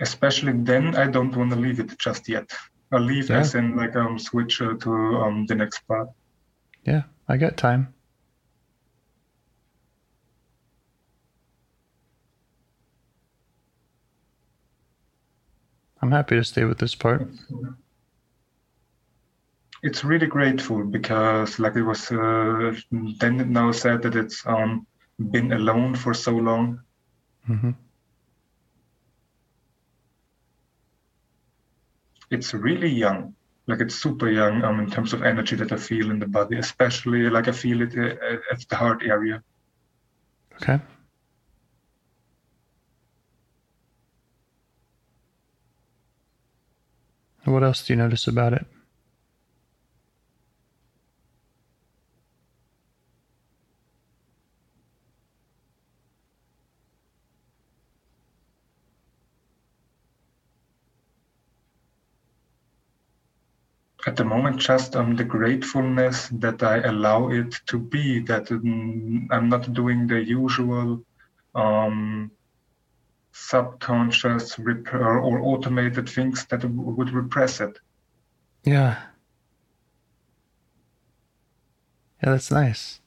Especially 0.00 0.52
then, 0.52 0.96
I 0.96 1.06
don't 1.06 1.36
want 1.36 1.50
to 1.50 1.56
leave 1.56 1.78
it 1.78 1.98
just 1.98 2.28
yet. 2.28 2.50
I'll 2.92 3.00
leave 3.00 3.30
yeah. 3.30 3.40
as 3.40 3.54
in 3.54 3.76
like 3.76 3.94
um 3.96 4.18
switch 4.18 4.60
uh, 4.62 4.74
to 4.74 4.90
um 4.92 5.46
the 5.46 5.54
next 5.54 5.86
part. 5.86 6.08
Yeah, 6.84 7.02
I 7.28 7.36
got 7.36 7.56
time. 7.56 7.94
I'm 16.02 16.12
happy 16.12 16.36
to 16.36 16.44
stay 16.44 16.64
with 16.64 16.78
this 16.78 16.94
part 16.94 17.28
it's 19.82 20.04
really 20.04 20.26
grateful 20.26 20.84
because 20.84 21.58
like 21.58 21.76
it 21.76 21.82
was 21.82 22.10
uh, 22.12 22.74
then 22.90 23.52
now 23.52 23.72
said 23.72 24.02
that 24.02 24.14
it's 24.14 24.46
um, 24.46 24.86
been 25.30 25.52
alone 25.52 25.94
for 25.94 26.14
so 26.14 26.32
long. 26.32 26.80
Mm-hmm. 27.48 27.70
it's 32.30 32.54
really 32.54 32.88
young. 32.88 33.34
Like 33.66 33.80
it's 33.80 33.94
super 33.94 34.28
young 34.28 34.62
um, 34.64 34.80
in 34.80 34.90
terms 34.90 35.12
of 35.12 35.22
energy 35.22 35.54
that 35.56 35.70
i 35.70 35.76
feel 35.76 36.10
in 36.10 36.18
the 36.18 36.26
body 36.26 36.56
especially 36.56 37.30
like 37.30 37.46
i 37.46 37.52
feel 37.52 37.82
it 37.82 37.96
uh, 37.96 38.36
at 38.52 38.68
the 38.68 38.76
heart 38.76 39.02
area. 39.04 39.42
Okay. 40.54 40.80
What 47.44 47.62
else 47.62 47.86
do 47.86 47.92
you 47.92 47.96
notice 47.96 48.26
about 48.26 48.52
it 48.52 48.66
at 64.10 64.16
the 64.16 64.24
moment 64.24 64.56
just 64.58 64.96
um, 64.96 65.14
the 65.14 65.22
gratefulness 65.22 66.28
that 66.32 66.64
I 66.64 66.78
allow 66.78 67.28
it 67.28 67.54
to 67.66 67.78
be, 67.78 68.18
that 68.30 68.50
um, 68.50 69.28
I'm 69.30 69.48
not 69.48 69.72
doing 69.72 70.08
the 70.08 70.20
usual 70.20 71.04
um, 71.54 72.32
subconscious 73.30 74.58
rep- 74.58 74.92
or 74.94 75.40
automated 75.40 76.08
things 76.08 76.44
that 76.46 76.64
would 76.64 77.12
repress 77.12 77.60
it. 77.60 77.78
Yeah. 78.64 79.00
Yeah, 82.20 82.30
that's 82.32 82.50
nice. 82.50 82.99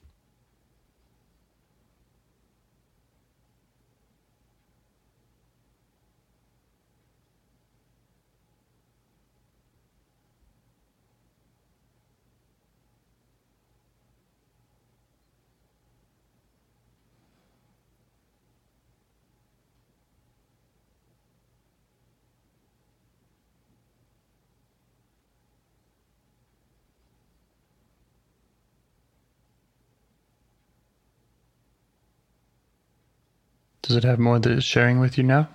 Does 33.84 33.98
it 33.98 34.06
have 34.06 34.18
more 34.18 34.40
that 34.40 34.52
it's 34.52 34.66
sharing 34.66 35.00
with 35.02 35.18
you 35.18 35.24
now? 35.26 35.50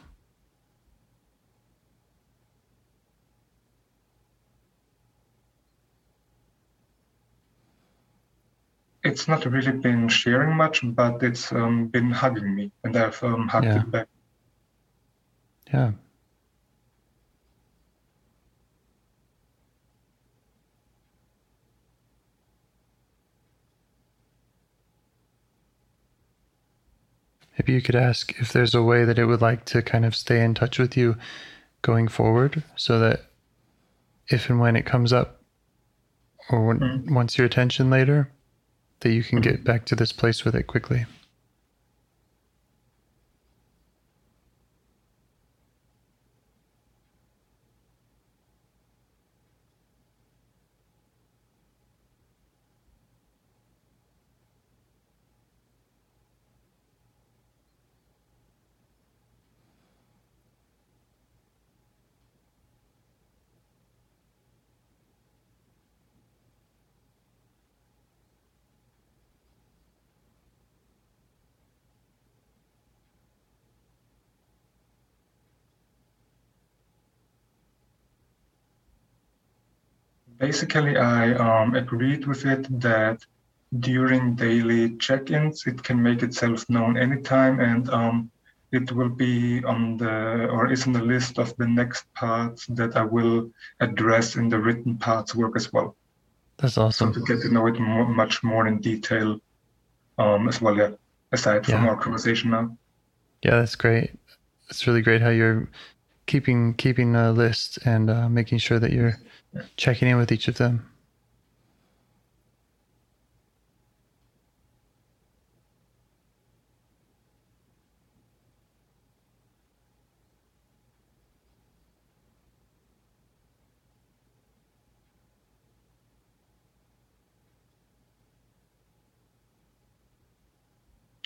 It's 9.03 9.27
not 9.27 9.47
really 9.47 9.73
been 9.73 10.09
sharing 10.09 10.55
much, 10.55 10.81
but 10.85 11.23
it's 11.23 11.51
um, 11.53 11.87
been 11.87 12.11
hugging 12.11 12.55
me, 12.55 12.71
and 12.85 12.95
I've 12.95 13.23
um, 13.25 13.49
hugged 13.49 13.67
Yeah. 13.67 13.81
it 13.81 13.91
back. 13.91 14.09
Yeah. 15.73 15.93
Maybe 27.59 27.73
you 27.73 27.83
could 27.83 27.97
ask 27.97 28.39
if 28.41 28.53
there's 28.53 28.75
a 28.75 28.83
way 28.83 29.05
that 29.05 29.19
it 29.19 29.25
would 29.27 29.41
like 29.41 29.65
to 29.67 29.83
kind 29.83 30.05
of 30.05 30.15
stay 30.15 30.43
in 30.45 30.55
touch 30.55 30.79
with 30.79 30.97
you 30.97 31.17
going 31.83 32.09
forward 32.09 32.63
so 32.77 32.99
that 33.01 33.23
if 34.29 34.49
and 34.49 34.61
when 34.61 34.77
it 34.77 34.87
comes 34.87 35.13
up 35.13 35.41
or 36.51 36.67
when, 36.67 36.79
Mm. 36.79 37.11
wants 37.15 37.37
your 37.37 37.47
attention 37.47 37.91
later, 37.91 38.31
that 39.01 39.13
you 39.13 39.23
can 39.23 39.41
get 39.41 39.65
back 39.65 39.85
to 39.87 39.97
this 39.97 40.13
place 40.13 40.45
with 40.45 40.55
it 40.55 40.65
quickly. 40.67 41.07
Basically, 80.49 80.97
I 80.97 81.35
um, 81.35 81.75
agreed 81.75 82.27
with 82.27 82.47
it 82.47 82.63
that 82.81 83.19
during 83.81 84.35
daily 84.35 84.97
check-ins, 84.97 85.67
it 85.67 85.83
can 85.83 86.03
make 86.03 86.23
itself 86.23 86.65
known 86.71 86.97
anytime, 86.97 87.61
and 87.61 87.83
um, 87.91 88.31
it 88.73 88.91
will 88.91 89.11
be 89.11 89.63
on 89.65 89.99
the 89.99 90.47
or 90.55 90.73
is 90.73 90.87
on 90.87 90.95
the 90.95 91.03
list 91.03 91.39
of 91.39 91.55
the 91.59 91.67
next 91.67 92.07
parts 92.15 92.65
that 92.79 92.97
I 92.97 93.05
will 93.05 93.51
address 93.81 94.37
in 94.37 94.49
the 94.49 94.59
written 94.59 94.97
parts 94.97 95.35
work 95.35 95.55
as 95.55 95.71
well. 95.71 95.95
That's 96.57 96.79
awesome. 96.79 97.13
So 97.13 97.21
to 97.21 97.27
get 97.27 97.43
to 97.43 97.53
know 97.53 97.67
it 97.67 97.79
more, 97.79 98.09
much 98.09 98.43
more 98.43 98.67
in 98.67 98.81
detail 98.81 99.39
um, 100.17 100.49
as 100.49 100.63
well. 100.63 100.77
Yeah, 100.79 100.93
aside 101.31 101.67
from 101.67 101.85
Yeah. 101.85 101.91
our 101.91 101.97
conversation 101.97 102.53
now. 102.53 102.65
Yeah, 103.45 103.57
that's 103.61 103.77
great. 103.77 104.19
It's 104.71 104.87
really 104.87 105.03
great 105.03 105.21
how 105.21 105.29
you're 105.29 105.69
keeping 106.25 106.73
keeping 106.73 107.15
a 107.17 107.33
list 107.33 107.79
and 107.85 108.09
uh, 108.09 108.31
making 108.31 108.59
sure 108.59 108.79
that 108.79 108.93
you're 108.93 109.19
checking 109.77 110.09
in 110.09 110.17
with 110.17 110.33
each 110.33 110.49
of 110.49 110.57
them. 110.59 110.89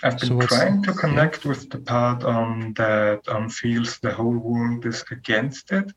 I've 0.05 0.19
been 0.19 0.41
So 0.41 0.47
trying 0.47 0.83
to 0.83 0.93
connect 0.93 1.45
with 1.45 1.71
the 1.71 1.79
part 1.79 2.25
um, 2.25 2.73
that 2.75 3.29
um, 3.29 3.49
feels 3.49 3.99
the 4.01 4.13
whole 4.13 4.37
world 4.37 4.85
is 4.85 5.05
against 5.11 5.71
it. 5.73 5.93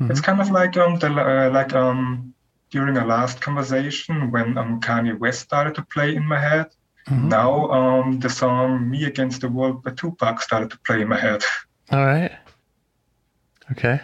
It's 0.00 0.20
Mhm. 0.20 0.24
kind 0.24 0.40
of 0.40 0.50
like 0.50 0.76
um 0.76 0.98
the 0.98 1.08
uh, 1.10 1.50
like 1.50 1.74
um 1.74 2.32
during 2.70 2.96
a 2.96 3.04
last 3.04 3.40
conversation 3.40 4.30
when 4.30 4.56
um 4.58 4.80
Kanye 4.80 5.18
West 5.18 5.40
started 5.40 5.74
to 5.74 5.82
play 5.94 6.14
in 6.14 6.24
my 6.24 6.38
head. 6.38 6.66
Mhm. 7.08 7.28
Now 7.28 7.70
um 7.70 8.20
the 8.20 8.30
song 8.30 8.88
"Me 8.90 9.04
Against 9.04 9.40
the 9.40 9.48
World" 9.48 9.82
by 9.82 9.90
Tupac 9.92 10.40
started 10.40 10.70
to 10.70 10.78
play 10.86 11.00
in 11.02 11.08
my 11.08 11.18
head. 11.18 11.42
All 11.90 12.04
right. 12.04 12.32
Okay. 13.72 14.00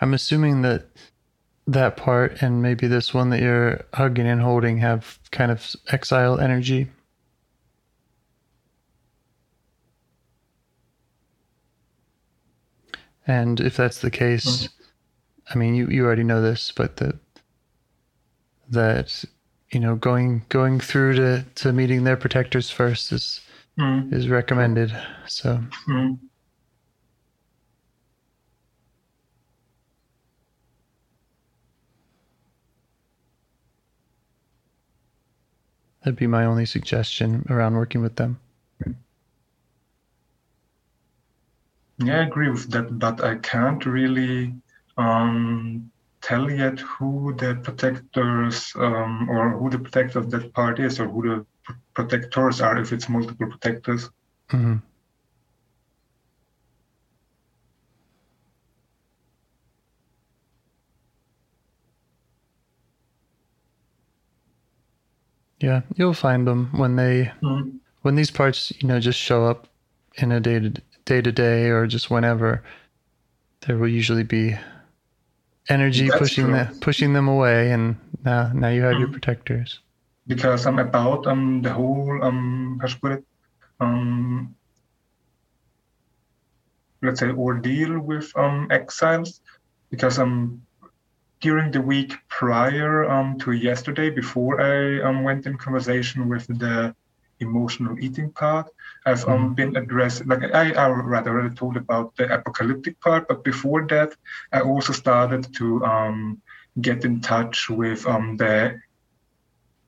I'm 0.00 0.14
assuming 0.14 0.62
that 0.62 0.86
that 1.66 1.96
part 1.96 2.40
and 2.40 2.62
maybe 2.62 2.86
this 2.86 3.12
one 3.12 3.28
that 3.30 3.40
you're 3.40 3.84
hugging 3.92 4.26
and 4.26 4.40
holding 4.40 4.78
have 4.78 5.18
kind 5.32 5.50
of 5.50 5.76
exile 5.88 6.38
energy. 6.40 6.88
And 13.28 13.60
if 13.60 13.76
that's 13.76 14.00
the 14.00 14.10
case, 14.10 14.68
I 15.50 15.54
mean, 15.56 15.76
you, 15.76 15.86
you 15.86 16.04
already 16.04 16.24
know 16.24 16.42
this, 16.42 16.72
but 16.74 16.96
that 16.96 17.14
that 18.70 19.24
you 19.70 19.78
know 19.78 19.94
going 19.94 20.44
going 20.48 20.80
through 20.80 21.14
to 21.14 21.44
to 21.54 21.72
meeting 21.72 22.02
their 22.02 22.16
protectors 22.16 22.70
first 22.70 23.12
is 23.12 23.40
Mm, 23.78 24.12
is 24.12 24.28
recommended. 24.28 24.92
So 25.26 25.62
mm. 25.88 26.18
that'd 36.02 36.18
be 36.18 36.26
my 36.26 36.44
only 36.44 36.66
suggestion 36.66 37.46
around 37.48 37.74
working 37.76 38.02
with 38.02 38.16
them. 38.16 38.40
Yeah, 41.98 42.20
I 42.20 42.22
agree 42.24 42.50
with 42.50 42.70
that, 42.70 42.98
but 42.98 43.22
I 43.22 43.36
can't 43.36 43.84
really 43.84 44.54
um, 44.96 45.90
tell 46.22 46.50
yet 46.50 46.78
who 46.80 47.34
the 47.34 47.56
protectors 47.62 48.72
um, 48.76 49.28
or 49.28 49.50
who 49.58 49.70
the 49.70 49.78
protector 49.78 50.18
of 50.20 50.30
that 50.30 50.52
part 50.54 50.78
is 50.80 51.00
or 51.00 51.08
who 51.08 51.22
the 51.28 51.46
pr- 51.64 51.72
protectors 51.94 52.60
are 52.60 52.78
if 52.78 52.92
it's 52.92 53.08
multiple 53.08 53.48
protectors. 53.48 54.10
hmm 54.50 54.76
Yeah, 65.60 65.82
you'll 65.96 66.14
find 66.14 66.46
them 66.46 66.70
when 66.72 66.96
they 66.96 67.32
Mm. 67.42 67.80
when 68.02 68.14
these 68.14 68.30
parts 68.30 68.72
you 68.80 68.88
know 68.88 69.00
just 69.00 69.18
show 69.18 69.46
up 69.46 69.66
in 70.16 70.30
a 70.32 70.40
day 70.40 70.60
to 70.60 70.72
day 71.08 71.22
to 71.22 71.32
day 71.32 71.70
or 71.70 71.86
just 71.88 72.10
whenever. 72.10 72.62
There 73.66 73.78
will 73.78 73.88
usually 73.88 74.24
be 74.24 74.56
energy 75.68 76.10
That's 76.10 76.20
pushing 76.20 76.44
true. 76.46 76.52
the, 76.52 76.76
pushing 76.80 77.12
them 77.14 77.28
away, 77.28 77.72
and 77.72 77.96
now 78.24 78.52
now 78.54 78.68
you 78.68 78.82
have 78.82 78.98
your 78.98 79.08
Mhm. 79.08 79.12
protectors. 79.12 79.80
because 80.26 80.66
I'm 80.66 80.78
about 80.78 81.26
um 81.26 81.62
the 81.62 81.72
whole 81.72 82.22
um 82.22 82.78
how 82.80 82.86
should 82.88 82.98
I 82.98 83.00
put 83.00 83.12
it 83.18 83.24
um 83.80 84.54
let's 87.02 87.20
say 87.20 87.30
ordeal 87.30 87.98
with 88.00 88.30
um 88.36 88.68
exiles 88.70 89.40
because 89.90 90.18
um 90.18 90.62
during 91.40 91.70
the 91.70 91.80
week 91.80 92.12
prior 92.28 93.08
um 93.10 93.38
to 93.40 93.52
yesterday 93.52 94.10
before 94.10 94.60
I 94.60 95.00
um 95.02 95.22
went 95.24 95.46
in 95.46 95.56
conversation 95.56 96.28
with 96.28 96.46
the 96.48 96.94
emotional 97.40 97.98
eating 98.00 98.30
part. 98.32 98.68
I've 99.06 99.26
um, 99.28 99.54
Mm-hmm. 99.54 99.54
been 99.54 99.76
addressed, 99.76 100.26
like 100.26 100.42
I, 100.54 100.72
I 100.72 100.88
rather 100.88 101.30
already 101.30 101.54
told 101.54 101.76
about 101.76 102.16
the 102.16 102.32
apocalyptic 102.32 103.00
part, 103.00 103.28
but 103.28 103.44
before 103.44 103.86
that, 103.88 104.14
I 104.52 104.60
also 104.60 104.92
started 104.92 105.52
to 105.54 105.84
um, 105.84 106.42
get 106.80 107.04
in 107.04 107.20
touch 107.20 107.68
with 107.70 108.06
um, 108.06 108.36
the 108.36 108.80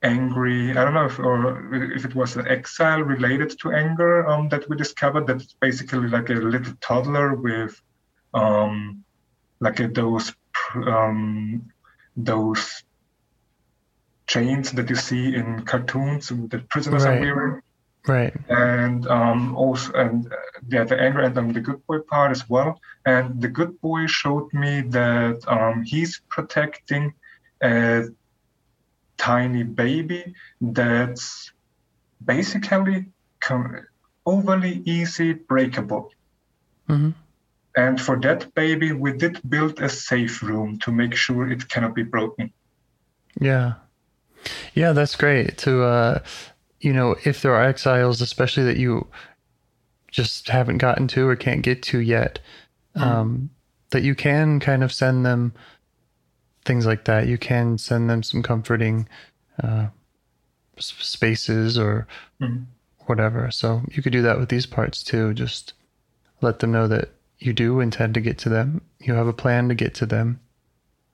angry. 0.03 0.71
I 0.71 0.83
don't 0.83 0.93
know 0.93 1.05
if 1.05 1.19
or 1.19 1.73
if 1.93 2.05
it 2.05 2.15
was 2.15 2.35
an 2.35 2.47
exile 2.47 3.01
related 3.01 3.57
to 3.61 3.71
anger 3.71 4.27
um, 4.27 4.49
that 4.49 4.67
we 4.69 4.75
discovered. 4.75 5.27
That's 5.27 5.55
basically 5.61 6.07
like 6.07 6.29
a 6.29 6.33
little 6.33 6.73
toddler 6.81 7.35
with 7.35 7.79
um, 8.33 9.03
like 9.59 9.79
a, 9.79 9.87
those 9.87 10.33
um, 10.75 11.71
those 12.15 12.83
chains 14.33 14.71
that 14.77 14.87
you 14.91 14.95
see 15.07 15.23
in 15.39 15.47
cartoons 15.71 16.23
that 16.51 16.61
prisoners 16.73 17.03
Right. 17.05 17.17
are 17.17 17.21
wearing 17.25 17.61
Right. 18.07 18.35
and 18.49 18.99
um, 19.07 19.41
also 19.55 19.87
and 19.93 20.25
uh, 20.25 20.35
yeah, 20.73 20.85
the 20.91 20.97
anger 21.05 21.21
and 21.27 21.37
um, 21.37 21.53
the 21.57 21.63
good 21.67 21.81
boy 21.87 21.99
part 22.11 22.31
as 22.31 22.43
well. 22.53 22.69
And 23.05 23.25
the 23.43 23.51
good 23.59 23.73
boy 23.87 24.01
showed 24.07 24.47
me 24.63 24.73
that 24.99 25.37
um, 25.55 25.83
he's 25.91 26.13
protecting 26.35 27.13
a 27.61 28.05
tiny 29.17 29.63
baby 29.63 30.33
that's 30.79 31.53
basically 32.33 32.97
com- 33.39 33.85
overly 34.25 34.81
easy 34.97 35.33
breakable. 35.33 36.05
Mm-hmm. 36.89 37.11
And 37.83 38.01
for 38.01 38.15
that 38.25 38.41
baby, 38.55 38.89
we 39.03 39.11
did 39.23 39.35
build 39.47 39.79
a 39.79 39.89
safe 39.89 40.41
room 40.41 40.79
to 40.83 40.89
make 40.91 41.13
sure 41.15 41.41
it 41.55 41.69
cannot 41.69 41.93
be 41.93 42.03
broken. 42.03 42.51
Yeah. 43.39 43.73
Yeah, 44.73 44.91
that's 44.93 45.15
great 45.15 45.57
to 45.59 45.83
uh 45.83 46.19
you 46.79 46.93
know, 46.93 47.15
if 47.25 47.41
there 47.41 47.53
are 47.53 47.63
exiles 47.63 48.21
especially 48.21 48.63
that 48.63 48.77
you 48.77 49.07
just 50.09 50.49
haven't 50.49 50.79
gotten 50.79 51.07
to 51.09 51.27
or 51.27 51.35
can't 51.35 51.61
get 51.61 51.81
to 51.83 51.99
yet, 51.99 52.39
um 52.95 53.49
that 53.91 54.03
you 54.03 54.15
can 54.15 54.59
kind 54.59 54.83
of 54.83 54.91
send 54.91 55.25
them 55.25 55.53
things 56.65 56.85
like 56.85 57.05
that. 57.05 57.27
You 57.27 57.37
can 57.37 57.77
send 57.77 58.09
them 58.09 58.23
some 58.23 58.41
comforting 58.43 59.07
uh 59.63 59.87
spaces 60.79 61.77
or 61.77 62.07
Mhm. 62.41 62.65
whatever. 63.05 63.51
So 63.51 63.83
you 63.91 64.01
could 64.01 64.13
do 64.13 64.21
that 64.23 64.39
with 64.39 64.49
these 64.49 64.65
parts 64.65 65.03
too. 65.03 65.33
Just 65.33 65.73
let 66.41 66.59
them 66.59 66.71
know 66.71 66.87
that 66.87 67.09
you 67.39 67.53
do 67.53 67.79
intend 67.79 68.13
to 68.15 68.21
get 68.21 68.37
to 68.39 68.49
them. 68.49 68.81
You 68.99 69.13
have 69.13 69.27
a 69.27 69.33
plan 69.33 69.69
to 69.69 69.75
get 69.75 69.93
to 69.95 70.05
them 70.05 70.39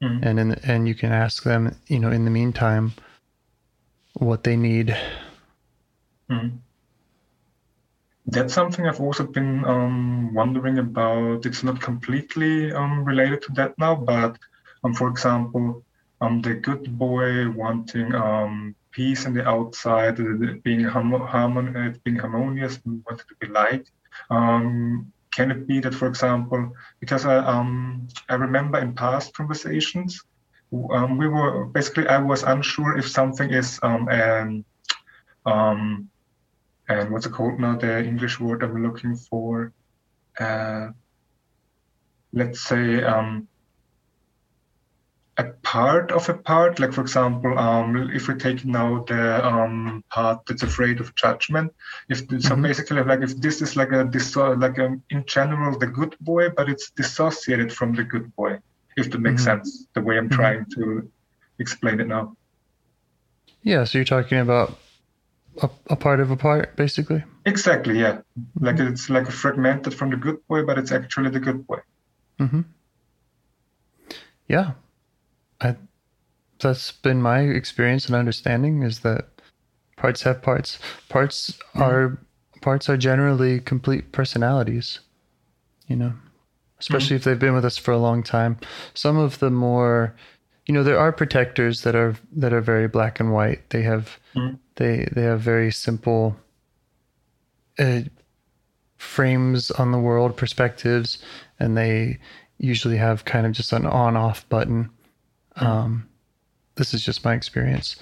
Mhm. 0.01 0.19
and 0.23 0.39
in, 0.39 0.51
and 0.63 0.87
you 0.87 0.95
can 0.95 1.11
ask 1.11 1.43
them, 1.43 1.75
you 1.87 1.99
know, 1.99 2.11
in 2.11 2.25
the 2.25 2.31
meantime, 2.31 2.93
what 4.19 4.43
they 4.43 4.55
need. 4.55 4.95
Mhm. 6.29 6.59
That's 8.25 8.53
something 8.53 8.85
I've 8.85 8.99
also 8.99 9.25
been 9.25 9.63
um, 9.65 10.33
wondering 10.33 10.79
about. 10.79 11.45
It's 11.45 11.63
not 11.63 11.81
completely 11.81 12.73
um, 12.73 13.05
related 13.05 13.41
to 13.43 13.53
that 13.53 13.77
now, 13.77 13.95
but 13.95 14.37
um, 14.83 14.93
for 14.93 15.07
example, 15.07 15.83
um, 16.19 16.41
the 16.41 16.55
good 16.55 16.97
boy 16.97 17.49
wanting 17.51 18.13
um, 18.13 18.75
peace 18.91 19.25
in 19.25 19.33
the 19.33 19.47
outside, 19.47 20.19
uh, 20.19 20.55
being 20.63 20.81
harmo- 20.81 21.25
harmon- 21.25 21.75
uh, 21.77 21.93
being 22.03 22.17
harmonious, 22.17 22.79
wanting 22.85 23.25
to 23.29 23.35
be 23.39 23.47
liked. 23.47 23.91
Um, 24.29 25.13
can 25.31 25.51
it 25.51 25.67
be 25.67 25.79
that, 25.81 25.93
for 25.93 26.07
example, 26.07 26.73
because 26.99 27.25
I 27.25 27.37
um, 27.37 28.07
I 28.27 28.35
remember 28.35 28.79
in 28.79 28.93
past 28.93 29.33
conversations, 29.35 30.21
um, 30.71 31.17
we 31.17 31.27
were 31.27 31.65
basically 31.65 32.07
I 32.07 32.17
was 32.17 32.43
unsure 32.43 32.97
if 32.97 33.07
something 33.07 33.49
is 33.49 33.79
um, 33.81 34.07
an 34.09 34.65
um, 35.45 36.09
and 36.87 37.11
what's 37.11 37.25
it 37.25 37.31
called 37.33 37.59
now? 37.59 37.75
The 37.77 38.03
English 38.03 38.39
word 38.39 38.63
I'm 38.63 38.83
looking 38.83 39.15
for. 39.15 39.73
Uh, 40.39 40.89
let's 42.33 42.61
say 42.61 43.03
um, 43.03 43.47
a 45.37 45.45
part 45.63 46.11
of 46.11 46.29
a 46.29 46.33
part. 46.33 46.79
Like 46.79 46.93
for 46.93 47.01
example, 47.01 47.57
um, 47.57 48.09
if 48.13 48.27
we 48.27 48.35
take 48.35 48.65
now 48.65 49.03
the 49.07 49.45
um, 49.45 50.03
part 50.09 50.39
that's 50.47 50.63
afraid 50.63 50.99
of 50.99 51.15
judgment. 51.15 51.71
If 52.09 52.19
so, 52.41 52.55
Mhm. 52.55 52.63
basically, 52.63 53.03
like 53.03 53.21
if 53.21 53.39
this 53.39 53.61
is 53.61 53.75
like 53.75 53.91
a 53.91 54.05
disso- 54.05 54.59
like 54.61 54.79
um, 54.79 55.03
in 55.09 55.23
general 55.25 55.77
the 55.77 55.87
good 55.87 56.15
boy, 56.19 56.49
but 56.49 56.69
it's 56.69 56.91
dissociated 56.91 57.71
from 57.73 57.93
the 57.93 58.03
good 58.03 58.35
boy. 58.35 58.59
If 58.97 59.11
that 59.11 59.19
makes 59.21 59.41
Mhm. 59.43 59.45
sense, 59.45 59.87
the 59.93 60.01
way 60.01 60.17
I'm 60.17 60.27
Mhm. 60.27 60.35
trying 60.35 60.65
to 60.75 61.11
explain 61.59 61.99
it 61.99 62.07
now. 62.07 62.35
Yeah, 63.61 63.83
so 63.85 63.97
you're 63.97 64.05
talking 64.05 64.39
about 64.39 64.77
a, 65.61 65.69
a 65.89 65.95
part 65.95 66.19
of 66.19 66.31
a 66.31 66.35
part, 66.35 66.75
basically. 66.75 67.23
Exactly, 67.45 67.99
yeah. 67.99 68.21
Like 68.59 68.79
it's 68.79 69.09
like 69.09 69.27
a 69.27 69.31
fragmented 69.31 69.93
from 69.93 70.09
the 70.09 70.17
good 70.17 70.37
boy, 70.47 70.63
but 70.63 70.77
it's 70.77 70.91
actually 70.91 71.29
the 71.29 71.39
good 71.39 71.65
boy. 71.65 71.79
Mm-hmm. 72.39 72.61
Yeah, 74.47 74.71
I. 75.61 75.75
That's 76.59 76.91
been 76.91 77.21
my 77.21 77.41
experience 77.41 78.07
and 78.07 78.15
understanding 78.15 78.81
is 78.81 79.01
that 79.01 79.27
parts 79.95 80.23
have 80.23 80.41
parts. 80.41 80.79
Parts 81.07 81.59
are 81.75 82.17
parts 82.61 82.89
are 82.89 82.97
generally 82.97 83.59
complete 83.59 84.11
personalities. 84.11 84.99
You 85.87 85.97
know, 85.97 86.13
especially 86.79 87.15
if 87.15 87.23
they've 87.23 87.39
been 87.39 87.53
with 87.55 87.65
us 87.65 87.77
for 87.77 87.91
a 87.91 87.97
long 87.97 88.23
time. 88.23 88.57
Some 88.93 89.17
of 89.17 89.39
the 89.39 89.49
more, 89.49 90.15
you 90.65 90.73
know, 90.73 90.83
there 90.83 90.99
are 90.99 91.11
protectors 91.11 91.81
that 91.83 91.95
are 91.95 92.15
that 92.35 92.53
are 92.53 92.61
very 92.61 92.87
black 92.87 93.19
and 93.19 93.33
white. 93.33 93.69
They 93.69 93.81
have 93.83 94.19
Mhm. 94.35 94.59
they 94.75 95.07
they 95.11 95.23
have 95.23 95.41
very 95.41 95.71
simple 95.71 96.37
uh, 97.79 98.01
frames 98.97 99.69
on 99.71 99.91
the 99.91 99.99
world, 99.99 100.35
perspectives, 100.35 101.19
and 101.59 101.77
they 101.77 102.17
usually 102.57 102.97
have 102.97 103.23
kind 103.25 103.45
of 103.45 103.51
just 103.51 103.71
an 103.71 103.85
on-off 103.85 104.47
button. 104.49 104.89
Um, 105.57 106.07
this 106.75 106.93
is 106.93 107.03
just 107.05 107.23
my 107.23 107.33
experience, 107.35 107.95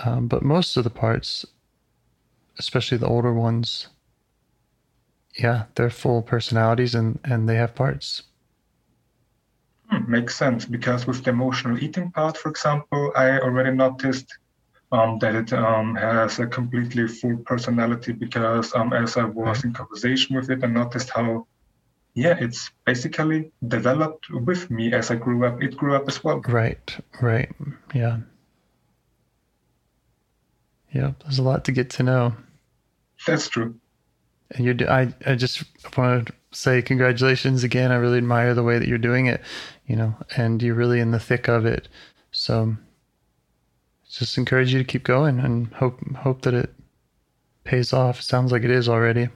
um, 0.00 0.28
but 0.28 0.42
most 0.44 0.76
of 0.76 0.84
the 0.84 0.90
parts, 0.90 1.44
especially 2.58 2.98
the 2.98 3.08
older 3.08 3.32
ones, 3.32 3.88
yeah, 5.38 5.64
they're 5.74 5.90
full 5.90 6.22
personalities 6.22 6.94
and 6.94 7.18
and 7.24 7.48
they 7.48 7.54
have 7.56 7.74
parts. 7.74 8.24
Hmm, 9.88 10.10
makes 10.10 10.36
sense 10.36 10.66
because 10.66 11.06
with 11.06 11.24
the 11.24 11.30
emotional 11.30 11.82
eating 11.82 12.10
part, 12.10 12.36
for 12.36 12.50
example, 12.50 13.12
I 13.16 13.38
already 13.38 13.70
noticed 13.70 14.36
um, 14.90 15.18
that 15.20 15.34
it 15.34 15.52
um, 15.52 15.94
has 15.94 16.38
a 16.38 16.46
completely 16.46 17.06
full 17.08 17.36
personality 17.38 18.12
because 18.12 18.74
um, 18.74 18.92
as 18.92 19.16
I 19.16 19.24
was 19.24 19.64
in 19.64 19.72
conversation 19.72 20.36
with 20.36 20.50
it, 20.50 20.64
I 20.64 20.66
noticed 20.66 21.10
how, 21.10 21.46
yeah, 22.14 22.36
it's 22.40 22.70
basically 22.84 23.52
developed 23.66 24.26
with 24.30 24.70
me 24.70 24.92
as 24.92 25.10
I 25.10 25.16
grew 25.16 25.44
up. 25.46 25.62
It 25.62 25.76
grew 25.76 25.94
up 25.94 26.08
as 26.08 26.24
well. 26.24 26.40
Right, 26.40 26.96
right, 27.22 27.50
yeah, 27.94 28.18
yeah. 30.92 31.12
There's 31.22 31.38
a 31.38 31.42
lot 31.42 31.64
to 31.66 31.72
get 31.72 31.90
to 31.90 32.02
know. 32.02 32.34
That's 33.26 33.48
true. 33.48 33.78
And 34.52 34.64
you, 34.64 34.86
I, 34.88 35.12
I 35.26 35.34
just 35.34 35.64
want 35.96 36.26
to 36.26 36.32
say 36.52 36.80
congratulations 36.80 37.64
again. 37.64 37.92
I 37.92 37.96
really 37.96 38.18
admire 38.18 38.54
the 38.54 38.62
way 38.62 38.78
that 38.78 38.88
you're 38.88 38.98
doing 38.98 39.26
it, 39.26 39.42
you 39.86 39.96
know, 39.96 40.14
and 40.36 40.62
you're 40.62 40.74
really 40.74 41.00
in 41.00 41.10
the 41.10 41.20
thick 41.20 41.48
of 41.48 41.66
it. 41.66 41.88
So, 42.30 42.76
just 44.10 44.38
encourage 44.38 44.72
you 44.72 44.78
to 44.78 44.84
keep 44.84 45.04
going 45.04 45.38
and 45.38 45.72
hope 45.74 46.00
hope 46.16 46.42
that 46.42 46.54
it 46.54 46.74
pays 47.64 47.92
off. 47.92 48.22
Sounds 48.22 48.52
like 48.52 48.62
it 48.62 48.70
is 48.70 48.88
already. 48.88 49.28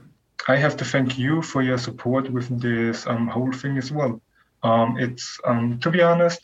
I 0.49 0.57
have 0.57 0.77
to 0.79 0.85
thank 0.85 1.19
you 1.19 1.43
for 1.43 1.63
your 1.63 1.79
support 1.79 2.31
with 2.31 2.61
this 2.61 3.07
um, 3.07 3.29
whole 3.29 3.53
thing 3.53 3.79
as 3.79 3.93
well. 3.93 4.21
Um, 4.63 4.97
it's 4.99 5.39
um, 5.45 5.79
to 5.81 5.91
be 5.91 6.03
honest, 6.03 6.41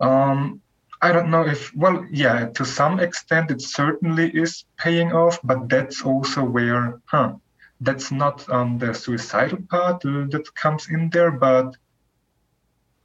um, 0.00 0.60
I 1.00 1.12
don't 1.12 1.30
know 1.30 1.46
if 1.46 1.74
well, 1.74 2.04
yeah, 2.10 2.46
to 2.50 2.64
some 2.64 3.00
extent 3.00 3.50
it 3.50 3.62
certainly 3.62 4.30
is 4.30 4.64
paying 4.78 5.12
off, 5.12 5.38
but 5.42 5.68
that's 5.68 6.02
also 6.02 6.44
where, 6.44 7.00
huh? 7.06 7.34
That's 7.82 8.12
not 8.12 8.48
um, 8.50 8.78
the 8.78 8.94
suicidal 8.94 9.58
part 9.70 10.04
uh, 10.06 10.26
that 10.30 10.48
comes 10.54 10.88
in 10.90 11.10
there, 11.10 11.32
but 11.32 11.76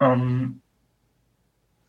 um, 0.01 0.61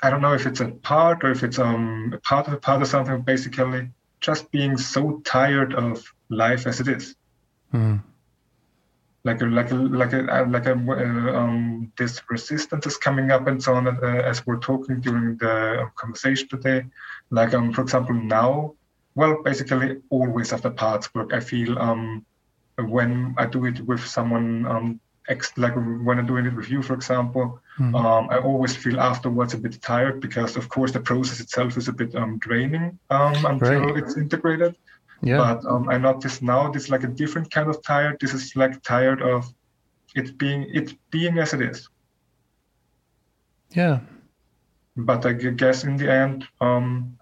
I 0.02 0.10
don't 0.10 0.22
know 0.22 0.34
if 0.34 0.46
it's 0.46 0.60
a 0.60 0.68
part 0.68 1.24
or 1.24 1.30
if 1.30 1.42
it's 1.44 1.58
um, 1.58 2.12
a 2.14 2.18
part 2.20 2.48
of 2.48 2.54
a 2.54 2.58
part 2.58 2.82
of 2.82 2.88
something. 2.88 3.22
Basically, 3.22 3.90
just 4.20 4.50
being 4.50 4.76
so 4.78 5.20
tired 5.24 5.74
of 5.74 6.02
life 6.30 6.66
as 6.66 6.80
it 6.80 6.88
is 6.88 7.14
Hmm. 7.72 7.96
like 9.24 9.42
a 9.42 9.46
like 9.46 9.70
a 9.72 9.74
like 9.74 10.12
a 10.12 10.20
uh, 10.36 10.46
like 10.48 10.66
a 10.66 10.72
uh, 10.72 11.38
um 11.38 11.92
this 11.98 12.22
resistance 12.30 12.86
is 12.86 12.96
coming 12.96 13.30
up 13.30 13.46
and 13.46 13.62
so 13.62 13.74
on 13.74 13.86
uh, 13.88 14.22
as 14.30 14.46
we're 14.46 14.58
talking 14.60 15.00
during 15.00 15.36
the 15.38 15.80
um, 15.82 15.90
conversation 15.96 16.48
today 16.48 16.84
like 17.30 17.54
um 17.54 17.72
for 17.72 17.82
example 17.82 18.14
now 18.14 18.74
well 19.14 19.36
basically 19.44 19.96
always 20.10 20.52
after 20.52 20.70
parts 20.70 21.12
work 21.14 21.32
i 21.34 21.40
feel 21.40 21.78
um 21.78 22.24
when 22.84 23.34
i 23.38 23.44
do 23.46 23.64
it 23.66 23.80
with 23.86 24.04
someone 24.06 24.66
um 24.66 25.00
ex 25.28 25.52
like 25.58 25.74
when 26.06 26.18
i'm 26.18 26.26
doing 26.26 26.46
it 26.46 26.54
with 26.54 26.70
you 26.70 26.80
for 26.82 26.94
example 26.94 27.60
Mhm. 27.78 27.94
um 27.94 28.30
i 28.30 28.38
always 28.38 28.74
feel 28.76 28.98
afterwards 29.00 29.54
a 29.54 29.58
bit 29.58 29.80
tired 29.82 30.20
because 30.20 30.56
of 30.56 30.68
course 30.68 30.92
the 30.92 31.00
process 31.00 31.40
itself 31.40 31.76
is 31.76 31.88
a 31.88 31.92
bit 31.92 32.14
um 32.14 32.38
draining 32.38 32.98
um 33.10 33.34
until 33.44 33.80
Right. 33.82 33.96
it's 34.02 34.16
integrated 34.16 34.74
Yeah. 35.20 35.38
But 35.42 35.64
um, 35.66 35.88
I 35.88 35.98
notice 35.98 36.40
now 36.42 36.70
this 36.70 36.84
is 36.84 36.90
like 36.90 37.02
a 37.02 37.12
different 37.22 37.50
kind 37.50 37.68
of 37.68 37.82
tired. 37.82 38.20
This 38.20 38.32
is 38.34 38.54
like 38.54 38.80
tired 38.82 39.20
of 39.20 39.52
it 40.14 40.38
being 40.38 40.62
it 40.78 40.94
being 41.10 41.38
as 41.42 41.52
it 41.54 41.60
is. 41.60 41.88
Yeah. 43.74 43.98
But 44.96 45.26
I 45.26 45.32
guess 45.32 45.82
in 45.82 45.96
the 45.96 46.06
end, 46.10 46.46
um, 46.60 47.17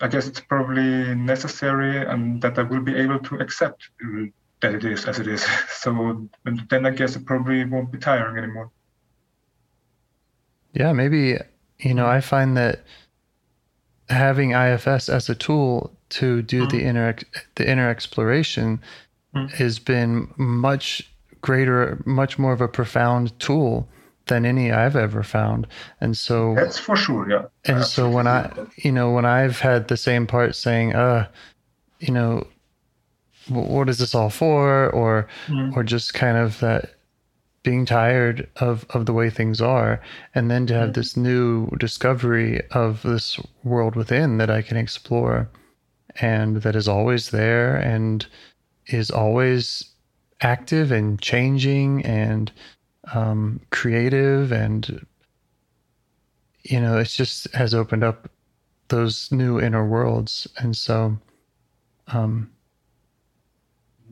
I 0.00 0.08
guess 0.08 0.26
it's 0.26 0.40
probably 0.40 1.14
necessary 1.14 2.04
and 2.04 2.40
that 2.42 2.58
I 2.58 2.62
will 2.62 2.80
be 2.80 2.94
able 2.96 3.18
to 3.20 3.36
accept 3.36 3.88
uh, 4.04 4.26
that 4.60 4.74
it 4.74 4.84
is 4.84 5.06
as 5.06 5.18
it 5.18 5.26
is. 5.26 5.44
So 5.70 6.28
then 6.70 6.86
I 6.86 6.90
guess 6.90 7.16
it 7.16 7.24
probably 7.24 7.64
won't 7.64 7.90
be 7.92 7.98
tiring 7.98 8.36
anymore. 8.36 8.70
Yeah, 10.72 10.92
maybe 10.92 11.38
you 11.78 11.94
know, 11.94 12.06
I 12.06 12.20
find 12.20 12.56
that 12.56 12.84
having 14.08 14.52
IFS 14.52 15.08
as 15.08 15.28
a 15.28 15.34
tool 15.34 15.92
to 16.10 16.42
do 16.42 16.66
the 16.66 16.82
inner 16.82 17.16
the 17.56 17.70
inner 17.70 17.88
exploration 17.88 18.80
Mm. 19.34 19.50
has 19.52 19.78
been 19.78 20.32
much 20.36 21.10
greater, 21.40 22.02
much 22.06 22.38
more 22.38 22.52
of 22.52 22.60
a 22.60 22.68
profound 22.68 23.38
tool 23.38 23.88
than 24.28 24.46
any 24.46 24.70
I've 24.72 24.96
ever 24.96 25.22
found. 25.22 25.66
And 26.00 26.16
so 26.16 26.54
That's 26.54 26.78
for 26.78 26.96
sure, 26.96 27.28
yeah. 27.30 27.44
and 27.66 27.84
so 27.84 28.08
when 28.08 28.26
I, 28.26 28.44
Absolutely. 28.44 28.74
you 28.78 28.92
know, 28.92 29.10
when 29.10 29.24
I've 29.24 29.58
had 29.60 29.88
the 29.88 29.96
same 29.96 30.26
part 30.26 30.54
saying, 30.54 30.94
uh, 30.94 31.26
you 32.00 32.12
know, 32.12 32.46
what 33.48 33.88
is 33.88 33.98
this 33.98 34.14
all 34.14 34.30
for? 34.30 34.90
Or, 34.90 35.26
Mm. 35.48 35.74
or 35.76 35.82
just 35.82 36.14
kind 36.14 36.36
of 36.36 36.60
that 36.60 36.94
being 37.62 37.84
tired 37.86 38.48
of, 38.56 38.86
of 38.90 39.06
the 39.06 39.12
way 39.12 39.30
things 39.30 39.60
are. 39.60 40.00
And 40.34 40.50
then 40.50 40.66
to 40.68 40.74
have 40.74 40.92
this 40.94 41.16
new 41.16 41.68
discovery 41.78 42.62
of 42.70 43.02
this 43.02 43.38
world 43.64 43.96
within 43.96 44.38
that 44.38 44.50
I 44.50 44.62
can 44.62 44.76
explore 44.76 45.48
and 46.20 46.58
that 46.62 46.76
is 46.76 46.88
always 46.88 47.30
there 47.30 47.76
and 47.76 48.24
is 48.86 49.10
always 49.10 49.84
active 50.40 50.90
and 50.92 51.20
changing 51.20 52.04
and 52.06 52.50
um, 53.14 53.60
creative 53.70 54.52
and 54.52 55.06
you 56.64 56.80
know, 56.80 56.98
it's 56.98 57.16
just 57.16 57.50
has 57.54 57.74
opened 57.74 58.04
up 58.04 58.30
those 58.88 59.30
new 59.32 59.60
inner 59.60 59.86
worlds. 59.86 60.46
And 60.58 60.76
so, 60.76 61.18
um, 62.08 62.50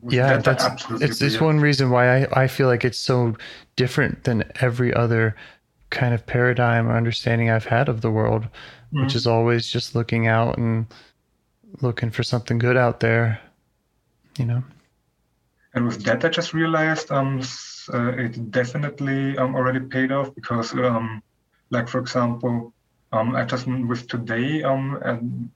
yeah, 0.08 0.36
that, 0.38 0.60
I 0.60 0.68
that's 0.68 0.90
it's, 1.00 1.20
it's 1.20 1.40
one 1.40 1.60
reason 1.60 1.90
why 1.90 2.24
I, 2.24 2.44
I 2.44 2.46
feel 2.46 2.68
like 2.68 2.84
it's 2.84 2.98
so 2.98 3.36
different 3.76 4.24
than 4.24 4.44
every 4.60 4.94
other 4.94 5.36
kind 5.90 6.14
of 6.14 6.26
paradigm 6.26 6.88
or 6.88 6.96
understanding 6.96 7.50
I've 7.50 7.64
had 7.66 7.88
of 7.88 8.00
the 8.00 8.10
world, 8.10 8.48
which 8.98 9.12
Mhm. 9.12 9.16
is 9.16 9.26
always 9.26 9.68
just 9.68 9.94
looking 9.94 10.26
out 10.26 10.58
and 10.58 10.86
looking 11.82 12.10
for 12.10 12.22
something 12.22 12.58
good 12.58 12.76
out 12.76 13.00
there, 13.00 13.40
you 14.38 14.44
know? 14.46 14.62
And 15.74 15.86
with 15.86 16.02
that, 16.04 16.24
I 16.24 16.28
just 16.28 16.54
realized 16.54 17.10
um, 17.12 17.42
uh, 17.92 18.12
it 18.16 18.50
definitely 18.50 19.36
um, 19.38 19.54
already 19.54 19.80
paid 19.80 20.12
off 20.12 20.34
because, 20.34 20.72
um, 20.74 21.22
like 21.70 21.88
for 21.88 21.98
example, 21.98 22.72
um, 23.12 23.34
I 23.36 23.44
just 23.44 23.66
with 23.66 24.08
today 24.08 24.62
um, 24.62 24.98
and 25.04 25.50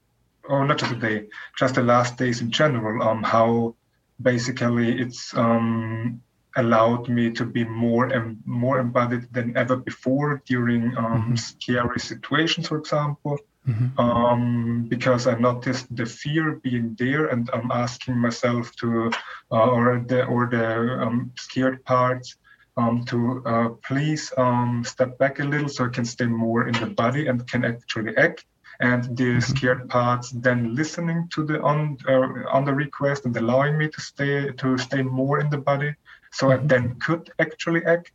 or 0.49 0.65
not 0.67 0.79
just 0.79 0.93
today, 0.93 1.27
just 1.59 1.75
the 1.75 1.83
last 1.83 2.17
days 2.17 2.41
in 2.41 2.51
general, 2.51 3.03
um, 3.07 3.23
how 3.23 3.75
basically 4.21 5.01
it's 5.01 5.35
um, 5.37 6.21
allowed 6.57 7.09
me 7.09 7.31
to 7.31 7.45
be 7.45 7.65
more 7.65 8.07
and 8.07 8.39
more 8.45 8.79
embodied 8.79 9.33
than 9.33 9.57
ever 9.57 9.77
before 9.77 10.43
during 10.47 10.97
um, 10.97 11.33
Mhm. 11.33 11.39
scary 11.39 12.01
situations, 12.01 12.69
for 12.69 12.79
example 12.79 13.39
Mhm. 13.67 13.99
um, 13.99 14.87
because 14.89 15.27
I 15.27 15.35
noticed 15.39 15.95
the 15.95 16.07
fear 16.07 16.57
being 16.63 16.97
there, 16.99 17.27
and 17.27 17.49
I'm 17.53 17.71
asking 17.71 18.17
myself 18.19 18.73
to, 18.81 19.11
uh, 19.51 19.67
or 19.77 20.05
the 20.07 20.25
or 20.27 20.47
the 20.47 21.03
um, 21.03 21.33
scared 21.39 21.85
parts, 21.85 22.37
um, 22.77 23.05
to 23.07 23.43
uh, 23.47 23.69
please 23.87 24.33
um, 24.37 24.85
step 24.85 25.19
back 25.19 25.39
a 25.41 25.45
little 25.45 25.69
so 25.69 25.87
I 25.87 25.89
can 25.89 26.05
stay 26.05 26.27
more 26.27 26.69
in 26.69 26.75
the 26.79 26.87
body 26.87 27.27
and 27.29 27.47
can 27.49 27.65
actually 27.65 28.17
act. 28.17 28.45
And 28.81 29.17
the 29.17 29.41
Mhm. 29.41 29.41
scared 29.41 29.89
parts 29.89 30.31
then 30.31 30.75
listening 30.75 31.29
to 31.35 31.45
the 31.45 31.61
on 31.63 31.99
uh, 32.09 32.57
on 32.57 32.65
the 32.65 32.75
request 32.75 33.27
and 33.27 33.37
allowing 33.37 33.77
me 33.79 33.89
to 33.89 34.01
stay 34.01 34.51
to 34.53 34.79
stay 34.79 35.03
more 35.03 35.41
in 35.41 35.51
the 35.51 35.59
body, 35.59 35.95
so 36.33 36.51
I 36.51 36.57
Mhm. 36.57 36.69
then 36.69 36.97
could 37.01 37.31
actually 37.39 37.85
act. 37.85 38.13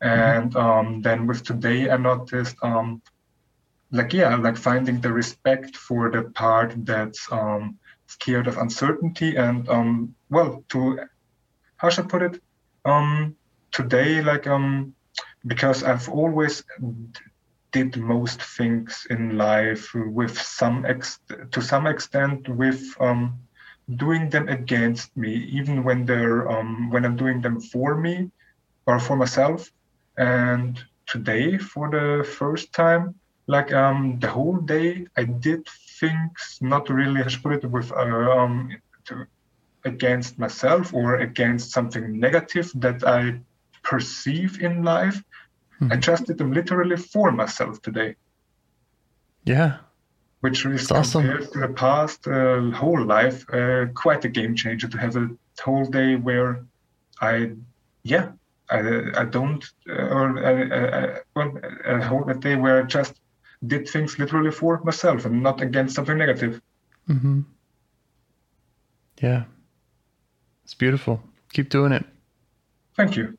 And 0.00 0.54
um, 0.56 1.02
then 1.02 1.26
with 1.26 1.44
today, 1.44 1.90
I 1.90 1.96
noticed 1.96 2.56
um, 2.62 3.02
like 3.90 4.12
yeah 4.12 4.34
like 4.36 4.56
finding 4.56 5.00
the 5.00 5.12
respect 5.12 5.76
for 5.76 6.10
the 6.10 6.22
part 6.30 6.74
that's 6.84 7.30
um 7.32 7.78
scared 8.06 8.46
of 8.46 8.58
uncertainty 8.58 9.36
and 9.36 9.68
um 9.68 10.14
well 10.30 10.64
to 10.68 10.98
how 11.76 11.88
should 11.90 12.04
i 12.04 12.08
put 12.08 12.22
it? 12.22 12.40
Um 12.84 13.36
today 13.72 14.22
like 14.22 14.46
um 14.46 14.94
because 15.46 15.82
i've 15.82 16.08
always 16.08 16.62
did 17.72 17.96
most 17.96 18.42
things 18.42 19.06
in 19.10 19.36
life 19.36 19.90
with 19.94 20.38
some 20.38 20.84
ex 20.86 21.18
to 21.52 21.60
some 21.60 21.86
extent 21.86 22.48
with 22.48 22.82
um 23.00 23.38
doing 23.96 24.28
them 24.30 24.48
against 24.48 25.16
me 25.16 25.34
even 25.58 25.84
when 25.84 26.04
they're 26.06 26.48
um 26.50 26.90
when 26.90 27.04
i'm 27.04 27.16
doing 27.16 27.40
them 27.40 27.60
for 27.60 27.96
me 27.96 28.30
or 28.86 28.98
for 28.98 29.16
myself. 29.16 29.70
And 30.16 30.82
today 31.06 31.58
for 31.58 31.90
the 31.90 32.24
first 32.24 32.72
time 32.72 33.14
like 33.48 33.72
um 33.72 34.18
the 34.20 34.28
whole 34.28 34.56
day 34.56 35.06
i 35.16 35.24
did 35.24 35.66
things 36.00 36.58
not 36.60 36.88
really 36.88 37.22
I 37.22 37.28
put 37.42 37.54
it 37.54 37.70
with 37.70 37.92
uh, 37.92 38.30
um 38.38 38.70
to, 39.06 39.26
against 39.84 40.38
myself 40.38 40.92
or 40.94 41.16
against 41.16 41.70
something 41.72 42.18
negative 42.18 42.70
that 42.76 43.04
i 43.04 43.40
perceive 43.82 44.60
in 44.62 44.82
life 44.82 45.22
i 45.80 45.96
Mhm. 45.96 46.02
just 46.08 46.26
did 46.26 46.38
them 46.38 46.52
literally 46.52 46.96
for 46.96 47.30
myself 47.32 47.80
today 47.82 48.16
Yeah. 49.44 49.78
which 50.40 50.66
is 50.66 50.90
awesome. 50.90 51.22
compared 51.22 51.52
to 51.52 51.58
the 51.60 51.68
past 51.68 52.26
uh, 52.26 52.60
whole 52.70 53.04
life 53.04 53.44
uh, 53.52 53.86
quite 53.94 54.24
a 54.24 54.28
game 54.28 54.54
changer 54.54 54.88
to 54.88 54.98
have 54.98 55.16
a 55.16 55.28
whole 55.64 55.86
day 55.86 56.16
where 56.16 56.64
i 57.20 57.50
yeah 58.04 58.26
i, 58.70 58.78
I 59.22 59.24
don't 59.24 59.64
uh, 59.88 60.16
or 60.16 60.26
I, 60.50 60.52
uh, 60.78 61.18
well, 61.34 61.52
a 61.84 62.04
whole 62.04 62.24
day 62.46 62.56
where 62.56 62.82
i 62.82 62.86
just 62.86 63.14
did 63.66 63.88
things 63.88 64.18
literally 64.18 64.50
for 64.50 64.80
myself 64.84 65.24
and 65.24 65.42
not 65.42 65.60
against 65.60 65.94
something 65.94 66.18
negative 66.18 66.60
hmm 67.06 67.40
Yeah. 69.20 69.44
It's 70.64 70.74
beautiful. 70.74 71.22
Keep 71.52 71.68
doing 71.70 71.92
it. 71.92 72.04
thank 72.96 73.16
you 73.16 73.36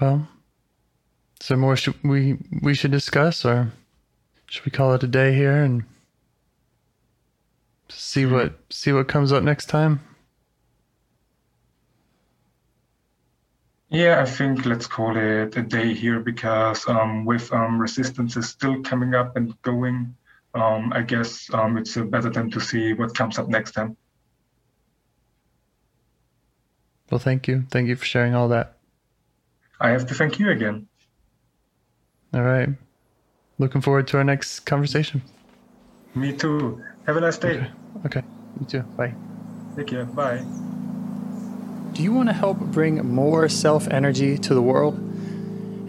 Well, 0.00 0.26
is 1.40 1.48
there 1.48 1.56
more 1.56 1.76
should 1.76 1.94
we 2.02 2.38
we 2.62 2.74
should 2.74 2.90
discuss, 2.90 3.44
or 3.44 3.70
should 4.46 4.64
we 4.64 4.70
call 4.72 4.94
it 4.94 5.02
a 5.04 5.06
day 5.06 5.34
here 5.34 5.62
and 5.62 5.84
see 7.88 8.26
what 8.26 8.58
see 8.70 8.92
what 8.92 9.06
comes 9.08 9.32
up 9.32 9.44
next 9.44 9.66
time? 9.66 10.00
Yeah 13.92 14.20
i 14.22 14.24
think 14.24 14.64
let's 14.64 14.86
call 14.86 15.16
it 15.16 15.56
a 15.56 15.62
day 15.62 15.92
here 15.92 16.18
because 16.20 16.88
um, 16.88 17.24
with 17.24 17.52
um, 17.52 17.78
resistances 17.78 18.48
still 18.48 18.82
coming 18.82 19.14
up 19.14 19.36
and 19.36 19.60
going 19.62 20.14
um, 20.54 20.92
i 20.94 21.02
guess 21.02 21.48
um, 21.52 21.76
it's 21.76 21.96
a 21.96 22.04
better 22.04 22.30
time 22.30 22.50
to 22.50 22.58
see 22.60 22.94
what 22.94 23.14
comes 23.14 23.38
up 23.38 23.48
next 23.48 23.72
time 23.72 23.96
Well, 27.10 27.18
thank 27.18 27.46
you, 27.46 27.66
thank 27.70 27.88
you 27.88 27.96
for 27.96 28.06
sharing 28.06 28.34
all 28.34 28.48
that. 28.48 28.78
i 29.78 29.90
have 29.90 30.06
to 30.06 30.14
thank 30.14 30.38
you 30.38 30.48
again. 30.48 30.88
All 32.32 32.42
right, 32.42 32.70
looking 33.58 33.82
forward 33.82 34.08
to 34.08 34.16
our 34.16 34.24
next 34.24 34.60
conversation. 34.60 35.20
me 36.14 36.32
too. 36.32 36.80
Have 37.04 37.18
a 37.18 37.20
nice 37.20 37.36
day. 37.36 37.56
Okay, 37.58 37.70
okay, 38.06 38.22
you 38.58 38.64
too. 38.64 38.84
Bye. 38.96 39.14
take 39.76 39.88
care. 39.88 40.06
Bye 40.06 40.46
Do 41.92 42.02
you 42.02 42.12
want 42.14 42.30
to 42.30 42.32
help 42.32 42.58
bring 42.58 43.06
more 43.06 43.50
self 43.50 43.86
energy 43.88 44.38
to 44.38 44.54
the 44.54 44.62
world? 44.62 44.98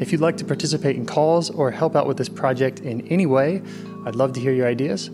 If 0.01 0.11
you'd 0.11 0.19
like 0.19 0.35
to 0.37 0.45
participate 0.45 0.97
in 0.97 1.05
calls 1.05 1.49
or 1.49 1.71
help 1.71 1.95
out 1.95 2.07
with 2.07 2.17
this 2.17 2.27
project 2.27 2.81
in 2.81 3.07
any 3.07 3.25
way, 3.25 3.61
I'd 4.05 4.17
love 4.17 4.33
to 4.33 4.41
hear 4.41 4.51
your 4.51 4.67
ideas. 4.67 5.09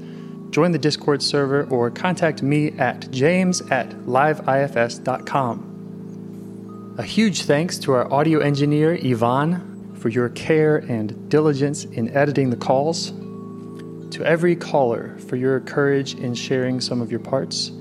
Join 0.49 0.71
the 0.71 0.79
Discord 0.79 1.21
server 1.21 1.65
or 1.65 1.91
contact 1.91 2.41
me 2.41 2.71
at 2.79 3.11
james 3.11 3.61
at 3.69 3.91
liveifs.com. 4.07 5.65
A 6.97 7.03
huge 7.03 7.43
thanks 7.43 7.77
to 7.79 7.91
our 7.91 8.11
audio 8.11 8.39
engineer, 8.39 8.97
Yvonne, 8.99 9.93
for 9.93 10.09
your 10.09 10.29
care 10.29 10.77
and 10.77 11.29
diligence 11.29 11.85
in 11.85 12.09
editing 12.17 12.49
the 12.49 12.57
calls. 12.57 13.11
To 13.11 14.23
every 14.25 14.55
caller 14.55 15.15
for 15.27 15.35
your 15.35 15.59
courage 15.59 16.15
in 16.15 16.33
sharing 16.33 16.81
some 16.81 16.99
of 16.99 17.11
your 17.11 17.19
parts 17.19 17.71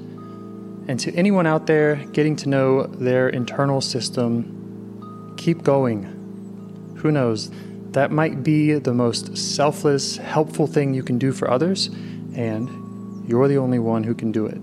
and 0.88 0.98
to 1.00 1.14
anyone 1.14 1.46
out 1.46 1.66
there 1.66 1.96
getting 2.12 2.34
to 2.36 2.48
know 2.48 2.86
their 2.86 3.28
internal 3.28 3.82
system, 3.82 5.34
keep 5.36 5.62
going. 5.62 6.94
Who 6.96 7.12
knows? 7.12 7.50
That 7.92 8.10
might 8.10 8.42
be 8.42 8.72
the 8.72 8.94
most 8.94 9.36
selfless, 9.36 10.16
helpful 10.16 10.66
thing 10.66 10.94
you 10.94 11.02
can 11.02 11.18
do 11.18 11.32
for 11.32 11.50
others, 11.50 11.88
and 12.34 13.28
you're 13.28 13.48
the 13.48 13.58
only 13.58 13.78
one 13.78 14.02
who 14.02 14.14
can 14.14 14.32
do 14.32 14.46
it. 14.46 14.58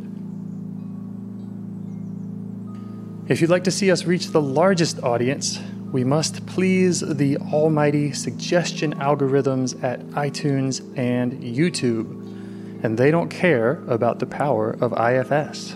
If 3.32 3.40
you'd 3.40 3.52
like 3.52 3.64
to 3.66 3.72
see 3.72 3.92
us 3.92 4.06
reach 4.06 4.28
the 4.28 4.42
largest 4.42 5.04
audience, 5.04 5.60
we 5.92 6.04
must 6.04 6.46
please 6.48 7.02
the 7.02 7.38
almighty 7.38 8.12
suggestion 8.14 8.96
algorithms 8.96 9.82
at 9.84 10.00
iTunes 10.10 10.82
and 10.98 11.34
YouTube. 11.44 12.84
And 12.84 12.98
they 12.98 13.12
don't 13.12 13.30
care 13.30 13.84
about 13.88 14.20
the 14.20 14.26
power 14.26 14.72
of 14.82 14.92
IFS. 14.94 15.76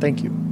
Thank 0.00 0.24
you. 0.24 0.49